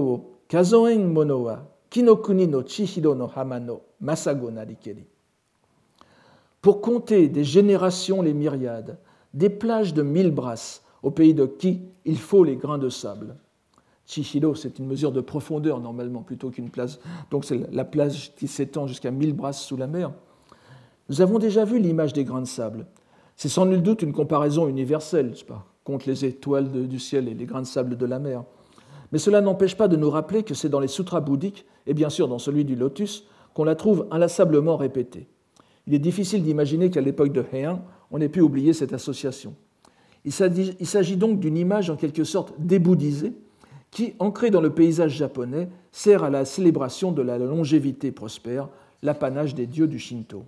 kazoen 0.48 1.06
mono 1.10 1.38
wa 1.44 1.71
kinokuni 1.92 2.46
no 2.46 2.62
chihiro 2.62 3.14
no 3.14 3.26
hama 3.26 3.60
no 3.60 3.82
masago 4.00 4.50
narikeri. 4.50 5.04
Pour 6.62 6.80
compter 6.80 7.28
des 7.28 7.44
générations 7.44 8.22
les 8.22 8.32
myriades, 8.32 8.98
des 9.34 9.50
plages 9.50 9.92
de 9.92 10.02
mille 10.02 10.30
brasses, 10.30 10.82
au 11.02 11.10
pays 11.10 11.34
de 11.34 11.44
qui 11.44 11.82
il 12.06 12.18
faut 12.18 12.44
les 12.44 12.56
grains 12.56 12.78
de 12.78 12.88
sable. 12.88 13.36
Chihiro, 14.06 14.54
c'est 14.54 14.78
une 14.78 14.86
mesure 14.86 15.12
de 15.12 15.20
profondeur 15.20 15.80
normalement 15.80 16.22
plutôt 16.22 16.50
qu'une 16.50 16.70
plage. 16.70 16.98
Donc 17.30 17.44
c'est 17.44 17.60
la 17.70 17.84
plage 17.84 18.34
qui 18.36 18.48
s'étend 18.48 18.86
jusqu'à 18.86 19.10
mille 19.10 19.34
brasses 19.34 19.62
sous 19.62 19.76
la 19.76 19.86
mer. 19.86 20.12
Nous 21.10 21.20
avons 21.20 21.38
déjà 21.38 21.64
vu 21.66 21.78
l'image 21.78 22.14
des 22.14 22.24
grains 22.24 22.40
de 22.40 22.46
sable. 22.46 22.86
C'est 23.36 23.50
sans 23.50 23.66
nul 23.66 23.82
doute 23.82 24.00
une 24.00 24.12
comparaison 24.12 24.66
universelle, 24.66 25.34
pas, 25.46 25.66
contre 25.84 26.08
les 26.08 26.24
étoiles 26.24 26.88
du 26.88 26.98
ciel 26.98 27.28
et 27.28 27.34
les 27.34 27.44
grains 27.44 27.62
de 27.62 27.66
sable 27.66 27.96
de 27.98 28.06
la 28.06 28.18
mer. 28.18 28.44
Mais 29.12 29.18
cela 29.18 29.40
n'empêche 29.40 29.76
pas 29.76 29.88
de 29.88 29.96
nous 29.96 30.10
rappeler 30.10 30.42
que 30.42 30.54
c'est 30.54 30.68
dans 30.68 30.80
les 30.80 30.88
sutras 30.88 31.20
bouddhiques, 31.20 31.66
et 31.86 31.94
bien 31.94 32.10
sûr 32.10 32.28
dans 32.28 32.38
celui 32.38 32.64
du 32.64 32.74
lotus, 32.74 33.26
qu'on 33.54 33.64
la 33.64 33.76
trouve 33.76 34.06
inlassablement 34.10 34.76
répétée. 34.76 35.28
Il 35.86 35.94
est 35.94 35.98
difficile 35.98 36.42
d'imaginer 36.42 36.90
qu'à 36.90 37.00
l'époque 37.00 37.32
de 37.32 37.44
Heian, 37.52 37.84
on 38.10 38.20
ait 38.20 38.28
pu 38.28 38.40
oublier 38.40 38.72
cette 38.72 38.92
association. 38.92 39.54
Il 40.24 40.32
s'agit 40.32 41.16
donc 41.16 41.40
d'une 41.40 41.56
image 41.56 41.90
en 41.90 41.96
quelque 41.96 42.24
sorte 42.24 42.54
débouddhisée, 42.58 43.34
qui, 43.90 44.14
ancrée 44.18 44.50
dans 44.50 44.62
le 44.62 44.70
paysage 44.70 45.12
japonais, 45.12 45.68
sert 45.90 46.24
à 46.24 46.30
la 46.30 46.46
célébration 46.46 47.12
de 47.12 47.20
la 47.20 47.36
longévité 47.36 48.10
prospère, 48.10 48.68
l'apanage 49.02 49.54
des 49.54 49.66
dieux 49.66 49.88
du 49.88 49.98
Shinto. 49.98 50.44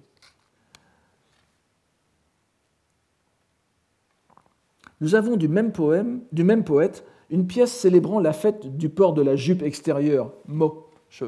nous 5.05 5.15
avons 5.15 5.37
du 5.37 5.49
même, 5.49 5.71
poème, 5.71 6.23
du 6.33 6.45
même 6.45 6.65
poète 6.65 7.05
une 7.31 7.47
pièce 7.47 7.73
célébrant 7.73 8.21
la 8.21 8.33
fête 8.33 8.77
du 8.77 8.89
port 8.89 9.15
de 9.15 9.23
la 9.23 9.37
jupe 9.37 9.63
extérieure, 9.63 10.33
mo. 10.47 10.89
Je, 11.11 11.25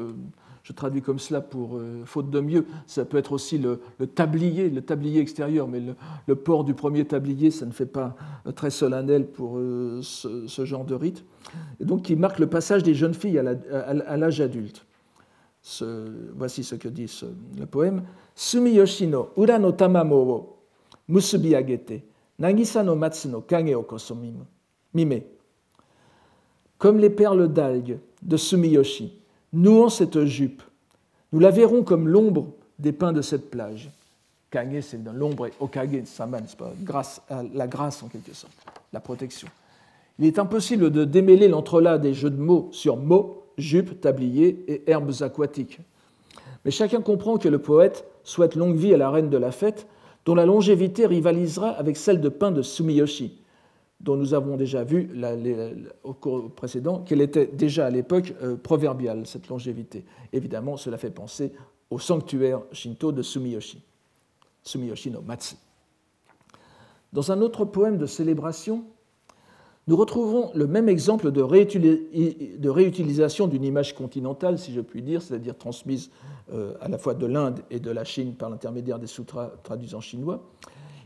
traduis 0.75 1.01
comme 1.01 1.17
cela 1.17 1.39
pour 1.39 1.77
euh, 1.77 2.01
faute 2.03 2.29
de 2.29 2.41
mieux. 2.41 2.65
Ça 2.87 3.05
peut 3.05 3.17
être 3.17 3.31
aussi 3.31 3.57
le, 3.57 3.79
tablier, 4.13 4.69
le 4.69 4.81
tablier 4.81 5.21
extérieur, 5.21 5.69
mais 5.69 5.81
le, 6.27 6.35
port 6.35 6.65
du 6.65 6.73
premier 6.73 7.05
tablier, 7.05 7.51
ça 7.51 7.65
ne 7.65 7.71
fait 7.71 7.85
pas 7.85 8.17
très 8.53 8.69
solennel 8.69 9.27
pour 9.27 9.57
euh, 9.57 10.01
ce, 10.01 10.65
genre 10.65 10.83
de 10.83 10.93
rite. 10.93 11.23
Et 11.79 11.85
donc, 11.85 12.01
qui 12.01 12.17
marque 12.17 12.39
le 12.39 12.47
passage 12.47 12.83
des 12.83 12.93
jeunes 12.93 13.13
filles 13.13 13.39
à 13.39 14.17
l'âge 14.17 14.41
adulte. 14.41 14.85
voici 16.35 16.65
ce 16.65 16.75
que 16.75 16.89
dit 16.89 17.09
le 17.57 17.65
poème. 17.65 18.03
Sumi 18.35 18.71
Yoshino, 18.71 19.29
Ura 19.37 19.57
no 19.59 19.71
tamamo 19.71 20.25
wo 20.25 20.57
musubi 21.07 21.55
agete. 21.55 22.03
Nagisa 22.39 22.83
no 22.83 22.95
matsu 22.95 23.29
no 23.29 23.41
kage 23.41 23.73
o 23.73 23.85
mime. 24.93 25.36
Comme 26.77 26.99
les 26.99 27.09
perles 27.09 27.47
d'algues 27.51 27.97
de 28.21 28.37
Sumiyoshi, 28.37 29.13
nouant 29.53 29.89
cette 29.89 30.25
jupe, 30.25 30.61
nous 31.31 31.39
la 31.39 31.49
verrons 31.49 31.83
comme 31.83 32.07
l'ombre 32.07 32.47
des 32.79 32.91
pins 32.91 33.13
de 33.13 33.21
cette 33.21 33.49
plage. 33.49 33.89
Kage, 34.51 34.81
c'est 34.81 34.99
l'ombre, 35.13 35.47
et 35.47 35.53
okage, 35.59 36.05
saman, 36.05 36.41
c'est 36.47 36.57
pas 36.57 36.71
grâce 36.81 37.21
la 37.53 37.67
grâce 37.67 38.01
en 38.03 38.07
quelque 38.07 38.33
sorte, 38.33 38.53
la 38.93 38.99
protection. 38.99 39.47
Il 40.19 40.25
est 40.25 40.39
impossible 40.39 40.89
de 40.89 41.03
démêler 41.03 41.47
l'entrelac 41.47 42.01
des 42.01 42.13
jeux 42.13 42.29
de 42.29 42.41
mots 42.41 42.69
sur 42.71 42.97
mots, 42.97 43.43
jupe, 43.57 43.99
tablier 43.99 44.63
et 44.67 44.89
herbes 44.89 45.11
aquatiques. 45.21 45.79
Mais 46.63 46.71
chacun 46.71 47.01
comprend 47.01 47.37
que 47.37 47.49
le 47.49 47.59
poète 47.59 48.05
souhaite 48.23 48.55
longue 48.55 48.75
vie 48.75 48.93
à 48.93 48.97
la 48.97 49.09
reine 49.09 49.29
de 49.29 49.37
la 49.37 49.51
fête 49.51 49.87
dont 50.25 50.35
la 50.35 50.45
longévité 50.45 51.05
rivalisera 51.05 51.69
avec 51.69 51.97
celle 51.97 52.19
de 52.19 52.29
pain 52.29 52.51
de 52.51 52.61
Sumiyoshi, 52.61 53.37
dont 53.99 54.15
nous 54.15 54.33
avons 54.33 54.57
déjà 54.57 54.83
vu 54.83 55.09
au 56.03 56.13
cours 56.13 56.51
précédent 56.51 56.99
qu'elle 56.99 57.21
était 57.21 57.47
déjà 57.47 57.87
à 57.87 57.89
l'époque 57.89 58.33
euh, 58.43 58.55
proverbiale, 58.55 59.25
cette 59.25 59.47
longévité. 59.47 60.05
Évidemment, 60.33 60.77
cela 60.77 60.97
fait 60.97 61.09
penser 61.09 61.51
au 61.89 61.99
sanctuaire 61.99 62.61
shinto 62.71 63.11
de 63.11 63.21
Sumiyoshi, 63.21 63.81
Sumiyoshi 64.61 65.09
no 65.09 65.21
Matsu. 65.21 65.55
Dans 67.13 67.31
un 67.31 67.41
autre 67.41 67.65
poème 67.65 67.97
de 67.97 68.05
célébration, 68.05 68.83
nous 69.87 69.95
retrouvons 69.95 70.51
le 70.53 70.67
même 70.67 70.89
exemple 70.89 71.31
de, 71.31 71.41
réutilisation 72.69 73.47
d'une 73.47 73.63
image 73.63 73.95
continentale, 73.95 74.59
si 74.59 74.73
je 74.73 74.81
puis 74.81 75.01
dire, 75.01 75.21
c'est-à-dire 75.21 75.57
transmise 75.57 76.11
euh, 76.53 76.73
à 76.81 76.89
la 76.89 76.97
fois 76.97 77.13
de 77.13 77.25
l'Inde 77.25 77.61
et 77.71 77.79
de 77.79 77.89
la 77.89 78.03
Chine 78.03 78.33
par 78.35 78.49
l'intermédiaire 78.49 78.99
des 78.99 79.07
sutras 79.07 79.53
traduits 79.63 79.95
en 79.95 80.01
chinois. 80.01 80.43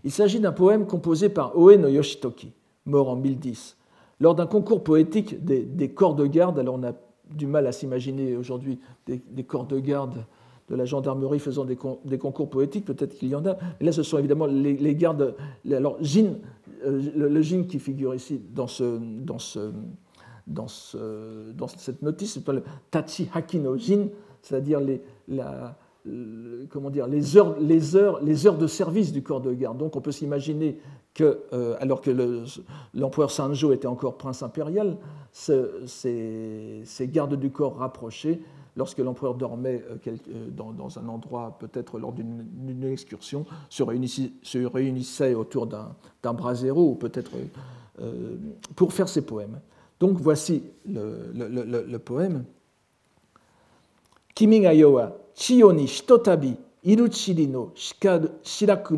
Il 0.04 0.12
s'agit 0.12 0.40
d'un 0.40 0.52
poème 0.52 0.88
composé 0.88 1.30
par 1.30 1.56
Oe 1.56 1.78
no 1.78 1.90
Yoshitoki, 1.90 2.52
mort 2.86 3.10
en 3.10 3.16
1010, 3.16 3.78
lors 4.20 4.36
d'un 4.36 4.48
concours 4.48 4.84
poétique 4.84 5.44
des, 5.44 5.90
corps 5.90 6.16
de 6.16 6.26
garde. 6.26 6.60
Alors 6.60 6.76
on 6.76 6.84
a 6.84 6.94
du 7.34 7.48
mal 7.48 7.68
à 7.68 7.72
s'imaginer 7.72 8.36
aujourd'hui 8.36 8.80
des, 9.06 9.44
corps 9.44 9.66
de 9.66 9.80
garde 9.80 10.26
de 10.70 10.76
la 10.76 10.86
gendarmerie 10.86 11.40
faisant 11.40 11.66
des, 11.66 11.76
concours 11.76 12.50
poétiques, 12.50 12.86
peut-être 12.86 13.18
qu'il 13.18 13.28
y 13.28 13.36
en 13.36 13.46
a, 13.46 13.58
mais 13.80 13.88
là 13.88 13.92
ce 13.92 14.04
sont 14.04 14.18
évidemment 14.18 14.46
les, 14.46 14.96
gardes. 14.96 15.36
Alors 15.70 15.98
euh, 16.86 17.02
le, 17.16 17.42
Jin 17.42 17.64
qui 17.64 17.78
figure 17.78 18.16
ici 18.16 18.42
dans, 18.54 18.68
ce, 18.68 18.98
dans, 18.98 19.40
ce, 19.40 19.72
dans, 20.48 20.68
ce, 20.68 20.98
cette 21.78 22.02
notice, 22.02 22.34
c'est 22.34 22.48
le 22.54 22.64
Tachi 22.90 23.28
Hakino 23.34 23.78
Jin, 23.78 24.08
c'est-à-dire 24.42 24.80
les 24.80 25.02
heures 27.36 28.58
de 28.58 28.68
service 28.68 29.12
du 29.12 29.24
corps 29.24 29.42
de 29.42 29.54
garde. 29.54 29.78
Donc 29.78 29.98
on 29.98 30.02
peut 30.02 30.14
s'imaginer 30.14 30.78
que, 31.14 31.40
euh, 31.54 31.76
alors 31.80 32.02
que 32.02 32.12
l'empereur 32.94 33.32
Sanjo 33.32 33.74
était 33.74 33.88
encore 33.88 34.18
prince 34.18 34.44
impérial, 34.44 34.98
ces, 35.32 36.84
gardes 37.02 37.36
du 37.36 37.52
corps 37.52 37.78
rapprochés, 37.78 38.42
lorsque 38.78 39.00
l'empereur 39.00 39.36
dormait 39.36 39.84
euh, 39.90 40.16
euh, 40.30 40.50
dans, 40.50 41.00
un 41.00 41.08
endroit, 41.10 41.58
peut-être 41.60 42.00
lors 42.00 42.14
d'une 42.14 42.84
excursion, 42.84 43.46
se 43.70 43.84
réunissaient, 43.84 45.34
autour 45.34 45.68
d'un 45.68 46.34
brasero, 46.34 46.92
ou 46.92 46.96
peut-être 46.96 47.32
pour 48.76 48.94
faire 48.94 49.10
ses 49.10 49.22
poèmes. 49.22 49.60
Donc 50.00 50.18
voici 50.18 50.64
le, 50.88 51.98
poème. 51.98 52.46
Kimi 54.34 54.62
ga 54.62 54.74
yo 54.74 55.00
chiyo 55.36 55.74
ni 55.74 55.84
hitotabi 55.84 56.56
iru 56.84 57.10
chiri 57.10 57.48
no 57.48 57.74
shiraku 57.76 58.96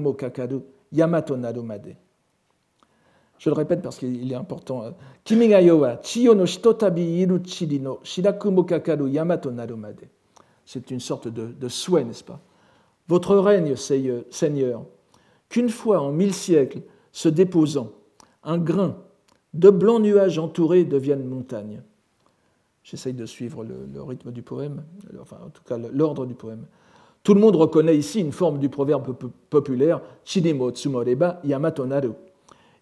yamato 0.93 1.35
narumade. 1.35 1.97
Je 3.43 3.49
le 3.49 3.55
répète 3.55 3.81
parce 3.81 3.97
qu'il 3.97 4.31
est 4.31 4.35
important. 4.35 4.85
Kimi 5.25 5.49
ga 5.49 5.61
yo 5.61 5.85
chiyo 6.01 6.33
no 6.33 6.45
hitotabi 6.45 7.19
iru 7.19 7.41
chiri 7.43 7.81
yamato 9.11 9.51
narumade. 9.51 10.07
C'est 10.65 10.91
une 10.91 11.01
sorte 11.01 11.27
de, 11.27 11.67
souhait, 11.67 12.05
n'est-ce 12.05 12.23
pas? 12.23 12.39
Votre 13.09 13.35
règne, 13.35 13.75
Seigneur, 13.75 14.85
qu'une 15.49 15.67
fois 15.67 15.99
en 15.99 16.13
mille 16.13 16.33
siècles 16.33 16.83
se 17.11 17.27
déposant, 17.27 17.91
un 18.45 18.57
grain 18.57 18.95
de 19.53 19.69
blancs 19.69 20.01
nuages 20.01 20.39
entourés 20.39 20.85
deviennent 20.85 21.27
montagnes. 21.27 21.81
J'essaye 22.81 23.13
de 23.13 23.25
suivre 23.25 23.65
le, 23.65 24.01
rythme 24.01 24.31
du 24.31 24.41
poème, 24.41 24.85
enfin 25.21 25.39
en 25.45 25.49
tout 25.49 25.63
cas 25.63 25.77
l'ordre 25.77 26.25
du 26.25 26.33
poème. 26.33 26.65
Tout 27.23 27.33
le 27.33 27.41
monde 27.41 27.57
reconnaît 27.57 27.97
ici 27.97 28.21
une 28.21 28.31
forme 28.31 28.59
du 28.59 28.69
proverbe 28.69 29.13
populaire 29.49 29.99
Chinimo 30.23 30.71
Tsumoreba 30.71 31.41
Yamatonaru. 31.43 32.13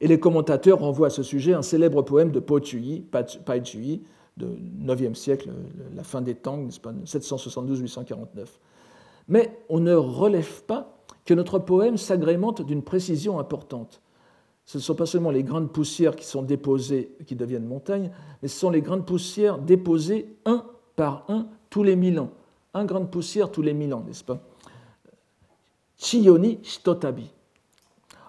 Et 0.01 0.07
les 0.07 0.19
commentateurs 0.19 0.79
renvoient 0.79 1.07
à 1.07 1.11
ce 1.11 1.23
sujet 1.23 1.53
un 1.53 1.61
célèbre 1.61 2.01
poème 2.01 2.31
de 2.31 2.39
Po 2.39 2.59
Chui, 2.59 3.05
Pai 3.11 3.63
Chui, 3.63 4.03
de 4.35 4.57
9e 4.83 5.15
siècle, 5.15 5.51
la 5.95 6.03
fin 6.03 6.21
des 6.21 6.35
Tang, 6.35 6.67
772-849. 7.05 8.47
Mais 9.29 9.57
on 9.69 9.79
ne 9.79 9.93
relève 9.93 10.63
pas 10.63 10.97
que 11.23 11.33
notre 11.33 11.59
poème 11.59 11.97
s'agrémente 11.97 12.61
d'une 12.61 12.81
précision 12.81 13.39
importante 13.39 14.01
ce 14.71 14.77
ne 14.77 14.83
sont 14.83 14.95
pas 14.95 15.05
seulement 15.05 15.31
les 15.31 15.43
grains 15.43 15.59
de 15.59 15.67
poussière 15.67 16.15
qui 16.15 16.25
sont 16.25 16.43
déposés, 16.43 17.11
qui 17.25 17.35
deviennent 17.35 17.65
montagnes, 17.65 18.09
mais 18.41 18.47
ce 18.47 18.57
sont 18.57 18.69
les 18.69 18.81
grains 18.81 18.95
de 18.95 19.03
poussière 19.03 19.57
déposés 19.57 20.33
un 20.45 20.65
par 20.95 21.25
un 21.27 21.47
tous 21.69 21.83
les 21.83 21.97
mille 21.97 22.19
ans. 22.19 22.31
Un 22.73 22.85
grain 22.85 23.01
de 23.01 23.05
poussière 23.05 23.51
tous 23.51 23.61
les 23.61 23.73
mille 23.73 23.93
ans, 23.93 24.01
n'est-ce 24.07 24.23
pas? 24.23 24.39
Chiyoni 25.97 26.59
Shitotabi. 26.63 27.29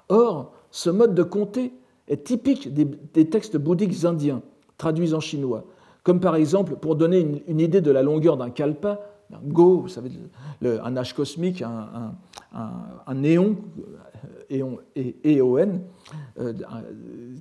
Or, 0.09 0.53
ce 0.73 0.91
mode 0.91 1.15
de 1.15 1.23
compter 1.23 1.73
est 2.09 2.25
typique 2.25 2.75
des, 2.75 3.31
textes 3.31 3.57
bouddhiques 3.57 4.05
indiens, 4.05 4.43
traduits 4.77 5.15
en 5.15 5.21
chinois, 5.21 5.65
comme 6.03 6.19
par 6.19 6.35
exemple, 6.35 6.75
pour 6.75 6.97
donner 6.97 7.21
une, 7.47 7.61
idée 7.61 7.81
de 7.81 7.93
la 7.93 8.03
longueur 8.03 8.37
d'un 8.37 8.51
kalpa, 8.51 9.01
un 9.33 9.39
go, 9.45 9.83
vous 9.83 9.89
savez, 9.89 10.11
un 10.63 10.97
âge 10.97 11.15
cosmique, 11.15 11.63
un, 11.63 12.15
un 13.07 13.15
néon 13.15 13.57
EON, 14.51 15.81
euh, 16.39 16.53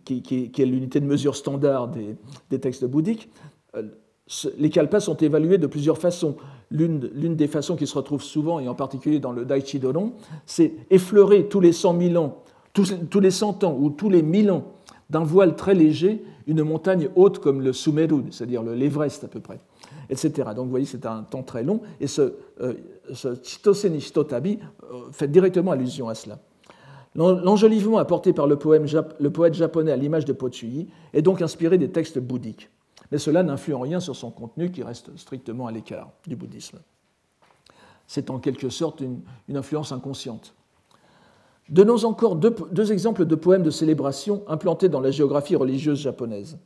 qui, 0.05 0.51
est 0.57 0.65
l'unité 0.65 0.99
de 0.99 1.05
mesure 1.05 1.35
standard 1.35 1.89
des, 1.89 2.59
textes 2.59 2.85
bouddhiques, 2.85 3.29
euh, 3.75 3.83
les 4.57 4.69
kalpas 4.69 5.01
sont 5.01 5.17
évalués 5.17 5.57
de 5.57 5.67
plusieurs 5.67 5.97
façons. 5.97 6.37
L'une 6.69 7.35
des 7.35 7.47
façons 7.47 7.75
qui 7.75 7.85
se 7.85 7.95
retrouve 7.95 8.23
souvent, 8.23 8.59
et 8.59 8.69
en 8.69 8.75
particulier 8.75 9.19
dans 9.19 9.33
le 9.33 9.43
Daichi 9.43 9.79
Doron, 9.79 10.13
c'est 10.45 10.73
effleurer 10.89 11.49
tous 11.49 11.59
les 11.59 11.73
100 11.73 11.99
000 11.99 12.23
ans, 12.23 12.43
tous, 12.73 13.19
les 13.19 13.31
100 13.31 13.63
ans 13.63 13.77
ou 13.79 13.89
tous 13.89 14.09
les 14.09 14.21
1000 14.21 14.51
ans 14.51 14.63
d'un 15.09 15.23
voile 15.23 15.55
très 15.55 15.73
léger 15.73 16.23
une 16.47 16.63
montagne 16.63 17.09
haute 17.15 17.39
comme 17.39 17.61
le 17.61 17.73
Sumeru, 17.73 18.23
c'est-à-dire 18.31 18.63
l'Everest 18.63 19.23
à 19.23 19.27
peu 19.27 19.39
près, 19.39 19.59
etc. 20.09 20.31
Donc 20.55 20.65
vous 20.65 20.71
voyez, 20.71 20.85
c'est 20.85 21.05
un 21.05 21.23
temps 21.23 21.43
très 21.43 21.63
long, 21.63 21.81
et 21.99 22.07
ce, 22.07 22.33
euh, 22.61 22.73
ce 23.13 23.27
euh, 23.27 25.11
fait 25.11 25.27
directement 25.27 25.71
allusion 25.71 26.09
à 26.09 26.15
cela. 26.15 26.39
L'enjolivement 27.13 27.97
apporté 27.97 28.31
par 28.31 28.47
le, 28.47 28.55
poète 28.57 29.53
japonais 29.53 29.91
à 29.91 29.97
l'image 29.97 30.23
de 30.23 30.31
Pochuyi 30.31 30.87
est 31.13 31.21
donc 31.21 31.41
inspiré 31.41 31.77
des 31.77 31.89
textes 31.89 32.19
bouddhiques, 32.19 32.69
mais 33.11 33.17
cela 33.17 33.43
n'influe 33.43 33.73
en 33.73 33.81
rien 33.81 33.99
sur 33.99 34.15
son 34.15 34.31
contenu 34.31 34.71
qui 34.71 34.81
reste 34.81 35.15
strictement 35.17 35.67
à 35.67 35.71
l'écart 35.71 36.09
du 36.25 36.37
bouddhisme. 36.37 36.79
C'est 38.07 38.29
en 38.29 38.39
quelque 38.39 38.69
sorte 38.69 39.01
une, 39.01 39.21
influence 39.55 39.91
inconsciente. 39.91 40.53
Donnons 41.71 42.03
encore 42.03 42.35
deux 42.35 42.91
exemples 42.91 43.25
de 43.25 43.33
poèmes 43.35 43.63
de 43.63 43.69
célébration 43.71 44.43
implantés 44.49 44.89
dans 44.89 44.99
la 44.99 45.09
géographie 45.09 45.55
religieuse 45.55 45.99
japonaise. 45.99 46.57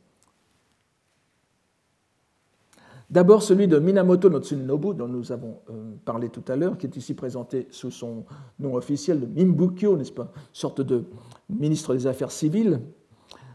D'abord 3.08 3.44
celui 3.44 3.68
de 3.68 3.78
Minamoto 3.78 4.28
no 4.28 4.40
Tsunobu, 4.40 4.92
dont 4.94 5.06
nous 5.06 5.30
avons 5.30 5.60
euh, 5.70 5.92
parlé 6.04 6.28
tout 6.28 6.42
à 6.48 6.56
l'heure, 6.56 6.76
qui 6.76 6.86
est 6.86 6.96
ici 6.96 7.14
présenté 7.14 7.68
sous 7.70 7.92
son 7.92 8.24
nom 8.58 8.74
officiel 8.74 9.20
de 9.20 9.26
Mimbukyo, 9.26 9.96
n'est-ce 9.96 10.10
pas, 10.10 10.32
sorte 10.52 10.80
de 10.80 11.04
ministre 11.48 11.94
des 11.94 12.08
Affaires 12.08 12.32
civiles, 12.32 12.80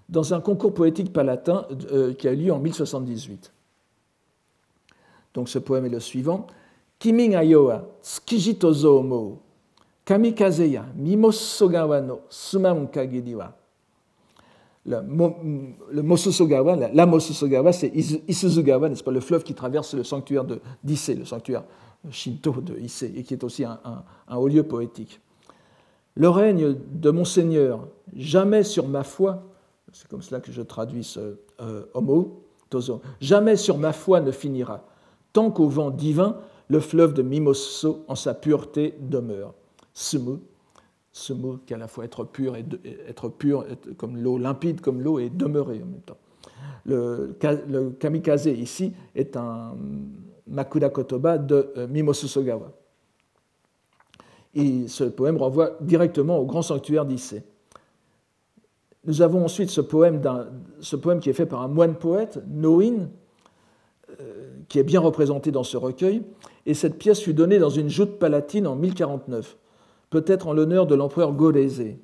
dans 0.07 0.33
un 0.33 0.39
concours 0.39 0.73
poétique 0.73 1.11
palatin 1.11 1.65
euh, 1.91 2.13
qui 2.13 2.29
a 2.29 2.31
eu 2.31 2.37
lieu 2.37 2.53
en 2.53 2.59
1078. 2.59 3.51
Donc 5.33 5.49
ce 5.49 5.59
poème 5.59 5.85
est 5.85 5.89
le 5.89 5.99
suivant. 5.99 6.47
Kimi 6.97 7.27
ga 7.27 7.43
kamikaze 10.05 10.71
ya 10.71 10.85
mimosogawa 10.95 12.01
no 12.01 12.19
suman 12.29 12.87
kagiri 12.87 13.35
wa 13.35 13.53
le, 14.85 16.01
Mososogawa, 16.01 16.75
la, 16.75 16.89
la 16.91 17.05
Mososogawa, 17.05 17.71
c'est 17.71 17.91
Isuzugawa, 18.27 18.89
n'est-ce 18.89 19.03
pas, 19.03 19.11
le 19.11 19.19
fleuve 19.19 19.43
qui 19.43 19.53
traverse 19.53 19.93
le 19.93 20.03
sanctuaire 20.03 20.43
de 20.43 20.59
le 20.83 21.25
sanctuaire 21.25 21.63
shinto 22.09 22.51
de 22.61 22.79
Issei, 22.79 23.13
et 23.15 23.23
qui 23.23 23.33
est 23.33 23.43
aussi 23.43 23.63
un, 23.63 24.03
haut 24.35 24.47
lieu 24.47 24.63
poétique. 24.63 25.21
Le 26.15 26.29
règne 26.29 26.75
de 26.93 27.11
mon 27.11 27.25
Seigneur, 27.25 27.87
jamais 28.15 28.63
sur 28.63 28.87
ma 28.87 29.03
foi, 29.03 29.43
c'est 29.93 30.07
comme 30.07 30.21
cela 30.21 30.41
que 30.41 30.51
je 30.51 30.61
traduis 30.61 31.03
ce 31.03 31.37
euh, 31.61 31.83
homo, 31.93 32.43
tozo, 32.69 33.01
jamais 33.19 33.55
sur 33.55 33.77
ma 33.77 33.93
foi 33.93 34.19
ne 34.19 34.31
finira, 34.31 34.83
tant 35.31 35.51
qu'au 35.51 35.67
vent 35.67 35.91
divin, 35.91 36.37
le 36.69 36.79
fleuve 36.79 37.13
de 37.13 37.21
Mimoso 37.21 38.03
en 38.07 38.15
sa 38.15 38.33
pureté 38.33 38.95
demeure. 38.99 39.53
Sumu, 39.93 40.39
ce 41.11 41.33
mot 41.33 41.59
qui 41.65 41.73
à 41.73 41.77
la 41.77 41.87
fois 41.87 42.05
être 42.05 42.23
pur 42.23 42.55
et 42.55 42.65
être 43.07 43.29
pur 43.29 43.65
comme 43.97 44.17
l'eau, 44.17 44.37
limpide 44.37 44.81
comme 44.81 45.01
l'eau 45.01 45.19
et 45.19 45.29
demeurer 45.29 45.81
en 45.83 45.85
même 45.85 46.01
temps. 46.05 46.17
Le, 46.85 47.35
kamikaze 47.99 48.47
ici 48.47 48.93
est 49.15 49.35
un 49.37 49.75
Makura 50.47 50.89
Kotoba 50.89 51.37
de 51.37 51.71
euh, 51.77 51.87
Mimosu 51.87 52.27
Sogawa. 52.27 52.71
Et 54.53 54.87
ce 54.87 55.05
poème 55.05 55.37
renvoie 55.37 55.77
directement 55.81 56.37
au 56.39 56.45
grand 56.45 56.61
sanctuaire 56.61 57.05
d'Issé. 57.05 57.43
Nous 59.05 59.21
avons 59.21 59.45
ensuite 59.45 59.69
ce 59.69 59.81
poème, 59.81 60.21
ce 60.81 60.95
poème 60.95 61.19
qui 61.19 61.29
est 61.29 61.33
fait 61.33 61.45
par 61.45 61.61
un 61.61 61.67
moine 61.67 61.95
poète, 61.95 62.39
Noin, 62.47 63.07
euh, 64.19 64.51
qui 64.67 64.79
est 64.79 64.83
bien 64.83 64.99
représenté 64.99 65.51
dans 65.51 65.63
ce 65.63 65.77
recueil, 65.77 66.23
et 66.65 66.73
cette 66.73 66.97
pièce 66.97 67.21
fut 67.21 67.33
donnée 67.33 67.59
dans 67.59 67.69
une 67.69 67.89
joute 67.89 68.19
palatine 68.19 68.67
en 68.67 68.75
1049 68.75 69.57
peut-être 70.11 70.47
en 70.47 70.53
l'honneur 70.53 70.85
de 70.85 70.93
l'empereur 70.93 71.33
Goreze. 71.33 71.95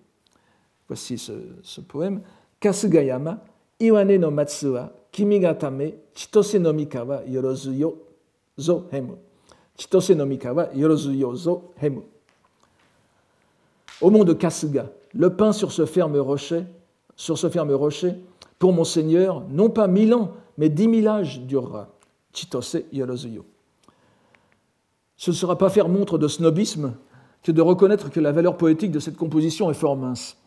Voici 0.87 1.19
ce, 1.19 1.81
poème. 1.81 2.21
Kasugayama, 2.59 3.43
Iwane 3.79 4.17
no 4.17 4.31
Matsua, 4.31 4.91
Kimigatame, 5.11 5.93
Chitose 6.15 6.55
no 6.55 6.73
Mikawa, 6.73 7.21
Yorozuyo 7.27 7.99
zo 8.57 8.87
hemu. 8.91 9.17
Chitose 9.77 10.11
no 10.11 10.25
Mikawa, 10.25 10.69
Yorozuyo 10.73 11.35
zo 11.35 11.71
hemu. 11.79 12.01
Au 14.01 14.09
mont 14.09 14.23
de 14.23 14.33
Kasuga, 14.33 14.89
le 15.13 15.35
pain 15.35 15.51
sur 15.51 15.71
ce 15.71 15.85
ferme 15.85 16.17
rocher, 16.17 16.63
sur 17.15 17.37
ce 17.37 17.49
ferme 17.49 17.73
rocher, 17.73 18.13
pour 18.57 18.73
mon 18.73 18.83
Seigneur, 18.83 19.43
non 19.49 19.69
pas 19.69 19.87
mille 19.87 20.13
ans, 20.13 20.31
mais 20.57 20.69
dix 20.69 20.87
mille 20.87 21.07
âges 21.07 21.41
durera. 21.41 21.89
Chitose 22.33 22.83
Yorozuyo. 22.93 23.45
Ce 25.17 25.31
ne 25.31 25.35
sera 25.35 25.57
pas 25.57 25.69
faire 25.69 25.89
montre 25.89 26.17
de 26.17 26.27
snobisme 26.27 26.93
que 27.43 27.51
de 27.51 27.61
reconnaître 27.61 28.09
que 28.09 28.19
la 28.19 28.31
valeur 28.31 28.57
poétique 28.57 28.91
de 28.91 28.99
cette 28.99 29.17
composition 29.17 29.69
est 29.71 29.75
fort 29.75 29.95
mince. 29.95 30.37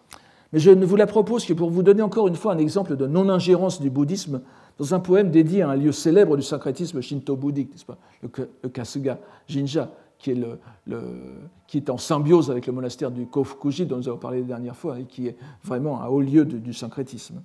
Mais 0.52 0.58
je 0.58 0.70
ne 0.70 0.84
vous 0.84 0.96
la 0.96 1.06
propose 1.06 1.44
que 1.44 1.52
pour 1.52 1.70
vous 1.70 1.82
donner 1.82 2.02
encore 2.02 2.28
une 2.28 2.34
fois 2.34 2.52
un 2.52 2.58
exemple 2.58 2.96
de 2.96 3.06
non-ingérence 3.06 3.80
du 3.80 3.90
bouddhisme 3.90 4.42
dans 4.78 4.94
un 4.94 5.00
poème 5.00 5.30
dédié 5.30 5.62
à 5.62 5.70
un 5.70 5.76
lieu 5.76 5.92
célèbre 5.92 6.36
du 6.36 6.42
syncrétisme 6.42 7.00
shinto-bouddhique, 7.00 7.70
n'est-ce 7.72 7.84
pas 7.84 7.98
le, 8.22 8.68
Kasuga 8.68 9.18
Jinja, 9.46 9.90
qui 10.18 10.32
est, 10.32 11.90
en 11.90 11.98
symbiose 11.98 12.50
avec 12.50 12.66
le 12.66 12.72
monastère 12.72 13.10
du 13.10 13.26
Kofukuji 13.26 13.86
dont 13.86 13.96
nous 13.96 14.08
avons 14.08 14.18
parlé 14.18 14.40
la 14.40 14.46
dernière 14.46 14.76
fois 14.76 14.98
et 14.98 15.04
qui 15.04 15.28
est 15.28 15.36
vraiment 15.62 16.02
un 16.02 16.06
haut 16.06 16.20
lieu 16.20 16.44
du 16.44 16.72
syncrétisme. 16.72 17.42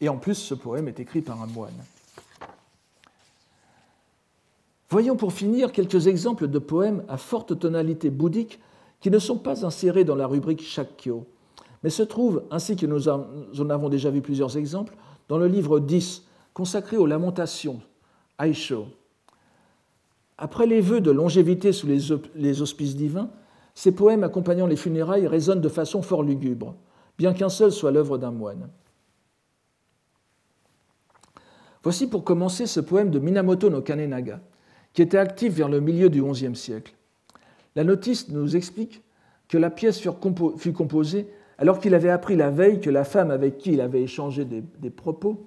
Et 0.00 0.08
en 0.08 0.16
plus, 0.16 0.34
ce 0.34 0.54
poème 0.54 0.88
est 0.88 0.98
écrit 0.98 1.20
par 1.20 1.40
un 1.42 1.46
moine. 1.46 1.72
Voyons 4.88 5.16
pour 5.16 5.32
finir 5.32 5.70
quelques 5.70 6.08
exemples 6.08 6.48
de 6.48 6.58
poèmes 6.58 7.04
à 7.08 7.16
forte 7.16 7.58
tonalité 7.58 8.10
bouddhique 8.10 8.58
qui 9.00 9.10
ne 9.10 9.18
sont 9.18 9.38
pas 9.38 9.64
insérés 9.64 10.04
dans 10.04 10.14
la 10.14 10.26
rubrique 10.26 10.62
Shakyo, 10.62 11.26
mais 11.82 11.90
se 11.90 12.02
trouvent, 12.02 12.44
ainsi 12.50 12.76
que 12.76 12.86
nous 12.86 13.08
en 13.08 13.70
avons 13.70 13.88
déjà 13.88 14.10
vu 14.10 14.20
plusieurs 14.20 14.56
exemples, 14.56 14.94
dans 15.28 15.38
le 15.38 15.46
livre 15.46 15.80
10 15.80 16.24
consacré 16.52 16.96
aux 16.96 17.06
lamentations, 17.06 17.80
Aisho. 18.38 18.86
Après 20.36 20.66
les 20.66 20.80
vœux 20.80 21.00
de 21.00 21.10
longévité 21.10 21.72
sous 21.72 21.86
les 21.86 22.62
auspices 22.62 22.96
divins, 22.96 23.30
ces 23.74 23.92
poèmes 23.92 24.24
accompagnant 24.24 24.66
les 24.66 24.76
funérailles 24.76 25.26
résonnent 25.26 25.60
de 25.60 25.68
façon 25.68 26.02
fort 26.02 26.22
lugubre, 26.22 26.74
bien 27.16 27.32
qu'un 27.32 27.48
seul 27.48 27.72
soit 27.72 27.90
l'œuvre 27.90 28.18
d'un 28.18 28.30
moine. 28.30 28.68
Voici 31.82 32.06
pour 32.06 32.24
commencer 32.24 32.66
ce 32.66 32.80
poème 32.80 33.10
de 33.10 33.18
Minamoto 33.18 33.70
no 33.70 33.80
Kanenaga, 33.80 34.40
qui 34.92 35.00
était 35.02 35.16
actif 35.16 35.54
vers 35.54 35.68
le 35.68 35.80
milieu 35.80 36.10
du 36.10 36.22
XIe 36.22 36.54
siècle. 36.54 36.94
La 37.76 37.84
notice 37.84 38.28
nous 38.28 38.56
explique 38.56 39.02
que 39.48 39.58
la 39.58 39.70
pièce 39.70 40.00
fut 40.56 40.72
composée 40.72 41.28
alors 41.58 41.78
qu'il 41.78 41.94
avait 41.94 42.10
appris 42.10 42.36
la 42.36 42.50
veille 42.50 42.80
que 42.80 42.88
la 42.88 43.04
femme 43.04 43.30
avec 43.30 43.58
qui 43.58 43.72
il 43.72 43.80
avait 43.80 44.02
échangé 44.02 44.44
des, 44.44 44.90
propos, 44.90 45.46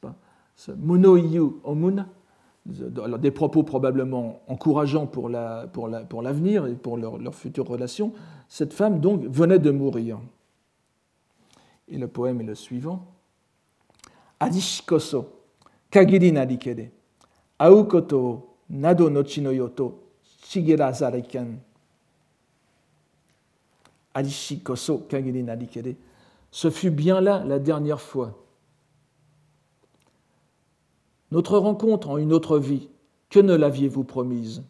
pas, 0.00 0.14
ce 0.56 0.72
monoiyu 0.72 1.42
omuna, 1.64 2.08
des 2.64 3.30
propos 3.30 3.62
probablement 3.62 4.40
encourageants 4.48 5.06
pour 5.06 5.28
l'avenir 5.28 6.66
et 6.66 6.74
pour 6.74 6.96
leur, 6.96 7.34
future 7.34 7.66
relation, 7.66 8.12
cette 8.48 8.72
femme 8.72 9.00
donc 9.00 9.24
venait 9.24 9.58
de 9.58 9.70
mourir. 9.70 10.18
Et 11.88 11.98
le 11.98 12.08
poème 12.08 12.40
est 12.40 12.44
le 12.44 12.54
suivant. 12.54 13.06
Adishikoso, 14.38 15.28
kagiri 15.90 16.32
narikede, 16.32 16.90
aukoto 17.58 18.56
nado 18.70 19.10
no 19.10 19.22
Ce 26.50 26.70
fut 26.70 26.90
bien 26.90 27.20
là 27.20 27.44
la 27.44 27.60
dernière 27.60 28.00
fois. 28.00 28.36
Notre 31.30 31.56
rencontre 31.56 32.10
en 32.10 32.16
une 32.16 32.32
autre 32.32 32.58
vie, 32.58 32.88
que 33.28 33.38
ne 33.38 33.54
l'aviez-vous 33.54 34.02
promise? 34.02 34.64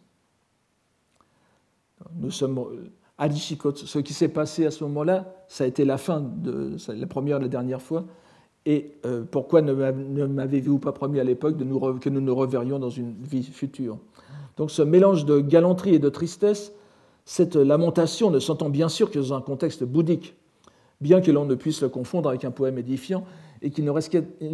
Nous 2.17 2.31
sommes 2.31 2.63
ce 3.19 3.99
qui 4.01 4.13
s'est 4.13 4.29
passé 4.29 4.67
à 4.67 4.71
ce 4.71 4.85
moment-là, 4.85 5.33
ça 5.49 5.65
a 5.65 5.67
été 5.67 5.87
la 5.87 5.97
fin 5.97 6.21
de 6.21 6.77
la 6.89 7.07
première 7.07 7.39
et 7.39 7.41
la 7.41 7.49
dernière 7.49 7.81
fois. 7.81 8.05
Et 8.67 8.99
euh, 9.07 9.25
pourquoi 9.25 9.63
ne 9.63 9.73
m'avez-vous 9.73 10.79
pas 10.79 10.93
promis 10.93 11.21
à 11.21 11.25
l'époque 11.25 11.57
que 11.57 12.11
nous 12.11 12.21
nous 12.21 12.35
reverrions 12.35 12.79
dans 12.79 12.91
une 12.91 13.15
vie 13.23 13.43
future? 13.43 13.99
Donc 14.61 14.71
ce 14.71 14.83
mélange 14.83 15.25
de 15.25 15.41
galanterie 15.41 15.95
et 15.95 15.99
de 15.99 16.11
tristesse, 16.11 16.75
cette 17.25 17.57
lamentation 17.57 18.31
ne 18.31 18.39
s'entend 18.39 18.69
bien 18.69 18.91
sûr 18.91 19.11
que 19.11 19.19
dans 19.19 19.33
un 19.33 19.41
contexte 19.41 19.85
bouddhique, 19.85 20.35
bien 21.01 21.23
que 21.23 21.31
l'on 21.31 21.47
ne 21.47 21.55
puisse 21.55 21.81
le 21.81 21.89
confondre 21.89 22.29
avec 22.29 22.45
un 22.45 22.51
poème 22.51 22.77
édifiant 22.77 23.25
et 23.63 23.71
qu'il 23.71 23.87
ne 23.87 23.91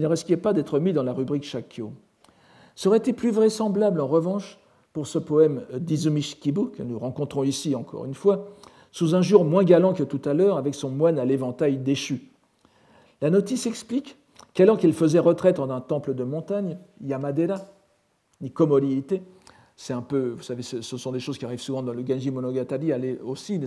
risquait, 0.06 0.36
pas 0.36 0.52
d'être 0.52 0.78
mis 0.78 0.92
dans 0.92 1.02
la 1.02 1.12
rubrique 1.12 1.42
Shakyo. 1.42 1.90
Serait 2.76 3.02
il 3.04 3.14
plus 3.14 3.32
vraisemblable 3.32 4.00
en 4.00 4.06
revanche 4.06 4.60
pour 4.92 5.08
ce 5.08 5.18
poème 5.18 5.62
d'Izumi 5.76 6.22
Shikibu, 6.22 6.70
que 6.70 6.84
nous 6.84 7.00
rencontrons 7.00 7.42
ici 7.42 7.74
encore 7.74 8.04
une 8.04 8.14
fois, 8.14 8.46
sous 8.92 9.16
un 9.16 9.22
jour 9.22 9.44
moins 9.44 9.64
galant 9.64 9.92
que 9.92 10.04
tout 10.04 10.22
à 10.24 10.34
l'heure, 10.34 10.56
avec 10.56 10.76
son 10.76 10.90
moine 10.90 11.18
à 11.18 11.24
l'éventail 11.24 11.78
déchu? 11.78 12.30
La 13.20 13.30
notice 13.30 13.66
explique 13.66 14.16
qu'alors 14.54 14.78
qu'il 14.78 14.92
faisait 14.92 15.18
retraite 15.18 15.58
en 15.58 15.68
un 15.68 15.80
temple 15.80 16.14
de 16.14 16.22
montagne, 16.22 16.78
Yamadera, 17.00 17.56
ni 18.40 18.52
Komori 18.52 19.02
c'est 19.78 19.92
un 19.92 20.00
peu, 20.00 20.30
vous 20.30 20.42
savez, 20.42 20.62
ce 20.62 20.80
sont 20.80 21.12
des 21.12 21.20
choses 21.20 21.36
qui 21.36 21.44
arrivent 21.44 21.60
souvent 21.60 21.82
dans 21.82 21.92
le 21.92 22.04
Genji 22.04 22.30
Monogatari, 22.30 22.92
aller 22.92 23.18
aussi, 23.22 23.60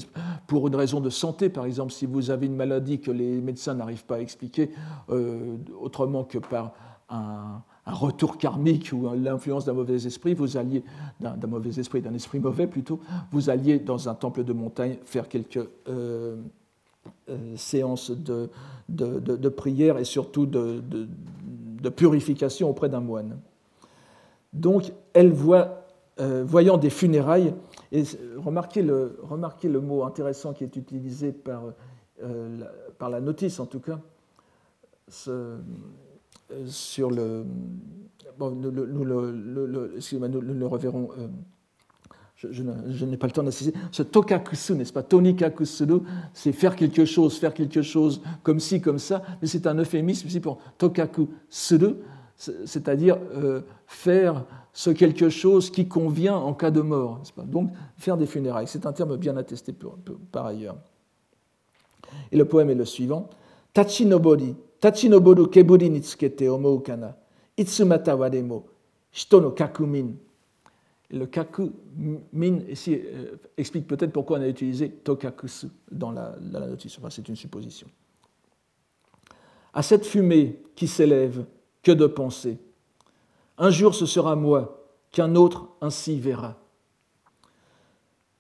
pour 0.48 0.68
une 0.68 0.76
raison 0.76 1.00
de 1.02 1.12
santé, 1.12 1.50
par 1.50 1.66
exemple, 1.66 1.94
si 1.94 2.08
vous 2.08 2.32
avez 2.32 2.48
une 2.48 2.56
maladie 2.56 3.00
que 3.00 3.12
les 3.12 3.40
médecins 3.40 3.76
n'arrivent 3.76 4.06
pas 4.06 4.16
à 4.16 4.20
expliquer 4.20 4.72
euh, 5.12 5.58
autrement 5.80 6.24
que 6.24 6.40
par 6.40 6.74
un, 7.10 7.62
retour 7.86 8.38
karmique 8.38 8.92
ou 8.94 9.10
l'influence 9.16 9.66
d'un 9.66 9.74
mauvais 9.74 10.06
esprit, 10.06 10.36
vous 10.36 10.58
alliez, 10.58 10.84
d'un 11.20 11.48
mauvais 11.48 11.80
esprit, 11.80 12.02
d'un 12.02 12.14
esprit 12.14 12.40
mauvais 12.40 12.68
plutôt, 12.68 13.00
vous 13.32 13.50
alliez 13.50 13.80
dans 13.80 14.10
un 14.10 14.14
temple 14.14 14.44
de 14.44 14.54
montagne 14.54 14.98
faire 15.06 15.28
quelques 15.28 15.68
euh, 15.88 16.38
euh, 17.30 17.56
séances 17.56 18.12
de, 18.12 18.50
de, 18.90 19.50
prière 19.50 19.98
et 19.98 20.04
surtout 20.04 20.46
de, 20.46 20.82
purification 21.96 22.70
auprès 22.70 22.90
d'un 22.90 23.00
moine. 23.00 23.40
Donc, 24.54 24.92
elle 25.14 25.32
voit, 25.32 25.79
voyant 26.20 26.78
des 26.78 26.90
funérailles, 26.90 27.54
et 27.92 28.04
remarquez 28.38 28.82
le, 28.82 29.18
remarquez 29.24 29.70
le 29.70 29.80
mot 29.80 30.04
intéressant 30.04 30.54
qui 30.54 30.64
est 30.64 30.76
utilisé 30.76 31.32
par, 31.32 31.64
la, 32.22 32.72
par 32.98 33.10
la 33.10 33.22
notice 33.22 33.60
en 33.60 33.66
tout 33.66 33.80
cas, 33.80 34.00
ce, 35.08 35.58
sur 36.68 37.12
le. 37.12 37.46
Bon, 38.38 38.52
nous, 38.52 38.72
le, 38.72 40.66
reverrons. 40.66 41.10
Euh, 41.18 41.28
je, 42.36 43.06
n'ai 43.06 43.18
pas 43.18 43.28
le 43.28 43.34
temps 43.34 43.44
d'assister. 43.44 43.78
Ce 43.92 44.02
tokakusu, 44.02 44.74
n'est-ce 44.74 44.94
pas? 44.94 45.04
Tonikakusuru, 45.04 46.02
c'est 46.34 46.54
faire 46.54 46.78
quelque 46.78 47.04
chose, 47.04 47.38
faire 47.38 47.54
quelque 47.54 47.82
chose 47.82 48.22
comme 48.44 48.62
ci, 48.62 48.80
comme 48.80 49.00
ça, 49.00 49.22
mais 49.42 49.48
c'est 49.48 49.68
un 49.68 49.76
euphémisme 49.76 50.28
ici 50.28 50.40
pour 50.40 50.60
tokakusuru, 50.78 51.96
c'est-à-dire 52.40 53.18
euh, 53.36 53.62
faire 53.86 54.46
ce 54.72 54.90
quelque 54.92 55.30
chose 55.30 55.70
qui 55.70 55.88
convient 55.88 56.38
en 56.38 56.54
cas 56.54 56.72
de 56.72 56.80
mort. 56.80 57.22
Pas? 57.36 57.44
Donc, 57.44 57.72
faire 57.98 58.16
des 58.16 58.26
funérailles. 58.26 58.68
C'est 58.68 58.86
un 58.86 58.94
terme 58.94 59.18
bien 59.18 59.36
attesté 59.36 59.76
par 60.32 60.46
ailleurs. 60.46 60.78
Et 62.32 62.38
le 62.38 62.46
poème 62.46 62.70
est 62.70 62.76
le 62.76 62.86
suivant 62.86 63.30
Tachinobori, 63.74 64.56
Tachinoboru 64.80 65.50
keburi 65.50 65.90
ni 65.90 66.00
tsukete 66.02 66.50
omou 66.50 66.80
kana. 66.80 67.16
Itsumata 67.58 68.18
shito 69.12 69.42
no 69.42 69.52
kakumin. 69.52 70.16
Le 71.12 71.26
kaku-min 71.26 72.60
ici 72.70 72.94
euh, 72.94 73.36
explique 73.58 73.88
peut-être 73.88 74.12
pourquoi 74.12 74.38
on 74.38 74.42
a 74.42 74.48
utilisé 74.48 74.90
tokakusu 74.90 75.68
dans 75.92 76.12
la, 76.12 76.36
la 76.52 76.68
notice. 76.68 76.98
Enfin, 77.00 77.10
c'est 77.10 77.28
une 77.28 77.36
supposition. 77.36 77.88
À 79.74 79.82
cette 79.82 80.06
fumée 80.06 80.62
qui 80.76 80.88
s'élève, 80.88 81.46
de 81.92 82.08
pensées. 82.08 82.60
Un 83.58 83.70
jour 83.70 83.96
ce 83.96 84.06
sera 84.06 84.36
moi, 84.36 84.86
qu'un 85.12 85.36
autre 85.36 85.68
ainsi 85.82 86.20
verra. 86.20 86.56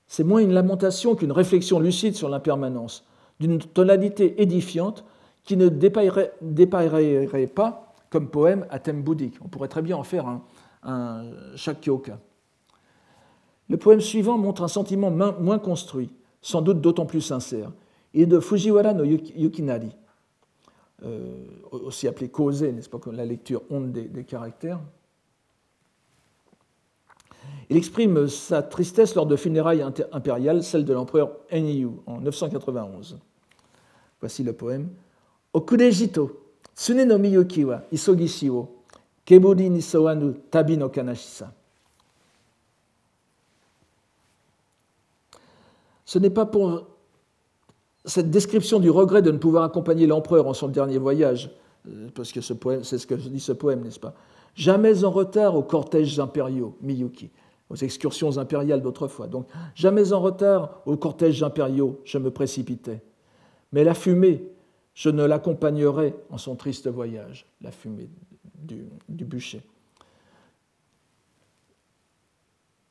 C'est 0.07 0.23
moins 0.23 0.39
une 0.39 0.53
lamentation 0.53 1.15
qu'une 1.15 1.31
réflexion 1.31 1.79
lucide 1.79 2.15
sur 2.15 2.29
l'impermanence, 2.29 3.05
d'une 3.39 3.59
tonalité 3.59 4.41
édifiante 4.41 5.05
qui 5.43 5.55
ne 5.55 5.69
dépaillerait, 5.69 7.47
pas 7.47 7.93
comme 8.09 8.29
poème 8.29 8.65
à 8.69 8.79
thème 8.79 9.03
bouddhique. 9.03 9.35
On 9.43 9.47
pourrait 9.47 9.67
très 9.67 9.81
bien 9.81 9.97
en 9.97 10.03
faire 10.03 10.27
un, 10.27 10.43
un 10.83 11.23
Shakyoka. 11.55 12.19
Le 13.69 13.77
poème 13.77 14.01
suivant 14.01 14.37
montre 14.37 14.63
un 14.63 14.67
sentiment 14.67 15.11
moins 15.11 15.59
construit, 15.59 16.09
sans 16.41 16.61
doute 16.61 16.81
d'autant 16.81 17.05
plus 17.05 17.21
sincère. 17.21 17.71
Il 18.13 18.21
est 18.21 18.25
de 18.25 18.39
Fujiwara 18.39 18.93
no 18.93 19.03
Yukinari, 19.03 19.95
aussi 21.71 22.07
appelé 22.07 22.29
Kose, 22.29 22.63
n'est-ce 22.63 22.89
pas, 22.89 22.99
comme 22.99 23.15
la 23.15 23.25
lecture 23.25 23.61
onde 23.69 23.91
des, 23.91 24.23
caractères. 24.23 24.79
Il 27.69 27.77
exprime 27.77 28.27
sa 28.27 28.63
tristesse 28.63 29.15
lors 29.15 29.25
de 29.25 29.35
funérailles 29.35 29.85
impériales, 30.11 30.63
celle 30.63 30.85
de 30.85 30.93
l'empereur 30.93 31.31
Enyu 31.51 31.89
en 32.05 32.19
991. 32.19 33.19
Voici 34.19 34.43
le 34.43 34.53
poème. 34.53 34.89
Okurejito, 35.53 36.41
tsune 36.75 37.05
no 37.05 37.17
miyuki 37.17 37.63
wa 37.63 37.81
keburi 39.25 39.69
ni 39.69 39.81
sowanu 39.81 40.33
tabi 40.49 40.77
kanashisa. 40.91 41.53
Ce 46.05 46.17
n'est 46.17 46.31
pas 46.31 46.47
pour 46.47 46.87
cette 48.05 48.29
description 48.29 48.79
du 48.79 48.89
regret 48.89 49.21
de 49.21 49.31
ne 49.31 49.37
pouvoir 49.37 49.63
accompagner 49.63 50.07
l'empereur 50.07 50.47
en 50.47 50.53
son 50.53 50.67
dernier 50.67 50.97
voyage, 50.97 51.51
euh, 51.87 52.07
parce 52.15 52.31
que 52.31 52.41
c'est 52.41 52.97
ce 52.97 53.07
que 53.07 53.15
dit 53.15 53.39
ce 53.39 53.51
poème, 53.51 53.81
n'est-ce 53.81 53.99
pas? 53.99 54.13
Jamais 54.55 55.03
en 55.03 55.11
retard 55.11 55.55
aux 55.55 55.63
cortèges 55.63 56.19
impériaux, 56.19 56.75
Miyuki, 56.81 57.29
aux 57.69 57.75
excursions 57.75 58.37
impériales 58.37 58.81
d'autrefois. 58.81 59.27
Donc, 59.27 59.47
jamais 59.75 60.11
en 60.11 60.19
retard 60.19 60.81
aux 60.85 60.97
cortèges 60.97 61.43
impériaux, 61.43 62.01
je 62.03 62.17
me 62.17 62.31
précipitais. 62.31 63.01
Mais 63.71 63.83
la 63.83 63.93
fumée, 63.93 64.49
je 64.93 65.09
ne 65.09 65.23
l'accompagnerai 65.23 66.15
en 66.29 66.37
son 66.37 66.55
triste 66.55 66.87
voyage, 66.87 67.45
la 67.61 67.71
fumée 67.71 68.09
du, 68.61 69.25
bûcher. 69.25 69.61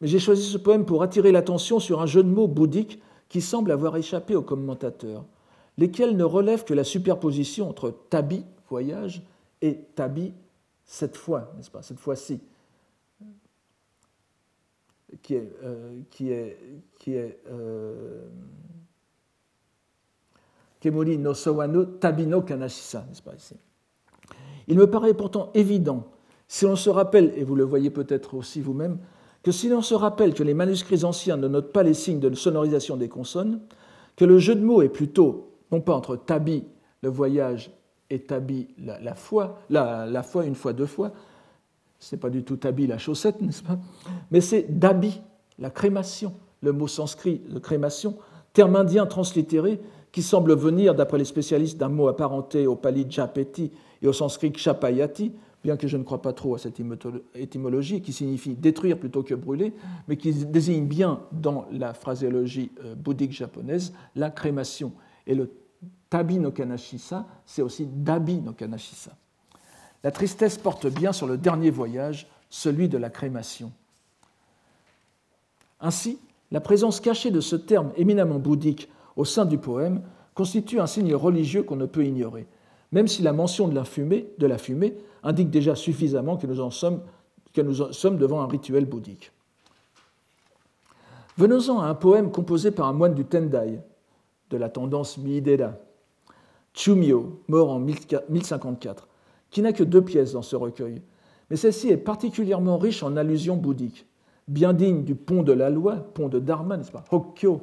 Mais 0.00 0.06
j'ai 0.06 0.18
choisi 0.18 0.44
ce 0.44 0.59
poème 0.59 0.86
pour 0.86 1.02
attirer 1.02 1.32
l'attention 1.32 1.80
sur 1.80 2.00
un 2.00 2.06
jeu 2.06 2.22
de 2.22 2.28
mots 2.28 2.48
bouddhique 2.48 3.00
qui 3.29 3.41
semble 3.41 3.70
avoir 3.70 3.97
échappé 3.97 4.35
aux 4.35 4.43
commentateurs, 4.43 5.24
lesquels 5.76 6.16
ne 6.16 6.24
relèvent 6.24 6.64
que 6.64 6.74
la 6.74 6.85
superposition 6.85 7.68
entre 7.68 7.95
tabi, 8.11 8.45
voyage, 8.68 9.22
et 9.61 9.76
tabi, 9.95 10.33
cette 10.85 11.16
fois, 11.16 11.53
n'est-ce 11.57 11.70
pas, 11.70 11.83
cette 11.83 12.01
fois-ci, 12.01 12.41
qui 15.22 15.35
est, 15.35 15.53
euh, 15.62 16.01
qui 16.11 16.31
est, 16.31 16.59
qui 16.99 17.14
euh, 17.16 18.29
no 20.85 21.85
Tabino 21.85 22.43
Kanashisa, 22.43 23.05
n'est-ce 23.09 23.22
pas 23.22 23.35
ici. 23.35 23.55
Il 24.68 24.79
me 24.79 24.89
paraît 24.89 25.14
pourtant 25.14 25.51
évident, 25.55 26.07
si 26.47 26.64
l'on 26.64 26.76
se 26.76 26.91
rappelle, 26.91 27.33
et 27.37 27.45
vous 27.45 27.57
le 27.57 27.64
voyez 27.64 27.91
peut-être 27.91 28.35
aussi 28.35 28.61
vous-même, 28.61 28.99
que 29.43 29.53
si 29.53 29.68
l'on 29.68 29.82
se 29.82 29.95
rappelle 29.95 30.34
que 30.34 30.43
les 30.43 30.55
manuscrits 30.55 31.05
anciens 31.05 31.36
ne 31.36 31.49
notent 31.49 31.72
pas 31.72 31.82
les 31.82 31.95
signes 31.95 32.20
de 32.20 32.34
sonorisation 32.34 32.97
des 32.97 33.09
consonnes, 33.09 33.61
que 34.16 34.24
le 34.24 34.39
jeu 34.39 34.55
de 34.55 34.64
mots 34.64 34.82
est 34.82 34.89
plutôt, 34.89 35.53
non 35.70 35.80
pas 35.80 35.95
entre 35.95 36.16
tabi, 36.16 36.64
le 37.03 37.09
voyage, 37.09 37.70
et 38.11 38.20
tabi, 38.20 38.68
la, 38.78 39.14
foi, 39.14 39.59
la, 39.70 40.07
la 40.07 40.22
foi 40.22 40.47
une 40.47 40.55
fois, 40.55 40.72
deux 40.72 40.86
fois, 40.86 41.12
Ce 41.99 42.14
n'est 42.14 42.20
pas 42.20 42.30
du 42.30 42.45
tout 42.45 42.57
tabi 42.57 42.86
la 42.86 42.99
chaussette, 42.99 43.41
n'est-ce 43.41 43.62
pas 43.62 43.78
Mais 44.30 44.41
c'est 44.41 44.78
dabi, 44.78 45.20
la 45.59 45.70
crémation, 45.70 46.34
le 46.62 46.72
mot 46.72 46.86
sanskrit 46.86 47.41
de 47.49 47.59
crémation, 47.59 48.16
terme 48.53 48.76
indien 48.76 49.07
translittéré 49.07 49.80
qui 50.12 50.22
semble 50.22 50.55
venir, 50.55 50.95
d'après 50.95 51.18
les 51.18 51.24
spécialistes, 51.24 51.76
d'un 51.76 51.89
mot 51.89 52.09
apparenté 52.09 52.66
au 52.66 52.76
pali 52.76 53.07
japeti 53.09 53.70
et 54.01 54.09
au 54.09 54.12
sanskrit 54.12 54.53
chapayati, 54.57 55.32
bien 55.68 55.76
que 55.76 55.86
je 55.86 55.98
ne 55.98 56.02
crois 56.02 56.22
pas 56.22 56.32
trop 56.32 56.54
à 56.54 56.58
cette 56.58 56.80
étymologie, 57.34 58.00
qui 58.00 58.14
signifie 58.14 58.54
détruire 58.54 58.98
plutôt 58.98 59.22
que 59.22 59.34
brûler, 59.34 59.74
mais 60.08 60.16
qui 60.16 60.32
désigne 60.32 60.86
bien 60.86 61.20
dans 61.30 61.66
la 61.70 61.92
phraséologie 61.92 62.72
euh, 62.82 62.94
bouddhique 62.94 63.32
japonaise 63.32 63.92
la 64.16 64.30
crémation. 64.30 64.92
Et 65.26 65.34
le 65.34 65.50
tabi 66.08 66.38
no 66.38 66.52
kanashisa, 66.52 67.26
c'est 67.44 67.60
aussi 67.60 67.86
dabi 67.86 68.40
no 68.40 68.52
kanashisa. 68.52 69.14
La 70.02 70.10
tristesse 70.10 70.56
porte 70.56 70.86
bien 70.86 71.12
sur 71.12 71.26
le 71.26 71.36
dernier 71.36 71.68
voyage, 71.68 72.28
celui 72.48 72.88
de 72.88 72.96
la 72.96 73.10
crémation. 73.10 73.70
Ainsi, 75.82 76.18
la 76.50 76.62
présence 76.62 76.98
cachée 76.98 77.30
de 77.30 77.40
ce 77.40 77.56
terme 77.56 77.92
éminemment 77.96 78.38
bouddhique 78.38 78.88
au 79.16 79.26
sein 79.26 79.44
du 79.44 79.58
poème 79.58 80.00
constitue 80.32 80.80
un 80.80 80.86
signe 80.86 81.14
religieux 81.14 81.62
qu'on 81.62 81.76
ne 81.76 81.84
peut 81.84 82.06
ignorer, 82.06 82.46
même 82.93 83.09
si 83.09 83.22
la 83.22 83.32
mention 83.32 83.68
de 83.68 83.74
la 83.74 83.84
fumée, 83.84 84.97
indique 85.22 85.51
déjà 85.51 85.74
suffisamment 85.74 86.36
que 86.36 86.47
nous, 86.47 87.74
sommes, 87.93 88.18
devant 88.18 88.41
un 88.41 88.47
rituel 88.47 88.86
bouddhique. 88.86 89.32
Venons-en 91.36 91.80
à 91.80 91.86
un 91.86 91.95
poème 91.95 92.30
composé 92.30 92.70
par 92.70 92.86
un 92.89 92.93
moine 92.93 93.14
du 93.14 93.24
Tendai, 93.24 93.80
de 94.51 94.57
la 94.57 94.68
tendance 94.68 95.18
Miidera, 95.18 95.74
Chumio, 96.72 97.43
mort 97.49 97.70
en 97.70 97.80
1054, 97.80 99.09
qui 99.51 99.62
n'a 99.62 99.72
que 99.72 99.84
deux 99.84 100.03
pièces 100.03 100.32
dans 100.32 100.43
ce 100.43 100.57
recueil, 100.57 101.03
mais 101.51 101.57
celle-ci 101.57 101.89
est 101.89 101.97
particulièrement 101.97 102.78
riche 102.78 103.03
en 103.03 103.16
allusions 103.16 103.57
bouddhiques, 103.57 104.07
bien 104.47 104.72
digne 104.72 105.05
du 105.05 105.14
pont 105.14 105.43
de 105.43 105.53
la 105.53 105.70
loi, 105.70 105.97
pont 105.97 106.28
de 106.28 106.39
Dharma, 106.39 106.76
n'est-ce 106.76 106.93
pas, 106.93 107.05
Hokkyo, 107.11 107.61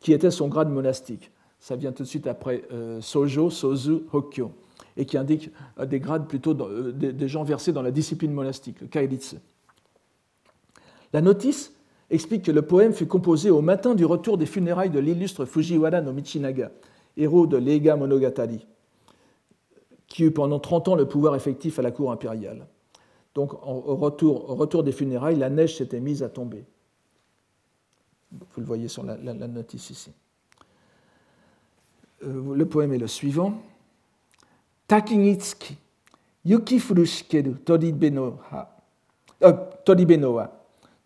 qui 0.00 0.12
était 0.12 0.30
son 0.30 0.48
grade 0.48 0.70
monastique. 0.70 1.30
Ça 1.60 1.76
vient 1.76 1.92
tout 1.92 2.04
de 2.04 2.08
suite 2.08 2.26
après 2.26 2.64
euh, 2.72 3.00
Sojo, 3.00 3.50
Sozu, 3.50 4.02
Hokkyo, 4.12 4.52
et 4.96 5.06
qui 5.06 5.18
indique 5.18 5.50
des 5.86 6.00
grades 6.00 6.28
plutôt 6.28 6.56
euh, 6.60 6.92
des, 6.92 7.28
gens 7.28 7.42
versés 7.44 7.72
dans 7.72 7.82
la 7.82 7.90
discipline 7.90 8.32
monastique, 8.32 8.88
le. 8.90 9.36
La 11.12 11.20
notice 11.20 11.72
explique 12.10 12.44
que 12.44 12.52
le 12.52 12.62
poème 12.62 12.92
fut 12.92 13.06
composé 13.06 13.50
au 13.50 13.60
matin 13.60 13.94
du 13.94 14.04
retour 14.04 14.38
des 14.38 14.46
funérailles 14.46 14.90
de 14.90 15.00
l'illustre 15.00 15.44
Fujiwara 15.44 16.00
no 16.00 16.12
Michinaga, 16.12 16.70
héros 17.16 17.46
de 17.46 17.56
l'Eiga 17.56 17.96
Monogatari, 17.96 18.66
qui 20.06 20.24
eut 20.24 20.30
pendant 20.30 20.60
30 20.60 20.88
ans 20.88 20.94
le 20.94 21.06
pouvoir 21.06 21.34
effectif 21.34 21.78
à 21.78 21.82
la 21.82 21.90
cour 21.90 22.12
impériale. 22.12 22.66
Donc, 23.34 23.52
au 23.66 23.94
retour 23.96 24.82
des 24.82 24.92
funérailles, 24.92 25.36
la 25.36 25.50
neige 25.50 25.76
s'était 25.76 26.00
mise 26.00 26.22
à 26.22 26.28
tomber. 26.28 26.64
Vous 28.32 28.60
le 28.60 28.66
voyez 28.66 28.88
sur 28.88 29.04
la, 29.04 29.16
notice 29.16 29.90
ici. 29.90 30.12
Euh, 32.24 32.54
le 32.54 32.66
poème 32.66 32.92
est 32.92 32.98
le 32.98 33.06
suivant. 33.06 33.62
Takinitsuki, 34.86 35.76
yuki 36.44 36.80
ha, 38.50 38.76
euh, 39.42 39.52
toribeno 39.84 40.32
wa, 40.32 40.50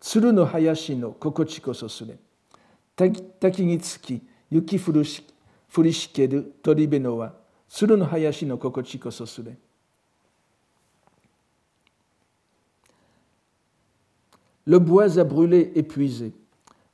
tsuru 0.00 0.32
no 0.32 0.44
hayashi 0.44 0.94
no 0.94 1.10
kokochi 1.10 1.60
koso. 1.60 1.88
Takinitsuki, 3.40 4.20
yuki 4.52 4.78
furushikeru 4.78 6.42
toribeno 6.62 7.16
wa, 7.16 7.32
tsuru 7.68 7.96
no 7.96 8.04
hayashi 8.04 8.46
no 8.46 8.56
kokochi. 8.56 9.00
Le 14.64 14.78
bois 14.78 15.18
a 15.18 15.24
brûlé 15.24 15.72
épuisé. 15.74 16.32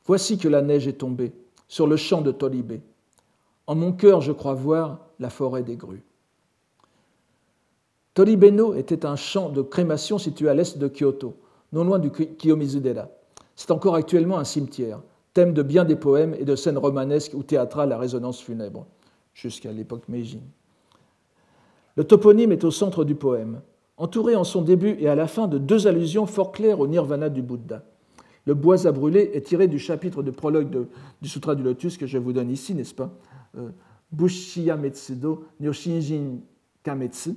Voici 0.07 0.39
que 0.39 0.49
la 0.49 0.63
neige 0.63 0.89
est 0.89 0.95
tombée 0.95 1.33
sur 1.69 1.87
le 1.87 1.99
champ 1.99 2.23
de 2.23 2.33
Tolibé. 2.33 2.81
En 3.69 3.75
mon 3.75 3.93
cœur, 3.93 4.23
je 4.23 4.33
crois 4.33 4.55
voir 4.55 4.99
la 5.21 5.29
forêt 5.29 5.63
des 5.63 5.77
grues. 5.77 6.03
Tolibeno 8.15 8.75
était 8.75 9.05
un 9.05 9.15
champ 9.15 9.51
de 9.51 9.61
crémation 9.61 10.17
situé 10.17 10.49
à 10.49 10.55
l'est 10.55 10.79
de 10.79 10.89
Kyoto, 10.89 11.37
non 11.73 11.85
loin 11.85 11.99
du 11.99 12.11
Kiyomizudera. 12.11 13.11
C'est 13.55 13.71
encore 13.71 13.95
actuellement 13.95 14.39
un 14.39 14.45
cimetière, 14.45 15.03
thème 15.35 15.53
de 15.53 15.63
bien 15.63 15.85
des 15.85 15.97
poèmes 15.97 16.35
et 16.39 16.47
de 16.47 16.57
scènes 16.57 16.79
romanesques 16.79 17.35
ou 17.35 17.43
théâtrales 17.43 17.93
à 17.93 17.99
résonance 17.99 18.41
funèbre, 18.41 18.87
jusqu'à 19.35 19.71
l'époque 19.71 20.09
Meiji. 20.09 20.41
Le 21.97 22.05
toponyme 22.05 22.53
est 22.53 22.65
au 22.65 22.71
centre 22.71 23.05
du 23.05 23.17
poème, 23.17 23.61
entouré 23.99 24.35
en 24.35 24.45
son 24.45 24.63
début 24.63 24.97
et 24.99 25.09
à 25.09 25.15
la 25.15 25.27
fin 25.27 25.47
de 25.47 25.59
deux 25.59 25.87
allusions 25.87 26.25
fort 26.25 26.53
claires 26.53 26.81
au 26.81 26.87
nirvana 26.87 27.29
du 27.29 27.43
Bouddha. 27.43 27.83
Le 28.47 28.55
bois 28.55 28.87
à 28.87 28.93
brûler 28.93 29.31
est 29.35 29.43
tiré 29.43 29.69
du 29.69 29.79
chapitre 29.79 30.23
de 30.23 30.31
prologue 30.31 30.87
du 31.21 31.29
Sutra 31.29 31.55
du 31.55 31.63
Lotus 31.63 31.99
que 31.99 32.07
je 32.07 32.17
vous 32.17 32.33
donne 32.33 32.51
ici, 32.51 32.75
n'est-ce 32.75 32.95
pas? 32.95 33.11
Bushiya 34.11 34.77
Metsudo 34.77 35.45
Nyoshinjin 35.61 36.41
Kametsu, 36.83 37.37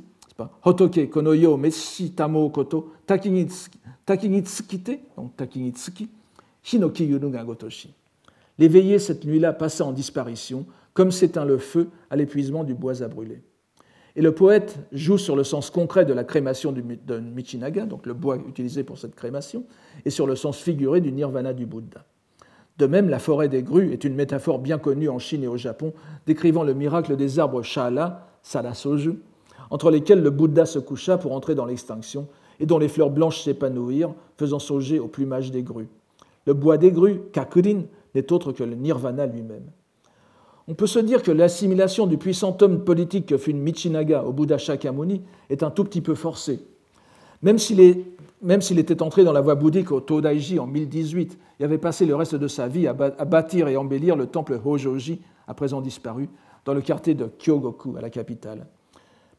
Hotoke 0.63 1.09
Konoyo 1.09 1.57
Meshi 1.57 2.11
Tamo 2.11 2.49
Koto 2.49 2.93
Takinitsukite, 3.05 4.99
donc 5.15 5.35
Takinitsuki, 5.35 6.09
Hinoki 6.63 7.05
Yuruga 7.05 7.43
Gotoshi. 7.43 7.93
L'éveillé 8.57 8.99
cette 8.99 9.25
nuit-là 9.25 9.53
passa 9.53 9.85
en 9.85 9.91
disparition, 9.91 10.65
comme 10.93 11.11
s'éteint 11.11 11.45
le 11.45 11.57
feu 11.57 11.89
à 12.09 12.15
l'épuisement 12.15 12.63
du 12.63 12.73
bois 12.73 13.01
à 13.01 13.07
brûler. 13.07 13.41
Et 14.15 14.21
le 14.21 14.33
poète 14.33 14.77
joue 14.91 15.17
sur 15.17 15.35
le 15.35 15.43
sens 15.43 15.69
concret 15.69 16.05
de 16.05 16.13
la 16.13 16.23
crémation 16.23 16.71
de 16.73 17.19
Michinaga, 17.19 17.85
donc 17.85 18.05
le 18.05 18.13
bois 18.13 18.35
utilisé 18.35 18.83
pour 18.83 18.97
cette 18.97 19.15
crémation, 19.15 19.63
et 20.03 20.09
sur 20.09 20.27
le 20.27 20.35
sens 20.35 20.57
figuré 20.57 20.99
du 21.01 21.11
nirvana 21.11 21.53
du 21.53 21.65
Bouddha. 21.65 22.05
De 22.77 22.85
même, 22.87 23.09
la 23.09 23.19
forêt 23.19 23.49
des 23.49 23.63
grues 23.63 23.91
est 23.91 24.03
une 24.03 24.15
métaphore 24.15 24.59
bien 24.59 24.77
connue 24.77 25.09
en 25.09 25.19
Chine 25.19 25.43
et 25.43 25.47
au 25.47 25.57
Japon, 25.57 25.93
décrivant 26.25 26.63
le 26.63 26.73
miracle 26.73 27.15
des 27.15 27.39
arbres 27.39 27.61
Shala, 27.61 28.27
Sarasoju, 28.43 29.19
entre 29.69 29.91
lesquels 29.91 30.21
le 30.21 30.29
Bouddha 30.29 30.65
se 30.65 30.79
coucha 30.79 31.17
pour 31.17 31.33
entrer 31.33 31.55
dans 31.55 31.65
l'extinction, 31.65 32.27
et 32.59 32.65
dont 32.65 32.77
les 32.77 32.87
fleurs 32.87 33.09
blanches 33.09 33.41
s'épanouirent, 33.41 34.13
faisant 34.37 34.59
songer 34.59 34.99
au 34.99 35.07
plumage 35.07 35.51
des 35.51 35.63
grues. 35.63 35.89
Le 36.45 36.53
bois 36.53 36.77
des 36.77 36.91
grues, 36.91 37.21
Kakurin, 37.31 37.83
n'est 38.15 38.31
autre 38.31 38.51
que 38.51 38.63
le 38.63 38.75
nirvana 38.75 39.25
lui-même. 39.25 39.65
On 40.67 40.73
peut 40.73 40.87
se 40.87 40.99
dire 40.99 41.23
que 41.23 41.31
l'assimilation 41.31 42.07
du 42.07 42.17
puissant 42.17 42.55
homme 42.61 42.83
politique 42.83 43.25
que 43.25 43.37
fut 43.37 43.53
Michinaga 43.53 44.23
au 44.23 44.31
Bouddha 44.31 44.57
Shakyamuni 44.57 45.21
est 45.49 45.63
un 45.63 45.71
tout 45.71 45.83
petit 45.83 46.01
peu 46.01 46.15
forcée. 46.15 46.59
Même 47.41 47.57
s'il 47.57 47.79
était 48.79 49.01
entré 49.01 49.23
dans 49.23 49.33
la 49.33 49.41
voie 49.41 49.55
bouddhique 49.55 49.91
au 49.91 49.99
Todaiji 49.99 50.59
en 50.59 50.67
1018 50.67 51.37
et 51.59 51.63
avait 51.63 51.77
passé 51.77 52.05
le 52.05 52.15
reste 52.15 52.35
de 52.35 52.47
sa 52.47 52.67
vie 52.67 52.87
à 52.87 52.93
bâtir 52.93 53.67
et 53.67 53.77
embellir 53.77 54.15
le 54.15 54.27
temple 54.27 54.59
Hojoji, 54.63 55.21
à 55.47 55.53
présent 55.53 55.81
disparu, 55.81 56.29
dans 56.65 56.73
le 56.73 56.81
quartier 56.81 57.13
de 57.13 57.25
Kyogoku, 57.25 57.95
à 57.97 58.01
la 58.01 58.09
capitale. 58.09 58.67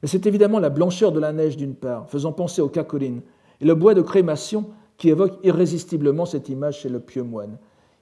Mais 0.02 0.08
c'est 0.08 0.26
évidemment 0.26 0.58
la 0.58 0.70
blancheur 0.70 1.12
de 1.12 1.20
la 1.20 1.32
neige 1.32 1.56
d'une 1.56 1.74
part, 1.74 2.08
faisant 2.08 2.32
penser 2.32 2.60
au 2.60 2.68
kakurin, 2.68 3.20
et 3.60 3.64
le 3.64 3.74
bois 3.74 3.94
de 3.94 4.02
crémation 4.02 4.66
qui 4.96 5.08
évoque 5.08 5.38
irrésistiblement 5.44 6.26
cette 6.26 6.48
image 6.48 6.80
chez 6.80 6.88
le 6.88 6.98
pieux 6.98 7.22
moine. 7.22 7.56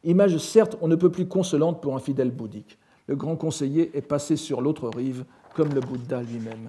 Image 0.05 0.39
certes 0.39 0.79
on 0.81 0.89
ne 0.89 0.97
peut 0.97 1.11
plus 1.11 1.27
consolante 1.27 1.83
pour 1.83 1.95
un 1.95 1.99
fidèle 1.99 2.31
bouddhique 2.31 2.79
le 3.11 3.17
grand 3.17 3.35
conseiller 3.35 3.91
est 3.95 4.03
passé 4.03 4.37
sur 4.37 4.61
l'autre 4.61 4.89
rive, 4.89 5.25
comme 5.57 5.75
le 5.75 5.81
Bouddha 5.81 6.23
lui-même. 6.23 6.69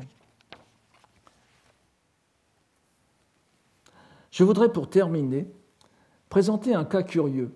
Je 4.31 4.43
voudrais 4.43 4.71
pour 4.71 4.89
terminer 4.89 5.47
présenter 6.29 6.73
un 6.73 6.85
cas 6.85 7.03
curieux 7.03 7.51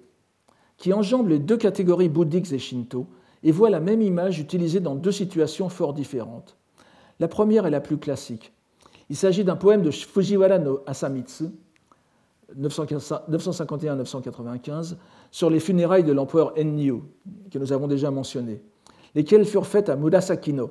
qui 0.78 0.94
enjambe 0.94 1.30
les 1.30 1.40
deux 1.40 1.58
catégories 1.58 2.10
bouddhiques 2.10 2.52
et 2.52 2.60
shinto 2.60 3.08
et 3.44 3.52
voit 3.52 3.70
la 3.70 3.80
même 3.80 4.02
image 4.02 4.40
utilisée 4.40 4.82
dans 4.82 4.96
deux 4.96 5.12
situations 5.12 5.70
fort 5.70 5.94
différentes. 5.94 6.58
La 7.20 7.28
première 7.28 7.66
est 7.66 7.72
la 7.72 7.82
plus 7.82 7.98
classique. 7.98 8.54
Il 9.10 9.16
s'agit 9.16 9.44
d'un 9.44 9.56
poème 9.56 9.82
de 9.82 9.92
Fujiwara 9.92 10.60
no 10.60 10.82
Asamitsu, 10.86 11.46
951-995, 12.60 14.98
sur 15.32 15.50
les 15.50 15.60
funérailles 15.60 16.04
de 16.04 16.12
l'empereur 16.12 16.54
Ennyu, 16.58 17.02
que 17.52 17.60
nous 17.60 17.72
avons 17.72 17.88
déjà 17.88 18.12
mentionné 18.12 18.62
lesquelles 19.16 19.46
furent 19.46 19.66
faites 19.66 19.90
à 19.90 19.96
Murasakino, 19.96 20.70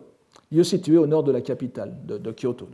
lieu 0.53 0.63
situé 0.63 0.99
au 0.99 1.07
nord 1.07 1.25
de 1.25 1.33
la 1.33 1.41
capitale, 1.41 1.97
de, 2.05 2.31
Kyoto. 2.31 2.69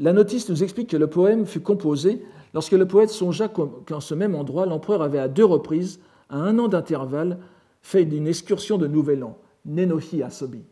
La 0.00 0.14
notice 0.14 0.48
nous 0.48 0.62
explique 0.62 0.88
que 0.88 0.96
le 0.96 1.08
poème 1.08 1.44
fut 1.44 1.60
composé 1.60 2.24
lorsque 2.54 2.72
le 2.72 2.88
poète 2.88 3.10
songea 3.10 3.48
qu'en 3.48 4.00
ce 4.00 4.14
même 4.14 4.34
endroit, 4.34 4.64
l'empereur 4.64 5.02
avait 5.02 5.18
à 5.18 5.28
deux 5.28 5.44
reprises, 5.44 6.00
à 6.30 6.38
un 6.38 6.58
an 6.58 6.68
d'intervalle, 6.68 7.38
fait 7.82 8.06
d'une 8.06 8.26
excursion 8.26 8.78
de 8.78 8.86
Nouvel 8.86 9.22
An, 9.22 9.36
Nenohi 9.66 10.22
Asobi. 10.22 10.62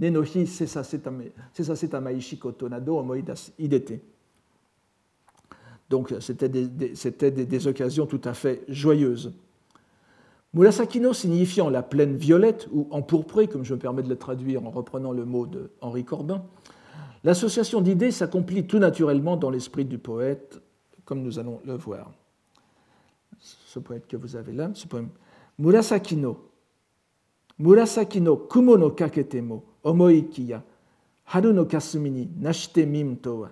Nenohi 0.00 0.46
Sesasetamaishi 0.46 2.38
Kotonado 2.38 2.98
Omoidas 2.98 3.52
Idete. 3.60 4.00
Donc 5.88 6.12
c'était 6.20 6.48
des, 6.48 6.66
des 6.66 7.66
occasions 7.68 8.06
tout 8.06 8.20
à 8.24 8.34
fait 8.34 8.64
joyeuses. 8.68 9.32
Murasakino 10.52 11.12
signifiant 11.12 11.70
la 11.70 11.82
plaine 11.82 12.16
violette 12.16 12.68
ou 12.72 12.88
empourprée, 12.90 13.46
comme 13.46 13.64
je 13.64 13.74
me 13.74 13.78
permets 13.78 14.02
de 14.02 14.08
le 14.08 14.16
traduire 14.16 14.66
en 14.66 14.70
reprenant 14.70 15.12
le 15.12 15.24
mot 15.24 15.46
de 15.46 15.70
Henri 15.80 16.04
Corbin, 16.04 16.42
L'association 17.24 17.80
d'idées 17.80 18.10
s'accomplit 18.10 18.66
tout 18.66 18.78
naturellement 18.78 19.36
dans 19.36 19.50
l'esprit 19.50 19.84
du 19.84 19.98
poète, 19.98 20.60
comme 21.04 21.22
nous 21.22 21.38
allons 21.38 21.60
le 21.64 21.74
voir. 21.74 22.12
Ce 23.40 23.78
poète 23.78 24.06
que 24.06 24.16
vous 24.16 24.36
avez 24.36 24.52
là, 24.52 24.70
ce 24.74 24.86
poème. 24.86 25.10
Murasaki 25.58 26.16
no, 26.16 26.48
Murasaki 27.58 28.20
no 28.20 28.36
kumo 28.36 28.76
no 28.76 28.90
kakete 28.90 29.42
mo, 29.42 29.64
omoiki 29.82 30.44
ya, 30.44 30.62
haru 31.24 31.52
no 31.52 31.64
kasumi 31.64 32.10
ni 32.10 32.28
nashite 32.38 32.86
mimto 32.86 33.40
wa. 33.40 33.50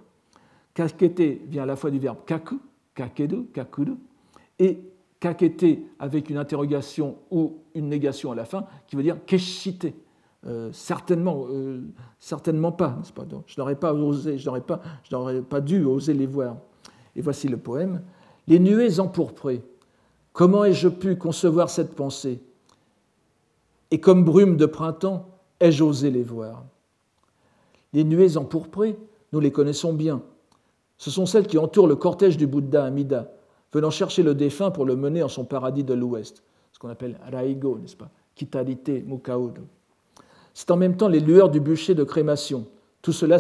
Kakete 0.75 1.41
vient 1.49 1.65
à 1.65 1.67
la 1.67 1.77
fois 1.77 1.91
du 1.91 1.99
verbe 1.99 2.25
kaku, 2.25 2.61
kakedu, 2.95 3.47
kakuru, 3.53 3.95
et 4.59 4.79
kakete 5.19 5.81
avec 5.99 6.31
une 6.31 6.37
interrogation 6.37 7.17
ou 7.31 7.59
une 7.75 7.89
négation 7.89 8.31
à 8.31 8.35
la 8.35 8.45
fin, 8.45 8.67
qui 8.87 8.95
veut 8.95 9.03
dire 9.03 9.19
keshite. 9.27 9.93
Euh, 10.47 10.71
certainement, 10.73 11.47
euh, 11.51 11.81
certainement 12.21 12.71
pas, 12.71 12.99
je 13.47 13.61
n'aurais 13.61 13.75
pas 13.75 13.93
osé, 13.93 14.39
je 14.39 14.49
n'aurais 14.49 14.61
pas, 14.61 15.61
dû 15.61 15.85
oser 15.85 16.15
les 16.15 16.27
voir. 16.27 16.57
Et 17.17 17.21
voici 17.21 17.49
le 17.49 17.57
poème. 17.57 18.03
Les 18.47 18.59
nuées 18.59 19.01
empourprées. 19.01 19.63
Comment 20.33 20.65
ai-je 20.65 20.89
pu 20.89 21.17
concevoir 21.17 21.71
cette 21.71 21.95
pensée? 21.95 22.41
Et 23.91 23.99
comme 23.99 24.25
brume 24.25 24.57
de 24.57 24.67
printemps, 24.67 25.27
ai-je 25.59 25.83
osé 25.83 26.11
les 26.11 26.23
voir? 26.23 26.65
Les 27.93 28.05
nuées 28.05 28.37
empourprées, 28.37 28.99
nous 29.33 29.41
les 29.41 29.51
connaissons 29.51 29.95
bien. 29.95 30.23
Ce 30.99 31.11
sont 31.11 31.27
celles 31.27 31.47
qui 31.47 31.59
entourent 31.59 31.89
le 31.89 31.97
cortège 31.97 32.37
du 32.37 32.47
Bouddha 32.47 32.85
Amida, 32.85 33.33
venant 33.73 33.91
chercher 33.91 34.23
le 34.23 34.35
défunt 34.35 34.71
pour 34.71 34.85
le 34.85 34.97
mener 34.97 35.23
en 35.23 35.29
son 35.29 35.45
paradis 35.45 35.85
de 35.85 35.95
l'Ouest, 35.95 36.43
ce 36.73 36.79
qu'on 36.79 36.89
appelle 36.89 37.19
Raigo, 37.31 37.79
n'est-ce 37.79 37.97
pas 37.97 38.11
Kitarite 38.35 39.07
Mukaodo. 39.07 39.63
C'est 40.57 40.71
en 40.71 40.77
même 40.79 40.97
temps 40.97 41.09
les 41.09 41.21
lueurs 41.21 41.51
du 41.51 41.61
bûcher 41.61 41.95
de 41.95 42.03
crémation, 42.03 42.65
tout 43.03 43.13
cela 43.13 43.37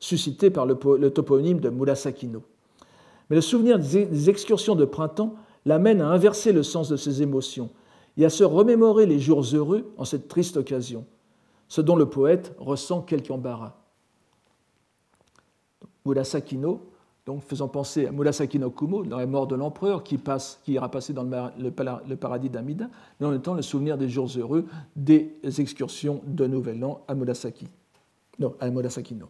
suscité 0.00 0.50
par 0.50 0.66
le, 0.66 0.74
toponyme 1.10 1.60
de 1.60 1.70
Murasakino. 1.70 2.42
Mais 3.30 3.36
le 3.36 3.40
souvenir 3.40 3.78
des 3.78 4.28
excursions 4.28 4.74
de 4.74 4.84
printemps 4.84 5.36
l'amène 5.64 6.00
à 6.00 6.08
inverser 6.08 6.50
le 6.50 6.64
sens 6.64 6.88
de 6.88 6.96
ses 6.96 7.22
émotions 7.22 7.70
et 8.16 8.24
à 8.24 8.30
se 8.30 8.42
remémorer 8.42 9.06
les 9.06 9.20
jours 9.20 9.44
heureux 9.54 9.92
en 9.96 10.04
cette 10.04 10.26
triste 10.26 10.56
occasion, 10.56 11.06
ce 11.68 11.80
dont 11.80 11.94
le 11.94 12.06
poète 12.06 12.52
ressent 12.58 13.00
quelque 13.00 13.30
embarras. 13.30 13.76
Murasakino, 16.04 16.80
donc 17.26 17.42
faisant 17.42 17.66
penser 17.66 18.06
à 18.06 18.12
Murasaki 18.12 18.60
no 18.60 18.70
Kumo, 18.70 19.04
dans 19.04 19.18
la 19.18 19.26
mort 19.26 19.48
de 19.48 19.56
l'empereur, 19.56 20.04
qui, 20.04 20.16
ira 20.68 20.88
passer 20.88 21.12
dans 21.12 21.24
le, 21.24 22.16
paradis 22.16 22.48
d'Amida, 22.48 22.88
mais 23.18 23.26
en 23.26 23.30
même 23.32 23.42
temps 23.42 23.54
le 23.54 23.62
souvenir 23.62 23.98
des 23.98 24.08
jours 24.08 24.30
heureux 24.36 24.64
des 24.94 25.34
excursions 25.58 26.22
de 26.24 26.46
Nouvel 26.46 26.84
An 26.84 27.02
à 27.08 27.16
Murasaki. 27.16 27.66
Non, 28.38 28.54
à 28.60 28.70
Murasaki 28.70 29.16
no. 29.16 29.26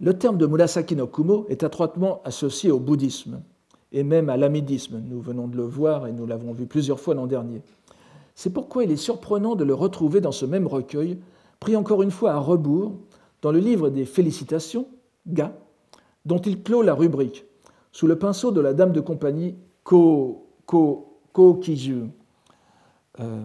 Le 0.00 0.18
terme 0.18 0.36
de 0.36 0.46
Murasaki 0.46 0.96
no 0.96 1.06
Kumo 1.06 1.46
est 1.48 1.62
étroitement 1.62 2.20
associé 2.24 2.70
au 2.70 2.78
bouddhisme 2.78 3.40
et 3.90 4.02
même 4.02 4.28
à 4.28 4.36
l'amidisme. 4.36 5.02
Nous 5.08 5.20
venons 5.20 5.48
de 5.48 5.56
le 5.56 5.64
voir 5.64 6.06
et 6.06 6.12
nous 6.12 6.26
l'avons 6.26 6.52
vu 6.52 6.66
plusieurs 6.66 7.00
fois 7.00 7.14
l'an 7.14 7.26
dernier. 7.26 7.62
C'est 8.34 8.52
pourquoi 8.52 8.84
il 8.84 8.90
est 8.90 8.96
surprenant 8.96 9.56
de 9.56 9.64
le 9.64 9.74
retrouver 9.74 10.20
dans 10.20 10.32
ce 10.32 10.44
même 10.44 10.66
recueil, 10.66 11.18
pris 11.58 11.74
encore 11.74 12.02
une 12.02 12.10
fois 12.10 12.32
à 12.32 12.38
rebours, 12.38 12.92
dans 13.40 13.50
le 13.50 13.58
livre 13.58 13.88
des 13.88 14.04
Félicitations, 14.04 14.86
Ga, 15.26 15.54
dont 16.24 16.38
il 16.38 16.62
clôt 16.62 16.82
la 16.82 16.94
rubrique, 16.94 17.44
sous 17.92 18.06
le 18.06 18.16
pinceau 18.16 18.52
de 18.52 18.60
la 18.60 18.74
dame 18.74 18.92
de 18.92 19.00
compagnie 19.00 19.56
Ko, 19.84 20.46
Ko, 20.66 21.54
Kiju, 21.62 22.08
euh, 23.18 23.44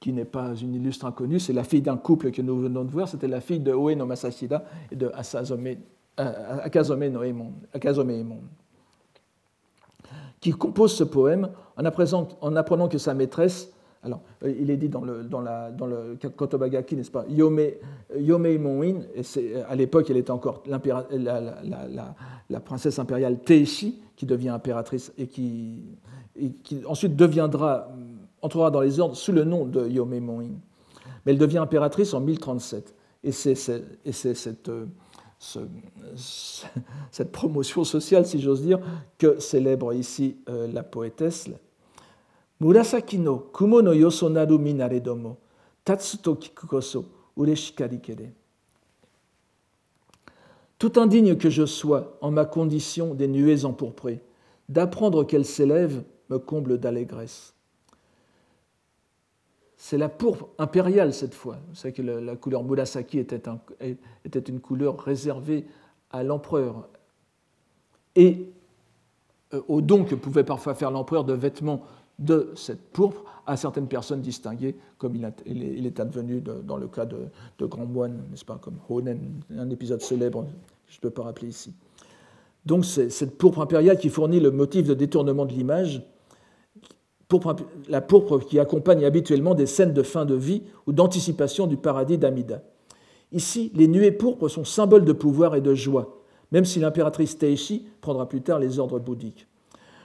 qui 0.00 0.12
n'est 0.12 0.24
pas 0.24 0.54
une 0.54 0.74
illustre 0.74 1.04
inconnue, 1.06 1.40
c'est 1.40 1.52
la 1.52 1.64
fille 1.64 1.82
d'un 1.82 1.96
couple 1.96 2.30
que 2.30 2.40
nous 2.40 2.58
venons 2.58 2.84
de 2.84 2.90
voir, 2.90 3.08
c'était 3.08 3.28
la 3.28 3.40
fille 3.40 3.60
de 3.60 3.72
Oe 3.72 3.94
no 3.94 4.06
Masashida 4.06 4.64
et 4.90 4.96
de 4.96 5.10
Asazome, 5.14 5.66
euh, 6.20 6.58
Akazome 6.62 7.08
no 7.08 7.22
Emon, 7.22 7.52
Akazome 7.74 8.10
Emon, 8.10 8.40
qui 10.40 10.52
compose 10.52 10.94
ce 10.94 11.04
poème 11.04 11.50
en 11.76 11.84
apprenant 11.84 12.88
que 12.88 12.98
sa 12.98 13.12
maîtresse 13.14 13.72
alors, 14.02 14.22
euh, 14.44 14.54
il 14.60 14.70
est 14.70 14.76
dit 14.76 14.88
dans 14.88 15.00
le, 15.00 15.24
dans 15.24 15.40
la, 15.40 15.70
dans 15.70 15.86
le 15.86 16.16
Kotobagaki, 16.36 16.94
n'est-ce 16.96 17.10
pas 17.10 17.24
Yome, 17.28 17.60
Yome 18.16 18.46
et 18.46 19.04
à 19.68 19.74
l'époque, 19.74 20.08
elle 20.10 20.16
était 20.16 20.30
encore 20.30 20.62
la, 20.66 20.78
la, 22.48 22.60
princesse 22.60 22.98
impériale 22.98 23.40
Teishi, 23.40 24.00
qui 24.14 24.26
devient 24.26 24.50
impératrice 24.50 25.12
et 25.18 25.26
qui, 25.26 25.82
ensuite 26.86 27.16
deviendra, 27.16 27.88
entrera 28.40 28.70
dans 28.70 28.80
les 28.80 29.00
ordres 29.00 29.16
sous 29.16 29.32
le 29.32 29.44
nom 29.44 29.64
de 29.64 29.88
Yome 29.88 30.18
Moin. 30.20 30.50
Mais 31.26 31.32
elle 31.32 31.38
devient 31.38 31.58
impératrice 31.58 32.14
en 32.14 32.20
1037. 32.20 32.94
Et 33.24 33.32
c'est 33.32 33.54
cette, 33.56 34.68
euh, 34.68 34.86
ce, 35.40 35.58
cette 37.10 37.32
promotion 37.32 37.82
sociale, 37.82 38.26
si 38.26 38.40
j'ose 38.40 38.62
dire, 38.62 38.78
que 39.18 39.40
célèbre 39.40 39.92
ici 39.92 40.36
euh, 40.48 40.68
la 40.72 40.84
poétesse, 40.84 41.50
Murasaki 42.60 43.18
no 43.18 43.38
kumo 43.38 43.82
no 43.82 43.92
yoso 43.92 44.28
naru 44.28 44.58
minaredomo, 44.58 45.36
tatsu 45.84 46.18
to 46.18 46.34
kiku 46.34 46.66
koso 46.66 47.04
ureshikari 47.36 48.00
kere. 48.00 48.32
Tout 50.78 50.98
indigne 50.98 51.36
que 51.36 51.50
je 51.50 51.66
sois 51.66 52.18
en 52.20 52.30
ma 52.30 52.44
condition 52.44 53.14
des 53.14 53.28
nuées 53.28 53.64
empourprées, 53.64 54.20
d'apprendre 54.68 55.24
qu'elles 55.24 55.44
s'élèvent 55.44 56.02
me 56.30 56.38
comble 56.38 56.78
d'allégresse. 56.78 57.54
C'est 59.76 59.98
la 59.98 60.08
pourpre 60.08 60.48
impériale 60.58 61.14
cette 61.14 61.34
fois. 61.34 61.58
Vous 61.68 61.76
savez 61.76 61.94
que 61.94 62.02
la 62.02 62.36
couleur 62.36 62.64
Murasaki 62.64 63.18
était 63.18 64.40
une 64.48 64.60
couleur 64.60 64.98
réservée 64.98 65.66
à 66.10 66.24
l'empereur 66.24 66.88
et 68.16 68.50
euh, 69.54 69.62
au 69.68 69.80
don 69.80 70.04
que 70.04 70.14
pouvait 70.14 70.44
parfois 70.44 70.74
faire 70.74 70.90
l'empereur 70.90 71.24
de 71.24 71.32
vêtements 71.32 71.82
de 72.18 72.52
cette 72.56 72.80
pourpre 72.92 73.24
à 73.46 73.56
certaines 73.56 73.86
personnes 73.86 74.20
distinguées, 74.20 74.76
comme 74.98 75.14
il, 75.16 75.86
est 75.86 76.00
advenu 76.00 76.40
dans 76.40 76.76
le 76.76 76.88
cas 76.88 77.06
de, 77.06 77.66
grands 77.66 77.86
moines, 77.86 78.24
n'est-ce 78.30 78.44
pas, 78.44 78.58
comme 78.60 78.78
Honen, 78.88 79.40
un 79.56 79.70
épisode 79.70 80.02
célèbre 80.02 80.46
je 80.88 80.96
ne 80.96 81.00
peux 81.00 81.10
pas 81.10 81.22
rappeler 81.22 81.48
ici. 81.48 81.74
Donc 82.64 82.84
c'est 82.84 83.10
cette 83.10 83.36
pourpre 83.36 83.60
impériale 83.60 83.98
qui 83.98 84.08
fournit 84.08 84.40
le 84.40 84.50
motif 84.50 84.86
de 84.86 84.94
détournement 84.94 85.44
de 85.44 85.52
l'image, 85.52 86.02
la 87.88 88.00
pourpre 88.00 88.38
qui 88.38 88.58
accompagne 88.58 89.04
habituellement 89.04 89.54
des 89.54 89.66
scènes 89.66 89.92
de 89.92 90.02
fin 90.02 90.24
de 90.24 90.34
vie 90.34 90.62
ou 90.86 90.92
d'anticipation 90.92 91.66
du 91.66 91.76
paradis 91.76 92.16
d'Amida. 92.16 92.62
Ici, 93.32 93.70
les 93.74 93.88
nuées 93.88 94.12
pourpres 94.12 94.48
sont 94.48 94.64
symboles 94.64 95.04
de 95.04 95.12
pouvoir 95.12 95.54
et 95.54 95.60
de 95.60 95.74
joie, 95.74 96.22
même 96.52 96.64
si 96.64 96.80
l'impératrice 96.80 97.36
Teishi 97.36 97.86
prendra 98.00 98.28
plus 98.28 98.40
tard 98.40 98.58
les 98.58 98.78
ordres 98.78 98.98
bouddhiques. 98.98 99.47